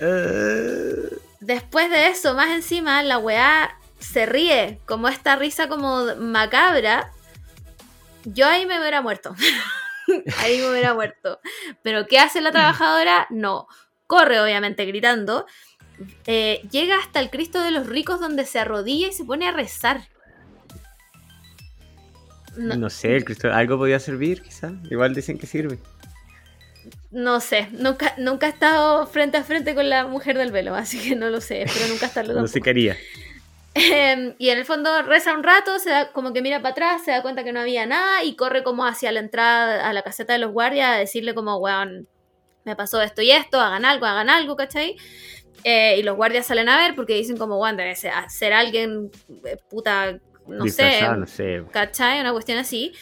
Eh. 0.00 1.16
Después 1.40 1.90
de 1.90 2.08
eso, 2.08 2.34
más 2.34 2.50
encima, 2.50 3.02
la 3.02 3.18
weá 3.18 3.78
se 3.98 4.26
ríe, 4.26 4.80
como 4.86 5.08
esta 5.08 5.36
risa 5.36 5.68
como 5.68 6.14
macabra. 6.16 7.12
Yo 8.24 8.46
ahí 8.46 8.66
me 8.66 8.78
hubiera 8.78 9.02
muerto. 9.02 9.34
ahí 10.38 10.58
me 10.58 10.70
hubiera 10.70 10.94
muerto. 10.94 11.40
Pero 11.82 12.06
¿qué 12.06 12.18
hace 12.18 12.40
la 12.40 12.52
trabajadora? 12.52 13.26
No 13.30 13.68
corre 14.06 14.40
obviamente 14.40 14.84
gritando, 14.86 15.46
eh, 16.26 16.62
llega 16.70 16.98
hasta 16.98 17.20
el 17.20 17.30
Cristo 17.30 17.62
de 17.62 17.70
los 17.70 17.86
ricos 17.86 18.20
donde 18.20 18.44
se 18.44 18.58
arrodilla 18.58 19.08
y 19.08 19.12
se 19.12 19.24
pone 19.24 19.46
a 19.46 19.52
rezar. 19.52 20.08
No, 22.56 22.88
sé, 22.88 23.16
el 23.16 23.24
Cristo, 23.24 23.52
algo 23.52 23.78
podía 23.78 23.98
servir, 23.98 24.42
quizá. 24.42 24.72
Igual 24.90 25.14
dicen 25.14 25.38
que 25.38 25.46
sirve. 25.46 25.78
No 27.10 27.40
sé, 27.40 27.68
nunca, 27.72 28.14
nunca 28.18 28.46
he 28.46 28.50
estado 28.50 29.06
frente 29.06 29.36
a 29.36 29.44
frente 29.44 29.74
con 29.74 29.88
la 29.88 30.06
mujer 30.06 30.36
del 30.36 30.52
velo, 30.52 30.74
así 30.74 30.98
que 31.00 31.16
no 31.16 31.30
lo 31.30 31.40
sé, 31.40 31.64
pero 31.72 31.88
nunca 31.88 32.06
estarlo. 32.06 32.34
no 32.34 32.46
sé 32.46 32.60
quería. 32.60 32.96
Em, 33.74 34.34
y 34.38 34.50
en 34.50 34.58
el 34.58 34.64
fondo 34.64 35.02
reza 35.02 35.34
un 35.34 35.42
rato, 35.42 35.80
se 35.80 35.90
da, 35.90 36.12
como 36.12 36.32
que 36.32 36.42
mira 36.42 36.62
para 36.62 36.72
atrás, 36.72 37.04
se 37.04 37.10
da 37.10 37.22
cuenta 37.22 37.42
que 37.42 37.52
no 37.52 37.58
había 37.58 37.86
nada 37.86 38.22
y 38.22 38.36
corre 38.36 38.62
como 38.62 38.86
hacia 38.86 39.10
la 39.10 39.18
entrada 39.18 39.88
a 39.88 39.92
la 39.92 40.02
caseta 40.02 40.32
de 40.32 40.38
los 40.38 40.52
guardias 40.52 40.90
a 40.90 40.98
decirle 40.98 41.34
como, 41.34 41.56
weón, 41.56 42.06
me 42.64 42.76
pasó 42.76 43.00
esto 43.02 43.22
y 43.22 43.30
esto, 43.30 43.60
hagan 43.60 43.84
algo, 43.84 44.06
hagan 44.06 44.30
algo, 44.30 44.56
¿cachai? 44.56 44.96
Eh, 45.62 45.96
y 45.98 46.02
los 46.02 46.16
guardias 46.16 46.46
salen 46.46 46.68
a 46.68 46.76
ver 46.76 46.94
porque 46.94 47.14
dicen 47.14 47.36
como, 47.36 47.56
bueno, 47.56 47.78
debe 47.78 47.94
ser, 47.96 48.52
alguien, 48.52 49.10
eh, 49.46 49.56
puta, 49.70 50.18
no 50.46 50.66
sé, 50.66 51.02
no 51.16 51.26
sé, 51.26 51.64
¿cachai? 51.72 52.20
Una 52.20 52.32
cuestión 52.32 52.58
así. 52.58 52.92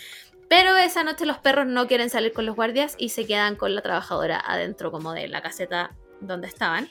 Pero 0.49 0.77
esa 0.77 1.03
noche 1.03 1.25
los 1.25 1.39
perros 1.39 1.67
no 1.67 1.87
quieren 1.89 2.11
salir 2.11 2.33
con 2.33 2.45
los 2.45 2.55
guardias 2.55 2.95
y 2.99 3.09
se 3.09 3.27
quedan 3.27 3.57
con 3.57 3.75
la 3.75 3.81
trabajadora 3.81 4.39
adentro 4.45 4.91
como 4.91 5.15
de 5.15 5.27
la 5.27 5.41
caseta 5.41 5.97
donde 6.21 6.47
estaban. 6.47 6.89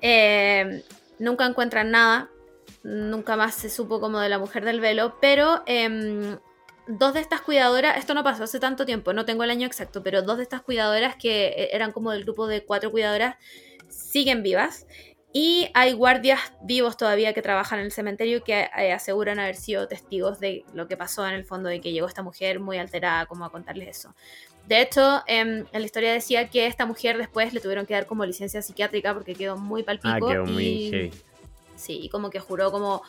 Eh, 0.00 0.84
nunca 1.18 1.46
encuentran 1.46 1.90
nada, 1.90 2.30
nunca 2.82 3.36
más 3.36 3.54
se 3.54 3.70
supo 3.70 4.00
como 4.00 4.20
de 4.20 4.28
la 4.28 4.38
mujer 4.38 4.64
del 4.64 4.80
velo, 4.80 5.16
pero 5.20 5.62
em, 5.66 6.38
dos 6.86 7.14
de 7.14 7.20
estas 7.20 7.40
cuidadoras, 7.40 7.96
esto 7.98 8.14
no 8.14 8.24
pasó 8.24 8.44
hace 8.44 8.60
tanto 8.60 8.86
tiempo, 8.86 9.12
no 9.12 9.24
tengo 9.24 9.44
el 9.44 9.50
año 9.50 9.66
exacto, 9.66 10.02
pero 10.02 10.22
dos 10.22 10.36
de 10.36 10.42
estas 10.42 10.62
cuidadoras 10.62 11.16
que 11.16 11.48
eh, 11.48 11.68
eran 11.72 11.92
como 11.92 12.12
del 12.12 12.24
grupo 12.24 12.46
de 12.46 12.64
cuatro 12.64 12.90
cuidadoras 12.90 13.36
siguen 13.88 14.42
vivas. 14.42 14.86
Y 15.32 15.68
hay 15.74 15.92
guardias 15.92 16.40
vivos 16.62 16.96
todavía 16.96 17.34
que 17.34 17.42
trabajan 17.42 17.78
en 17.80 17.86
el 17.86 17.92
cementerio 17.92 18.42
que 18.42 18.70
eh, 18.78 18.92
aseguran 18.92 19.38
haber 19.38 19.56
sido 19.56 19.86
testigos 19.86 20.40
de 20.40 20.64
lo 20.72 20.88
que 20.88 20.96
pasó 20.96 21.26
en 21.26 21.34
el 21.34 21.44
fondo, 21.44 21.68
de 21.68 21.82
que 21.82 21.92
llegó 21.92 22.06
esta 22.06 22.22
mujer 22.22 22.58
muy 22.58 22.78
alterada, 22.78 23.26
como 23.26 23.44
a 23.44 23.50
contarles 23.50 23.98
eso. 23.98 24.14
De 24.66 24.80
hecho, 24.80 25.22
em, 25.26 25.66
en 25.72 25.80
la 25.80 25.84
historia 25.84 26.12
decía 26.12 26.48
que 26.48 26.66
esta 26.66 26.86
mujer 26.86 27.18
después 27.18 27.52
le 27.52 27.60
tuvieron 27.60 27.84
que 27.84 27.92
dar 27.92 28.06
como 28.06 28.24
licencia 28.24 28.62
psiquiátrica 28.62 29.12
porque 29.12 29.34
quedó 29.34 29.58
muy 29.58 29.82
palpico. 29.82 30.08
Ah, 30.26 30.32
quedó 30.32 30.46
muy 30.46 30.64
y, 30.64 31.10
Sí, 31.76 32.00
y 32.02 32.08
como 32.08 32.30
que 32.30 32.40
juró 32.40 32.72
como 32.72 33.02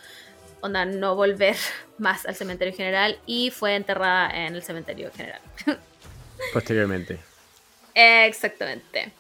onda, 0.62 0.86
no 0.86 1.16
volver 1.16 1.56
más 1.98 2.26
al 2.26 2.36
cementerio 2.36 2.76
general 2.76 3.20
y 3.26 3.52
fue 3.52 3.76
enterrada 3.76 4.30
en 4.30 4.56
el 4.56 4.64
cementerio 4.64 5.12
general. 5.12 5.42
Posteriormente. 6.54 7.20
Exactamente. 7.94 9.12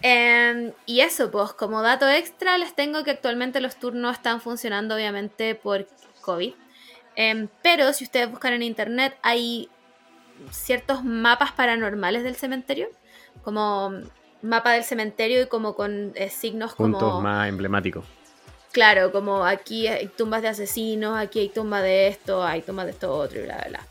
Em, 0.00 0.72
y 0.86 1.00
eso, 1.00 1.30
pues 1.30 1.52
como 1.52 1.82
dato 1.82 2.08
extra 2.08 2.56
les 2.58 2.74
tengo 2.74 3.02
que 3.02 3.12
actualmente 3.12 3.60
los 3.60 3.76
turnos 3.76 4.16
están 4.16 4.40
funcionando 4.40 4.94
obviamente 4.94 5.54
por 5.54 5.86
COVID. 6.20 6.54
Em, 7.16 7.48
pero 7.62 7.92
si 7.92 8.04
ustedes 8.04 8.30
buscan 8.30 8.52
en 8.52 8.62
internet 8.62 9.16
hay 9.22 9.68
ciertos 10.50 11.04
mapas 11.04 11.52
paranormales 11.52 12.22
del 12.22 12.36
cementerio, 12.36 12.88
como 13.42 13.92
mapa 14.42 14.72
del 14.72 14.84
cementerio 14.84 15.42
y 15.42 15.46
como 15.46 15.74
con 15.74 16.12
eh, 16.14 16.30
signos 16.30 16.74
Puntos 16.74 17.22
más 17.22 17.48
emblemáticos. 17.48 18.04
Claro, 18.78 19.10
como 19.10 19.44
aquí 19.44 19.88
hay 19.88 20.06
tumbas 20.06 20.40
de 20.40 20.46
asesinos, 20.46 21.18
aquí 21.18 21.40
hay 21.40 21.48
tumbas 21.48 21.82
de 21.82 22.06
esto, 22.06 22.44
hay 22.44 22.62
tumbas 22.62 22.86
de 22.86 22.92
esto 22.92 23.12
otro 23.12 23.40
y 23.40 23.42
bla, 23.42 23.56
bla, 23.56 23.68
bla. 23.70 23.86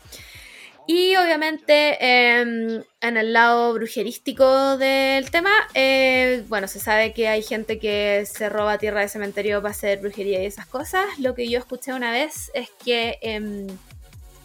Y 0.86 1.14
obviamente 1.16 1.98
em, 2.00 2.82
en 3.02 3.16
el 3.18 3.34
lado 3.34 3.74
brujerístico 3.74 4.78
del 4.78 5.30
tema, 5.30 5.50
eh, 5.74 6.42
bueno, 6.48 6.68
se 6.68 6.80
sabe 6.80 7.12
que 7.12 7.28
hay 7.28 7.42
gente 7.42 7.78
que 7.78 8.24
se 8.24 8.48
roba 8.48 8.78
tierra 8.78 9.02
de 9.02 9.10
cementerio 9.10 9.60
para 9.60 9.72
hacer 9.72 9.98
brujería 9.98 10.42
y 10.42 10.46
esas 10.46 10.64
cosas. 10.64 11.04
Lo 11.18 11.34
que 11.34 11.50
yo 11.50 11.58
escuché 11.58 11.92
una 11.92 12.10
vez 12.10 12.50
es 12.54 12.70
que 12.82 13.18
em, 13.20 13.66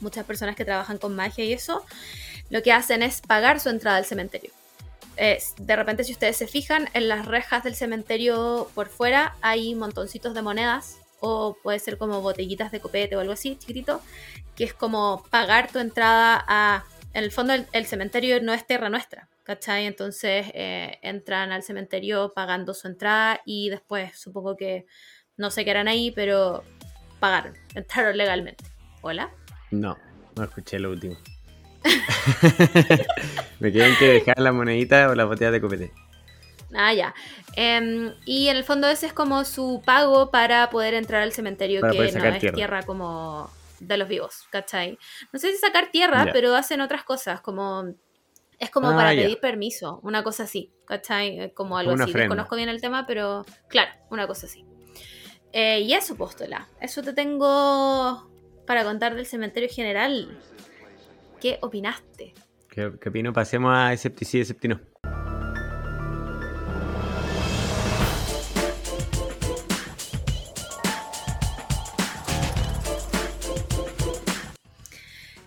muchas 0.01 0.25
personas 0.25 0.57
que 0.57 0.65
trabajan 0.65 0.97
con 0.97 1.15
magia 1.15 1.45
y 1.45 1.53
eso, 1.53 1.85
lo 2.49 2.61
que 2.61 2.73
hacen 2.73 3.01
es 3.01 3.21
pagar 3.21 3.61
su 3.61 3.69
entrada 3.69 3.95
al 3.95 4.05
cementerio. 4.05 4.51
De 5.15 5.75
repente, 5.75 6.03
si 6.03 6.13
ustedes 6.13 6.37
se 6.37 6.47
fijan, 6.47 6.89
en 6.93 7.07
las 7.07 7.25
rejas 7.25 7.63
del 7.63 7.75
cementerio 7.75 8.69
por 8.73 8.89
fuera 8.89 9.35
hay 9.41 9.75
montoncitos 9.75 10.33
de 10.33 10.41
monedas 10.41 10.99
o 11.19 11.55
puede 11.63 11.79
ser 11.79 11.97
como 11.97 12.21
botellitas 12.21 12.71
de 12.71 12.81
copete 12.81 13.15
o 13.15 13.19
algo 13.21 13.33
así, 13.33 13.55
chiquitito, 13.55 14.01
que 14.55 14.65
es 14.65 14.73
como 14.73 15.23
pagar 15.29 15.71
tu 15.71 15.79
entrada 15.79 16.43
a... 16.47 16.83
En 17.13 17.23
el 17.23 17.31
fondo 17.31 17.53
el, 17.53 17.85
cementerio 17.85 18.41
no 18.41 18.53
es 18.53 18.65
tierra 18.65 18.89
nuestra, 18.89 19.29
¿cachai? 19.43 19.85
Entonces 19.85 20.47
eh, 20.53 20.97
entran 21.03 21.51
al 21.51 21.61
cementerio 21.61 22.33
pagando 22.33 22.73
su 22.73 22.87
entrada 22.87 23.39
y 23.45 23.69
después 23.69 24.17
supongo 24.19 24.57
que 24.57 24.85
no 25.37 25.51
sé 25.51 25.63
qué 25.63 25.71
eran 25.71 25.87
ahí, 25.87 26.11
pero 26.11 26.63
pagaron, 27.19 27.53
entraron 27.75 28.17
legalmente. 28.17 28.65
¿Hola? 29.01 29.31
No, 29.69 29.97
no 30.35 30.43
escuché 30.43 30.79
lo 30.79 30.89
último. 30.89 31.17
Me 33.59 33.71
tienen 33.71 33.95
que 33.97 34.07
dejar 34.07 34.39
la 34.39 34.51
monedita 34.51 35.09
o 35.09 35.15
la 35.15 35.25
botella 35.25 35.51
de 35.51 35.61
copete. 35.61 35.91
Ah, 36.75 36.93
ya. 36.93 37.13
Em, 37.55 38.13
y 38.25 38.47
en 38.47 38.57
el 38.57 38.63
fondo 38.63 38.87
ese 38.87 39.05
es 39.05 39.13
como 39.13 39.45
su 39.45 39.81
pago 39.85 40.31
para 40.31 40.69
poder 40.69 40.93
entrar 40.95 41.21
al 41.21 41.31
cementerio, 41.31 41.81
que 41.81 41.97
no 41.97 42.03
es 42.03 42.53
tierra. 42.53 42.83
como 42.83 43.49
de 43.79 43.97
los 43.97 44.07
vivos, 44.07 44.47
¿cachai? 44.49 44.97
No 45.31 45.39
sé 45.39 45.51
si 45.51 45.57
sacar 45.57 45.91
tierra, 45.91 46.27
pero 46.31 46.55
hacen 46.55 46.81
otras 46.81 47.03
cosas, 47.03 47.41
como... 47.41 47.85
Es 48.59 48.69
como 48.69 48.91
ah, 48.91 48.95
para 48.95 49.09
pedir 49.09 49.39
permiso, 49.39 49.99
una 50.03 50.23
cosa 50.23 50.43
así, 50.43 50.71
¿cachai? 50.85 51.51
Como 51.53 51.77
algo 51.77 51.93
así. 51.93 52.13
No 52.13 52.27
conozco 52.29 52.55
bien 52.55 52.69
el 52.69 52.79
tema, 52.79 53.05
pero 53.05 53.45
claro, 53.67 53.91
una 54.09 54.25
cosa 54.25 54.45
así. 54.45 54.63
Eh, 55.51 55.81
y 55.81 55.93
eso, 55.93 56.15
Póstola. 56.15 56.69
Eso 56.79 57.01
te 57.01 57.13
tengo 57.13 58.29
para 58.65 58.83
contar 58.83 59.15
del 59.15 59.25
cementerio 59.25 59.69
general. 59.69 60.39
¿Qué 61.43 61.57
opinaste? 61.59 62.33
¿Qué, 62.69 62.85
opino? 62.85 63.33
Pasemos 63.33 63.73
a 63.75 63.91
Esceptici 63.91 64.37
y 64.37 64.41
Esceptino. 64.43 64.79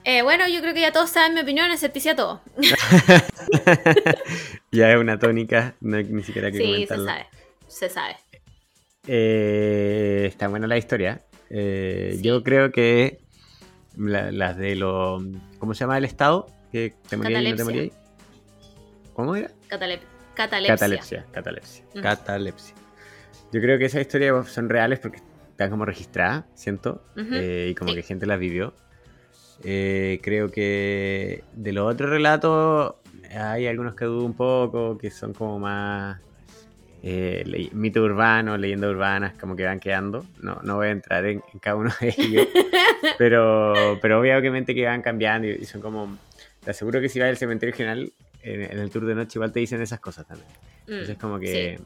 Eh, 0.04 0.20
bueno, 0.20 0.46
yo 0.48 0.60
creo 0.60 0.74
que 0.74 0.82
ya 0.82 0.92
todos 0.92 1.08
saben 1.08 1.32
mi 1.32 1.40
opinión, 1.40 1.70
escepticia 1.70 2.14
todo. 2.14 2.42
ya 4.70 4.90
es 4.90 4.98
una 4.98 5.18
tónica, 5.18 5.76
no 5.80 5.96
hay 5.96 6.04
ni 6.04 6.22
siquiera 6.22 6.50
que 6.50 6.58
sí, 6.58 6.86
se 6.86 6.94
sabe, 6.94 7.26
se 7.68 7.88
sabe. 7.88 8.16
Eh, 9.06 10.26
está 10.28 10.48
buena 10.48 10.66
la 10.66 10.76
historia. 10.76 11.22
Eh, 11.48 12.18
yo 12.20 12.42
creo 12.42 12.70
que 12.70 13.25
las 13.96 14.56
de 14.56 14.76
lo... 14.76 15.18
¿Cómo 15.58 15.74
se 15.74 15.80
llama 15.80 15.98
el 15.98 16.04
estado? 16.04 16.46
Que 16.72 16.94
te 17.08 17.16
moría 17.16 17.40
y 17.40 17.50
no 17.50 17.56
te 17.56 17.64
moría. 17.64 17.90
¿Cómo 19.14 19.34
era? 19.36 19.50
catalepsia. 19.68 20.76
Catalepsia, 20.76 21.26
catalepsia. 21.32 21.84
Catalepsia. 22.02 22.74
Yo 23.52 23.60
creo 23.60 23.78
que 23.78 23.86
esas 23.86 24.02
historias 24.02 24.48
son 24.48 24.68
reales 24.68 24.98
porque 24.98 25.18
están 25.50 25.70
como 25.70 25.86
registradas, 25.86 26.44
siento, 26.54 27.02
y 27.16 27.74
como 27.74 27.94
que 27.94 28.02
gente 28.02 28.26
las 28.26 28.38
vivió. 28.38 28.74
Eh, 29.64 30.20
creo 30.22 30.50
que 30.50 31.42
de 31.54 31.72
los 31.72 31.90
otros 31.90 32.10
relatos 32.10 32.96
hay 33.34 33.66
algunos 33.66 33.94
que 33.94 34.04
dudo 34.04 34.26
un 34.26 34.34
poco, 34.34 34.98
que 34.98 35.10
son 35.10 35.32
como 35.32 35.58
más 35.58 36.20
eh, 37.08 37.68
mito 37.72 38.02
urbano, 38.02 38.56
leyendas 38.56 38.90
urbanas, 38.90 39.34
como 39.34 39.54
que 39.54 39.64
van 39.64 39.78
quedando. 39.78 40.26
No, 40.40 40.58
no 40.64 40.74
voy 40.74 40.88
a 40.88 40.90
entrar 40.90 41.24
en, 41.24 41.40
cada 41.60 41.76
uno 41.76 41.92
de 42.00 42.12
ellos, 42.18 42.48
pero, 43.18 43.96
pero 44.02 44.18
obviamente 44.18 44.74
que 44.74 44.84
van 44.84 45.02
cambiando 45.02 45.46
y, 45.46 45.64
son 45.66 45.80
como... 45.80 46.18
Te 46.64 46.72
aseguro 46.72 47.00
que 47.00 47.08
si 47.08 47.20
vas 47.20 47.28
al 47.28 47.36
cementerio 47.36 47.76
general, 47.76 48.12
en, 48.42 48.60
el 48.76 48.90
tour 48.90 49.06
de 49.06 49.14
noche 49.14 49.38
igual 49.38 49.52
te 49.52 49.60
dicen 49.60 49.80
esas 49.80 50.00
cosas 50.00 50.26
también. 50.26 50.48
Mm, 50.88 50.92
Entonces 50.92 51.18
como 51.18 51.38
que 51.38 51.78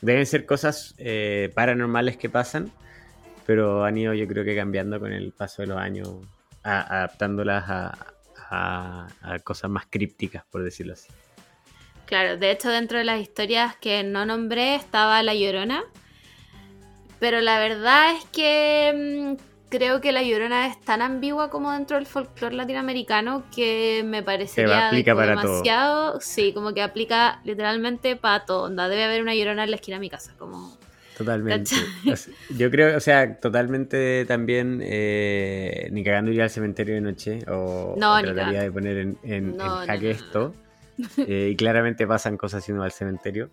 deben 0.00 0.26
ser 0.26 0.44
cosas 0.46 0.96
eh, 0.98 1.52
paranormales 1.54 2.16
que 2.16 2.28
pasan, 2.28 2.72
pero 3.46 3.84
han 3.84 3.96
ido 3.96 4.14
yo 4.14 4.26
creo 4.26 4.44
que 4.44 4.56
cambiando 4.56 4.98
con 4.98 5.12
el 5.12 5.30
paso 5.30 5.62
de 5.62 5.68
los 5.68 5.78
años 5.78 6.08
adaptándolas 6.64 7.64
a, 7.68 9.06
cosas 9.44 9.70
más 9.70 9.86
crípticas, 9.88 10.44
por 10.50 10.64
decirlo 10.64 10.94
así. 10.94 11.08
Claro, 12.06 12.36
de 12.36 12.50
hecho 12.50 12.70
dentro 12.70 12.98
de 12.98 13.04
las 13.04 13.20
historias 13.20 13.76
que 13.76 14.04
no 14.04 14.24
nombré 14.24 14.76
estaba 14.76 15.22
La 15.22 15.34
Llorona, 15.34 15.84
pero 17.18 17.40
la 17.40 17.58
verdad 17.58 18.14
es 18.16 18.24
que 18.26 19.36
mm, 19.36 19.68
creo 19.68 20.00
que 20.00 20.12
La 20.12 20.22
Llorona 20.22 20.68
es 20.68 20.80
tan 20.80 21.02
ambigua 21.02 21.50
como 21.50 21.72
dentro 21.72 21.96
del 21.96 22.06
folclore 22.06 22.54
latinoamericano 22.54 23.44
que 23.54 24.02
me 24.06 24.22
parecería 24.22 24.90
demasiado, 24.90 26.20
sí, 26.20 26.52
como 26.52 26.72
que 26.74 26.82
aplica 26.82 27.40
literalmente 27.44 28.14
para 28.14 28.46
todo, 28.46 28.68
debe 28.68 29.04
haber 29.04 29.22
una 29.22 29.34
Llorona 29.34 29.64
en 29.64 29.70
la 29.70 29.76
esquina 29.76 29.96
de 29.96 30.00
mi 30.00 30.10
casa, 30.10 30.32
como 30.38 30.76
Totalmente. 31.16 31.74
yo 32.50 32.70
creo, 32.70 32.94
o 32.94 33.00
sea, 33.00 33.40
totalmente 33.40 34.26
también 34.26 34.80
eh, 34.84 35.88
ni 35.90 36.04
cagando 36.04 36.30
iría 36.30 36.44
al 36.44 36.50
cementerio 36.50 36.94
de 36.94 37.00
noche 37.00 37.38
o, 37.48 37.96
trataría 37.96 38.60
de 38.60 38.70
poner 38.70 38.98
en, 39.22 39.58
jaque 39.58 40.10
esto. 40.10 40.54
Eh, 41.18 41.50
y 41.52 41.56
claramente 41.56 42.06
pasan 42.06 42.36
cosas 42.36 42.64
si 42.64 42.72
uno 42.72 42.80
va 42.80 42.86
al 42.86 42.92
cementerio. 42.92 43.50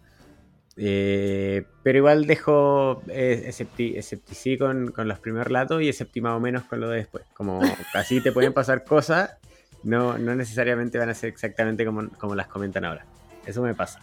Eh, 0.75 1.65
pero 1.83 1.99
igual 1.99 2.25
dejo 2.25 3.03
escepticí 3.07 4.57
con, 4.57 4.91
con, 4.91 5.07
los 5.07 5.19
primeros 5.19 5.47
relatos 5.47 5.83
y 5.83 5.89
esceptimado 5.89 6.39
menos 6.39 6.63
con 6.63 6.79
lo 6.79 6.89
de 6.89 6.97
después. 6.97 7.25
Como 7.33 7.61
así 7.93 8.21
te 8.21 8.31
pueden 8.31 8.53
pasar 8.53 8.83
cosas, 8.83 9.37
no, 9.83 10.17
no 10.17 10.35
necesariamente 10.35 10.97
van 10.97 11.09
a 11.09 11.13
ser 11.13 11.29
exactamente 11.29 11.85
como, 11.85 12.09
como 12.17 12.35
las 12.35 12.47
comentan 12.47 12.85
ahora. 12.85 13.05
Eso 13.45 13.61
me 13.61 13.75
pasa. 13.75 13.99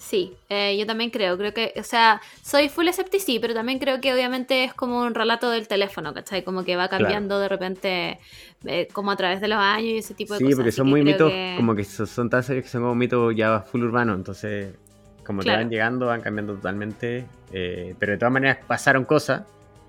Sí, 0.00 0.34
eh, 0.48 0.78
yo 0.78 0.86
también 0.86 1.10
creo, 1.10 1.36
creo 1.36 1.52
que, 1.52 1.74
o 1.76 1.82
sea, 1.82 2.22
soy 2.42 2.70
full 2.70 2.88
esceptici, 2.88 3.38
pero 3.38 3.52
también 3.52 3.78
creo 3.78 4.00
que 4.00 4.14
obviamente 4.14 4.64
es 4.64 4.72
como 4.72 5.02
un 5.02 5.14
relato 5.14 5.50
del 5.50 5.68
teléfono, 5.68 6.14
¿cachai? 6.14 6.42
Como 6.42 6.64
que 6.64 6.74
va 6.74 6.88
cambiando 6.88 7.38
de 7.38 7.50
repente, 7.50 8.18
eh, 8.64 8.88
como 8.94 9.10
a 9.10 9.16
través 9.16 9.42
de 9.42 9.48
los 9.48 9.58
años 9.58 9.84
y 9.84 9.98
ese 9.98 10.14
tipo 10.14 10.32
de 10.32 10.40
cosas. 10.40 10.52
Sí, 10.52 10.56
porque 10.56 10.72
son 10.72 10.88
muy 10.88 11.02
mitos, 11.02 11.30
como 11.54 11.74
que 11.74 11.84
son, 11.84 12.30
tan 12.30 12.42
serios 12.42 12.64
que 12.64 12.70
son 12.70 12.80
como 12.80 12.94
mitos 12.94 13.36
ya 13.36 13.60
full 13.60 13.82
urbano, 13.82 14.14
entonces, 14.14 14.74
como 15.22 15.42
que 15.42 15.50
van 15.50 15.68
llegando, 15.68 16.06
van 16.06 16.22
cambiando 16.22 16.54
totalmente, 16.54 17.26
eh, 17.52 17.94
pero 17.98 18.12
de 18.12 18.18
todas 18.18 18.32
maneras 18.32 18.56
pasaron 18.66 19.04
cosas, 19.04 19.42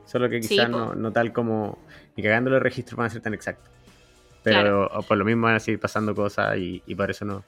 solo 0.06 0.30
que 0.30 0.42
quizás 0.42 0.70
no, 0.70 1.12
tal 1.14 1.32
como, 1.32 1.80
ni 2.18 2.22
cagando 2.22 2.50
los 2.50 2.62
registros 2.62 2.98
van 2.98 3.08
a 3.08 3.10
ser 3.12 3.22
tan 3.22 3.34
exactos. 3.34 3.72
Pero 4.44 4.90
por 5.08 5.16
lo 5.16 5.24
mismo 5.24 5.44
van 5.44 5.56
a 5.56 5.60
seguir 5.62 5.80
pasando 5.80 6.14
cosas 6.14 6.58
y, 6.58 6.96
por 6.96 7.10
eso 7.10 7.24
no, 7.24 7.46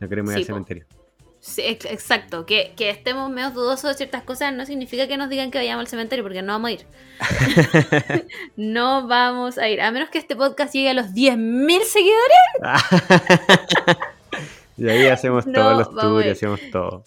no 0.00 0.08
queremos 0.08 0.32
ir 0.32 0.38
al 0.38 0.44
cementerio. 0.44 0.86
Sí, 1.40 1.62
exacto, 1.64 2.44
que, 2.44 2.74
estemos 2.76 3.30
medio 3.30 3.50
dudosos 3.50 3.90
de 3.90 3.94
ciertas 3.94 4.22
cosas 4.24 4.52
no 4.52 4.66
significa 4.66 5.08
que 5.08 5.16
nos 5.16 5.30
digan 5.30 5.50
que 5.50 5.56
vayamos 5.56 5.80
al 5.80 5.88
cementerio, 5.88 6.22
porque 6.22 6.42
no 6.42 6.52
vamos 6.52 6.68
a 6.68 6.72
ir. 6.72 6.86
no 8.56 9.06
vamos 9.06 9.56
a 9.56 9.66
ir, 9.68 9.80
a 9.80 9.90
menos 9.90 10.10
que 10.10 10.18
este 10.18 10.36
podcast 10.36 10.74
llegue 10.74 10.90
a 10.90 10.94
los 10.94 11.06
10.000 11.06 11.80
seguidores. 11.82 12.38
y 14.76 14.88
ahí 14.88 15.06
hacemos 15.06 15.50
todos 15.50 15.78
los 15.78 15.94
tours, 15.94 16.26
hacemos 16.26 16.60
todo. 16.70 17.04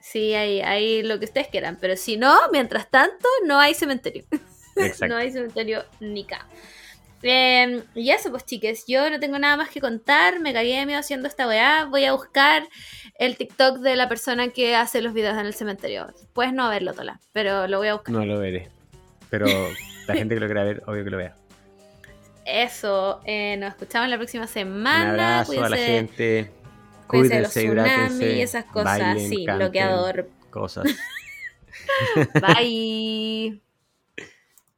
Sí, 0.00 0.32
ahí, 0.34 0.60
ahí 0.62 1.02
lo 1.02 1.18
que 1.18 1.26
ustedes 1.26 1.48
quieran, 1.48 1.76
pero 1.78 1.96
si 1.96 2.16
no, 2.16 2.34
mientras 2.52 2.90
tanto, 2.90 3.28
no 3.46 3.58
hay 3.58 3.74
cementerio. 3.74 4.24
no 5.08 5.16
hay 5.16 5.30
cementerio 5.30 5.84
ni 6.00 6.24
acá. 6.24 6.46
Eh, 7.26 7.82
y 7.94 8.10
eso, 8.10 8.30
pues 8.30 8.44
chiques, 8.44 8.84
yo 8.86 9.08
no 9.08 9.18
tengo 9.18 9.38
nada 9.38 9.56
más 9.56 9.70
que 9.70 9.80
contar, 9.80 10.40
me 10.40 10.52
cagué 10.52 10.78
de 10.78 10.84
miedo 10.84 11.00
haciendo 11.00 11.26
esta 11.26 11.48
weá, 11.48 11.86
voy 11.86 12.04
a 12.04 12.12
buscar 12.12 12.68
el 13.18 13.38
TikTok 13.38 13.78
de 13.78 13.96
la 13.96 14.10
persona 14.10 14.48
que 14.48 14.76
hace 14.76 15.00
los 15.00 15.14
videos 15.14 15.38
en 15.38 15.46
el 15.46 15.54
cementerio. 15.54 16.08
Puedes 16.34 16.52
no 16.52 16.68
verlo, 16.68 16.92
Tola, 16.92 17.20
pero 17.32 17.66
lo 17.66 17.78
voy 17.78 17.88
a 17.88 17.94
buscar. 17.94 18.14
No 18.14 18.26
lo 18.26 18.38
veré, 18.38 18.68
pero 19.30 19.46
la 20.06 20.14
gente 20.18 20.34
que 20.34 20.40
lo 20.40 20.46
quiera 20.46 20.64
ver, 20.64 20.82
obvio 20.86 21.02
que 21.02 21.10
lo 21.10 21.16
vea. 21.16 21.34
Eso, 22.44 23.22
eh, 23.24 23.56
nos 23.56 23.70
escuchamos 23.70 24.10
la 24.10 24.18
próxima 24.18 24.46
semana. 24.46 25.46
Un 25.48 25.64
a 25.64 25.68
la 25.70 25.76
gente. 25.78 26.50
Cuídense 27.06 27.40
cuídense 27.40 27.40
los 27.40 27.86
tsunami 27.86 28.24
y 28.24 28.42
esas 28.42 28.64
cosas, 28.66 28.98
bailen, 28.98 29.28
sí, 29.30 29.46
canten, 29.46 29.58
bloqueador. 29.58 30.28
Cosas. 30.50 30.84
Bye. 32.58 33.63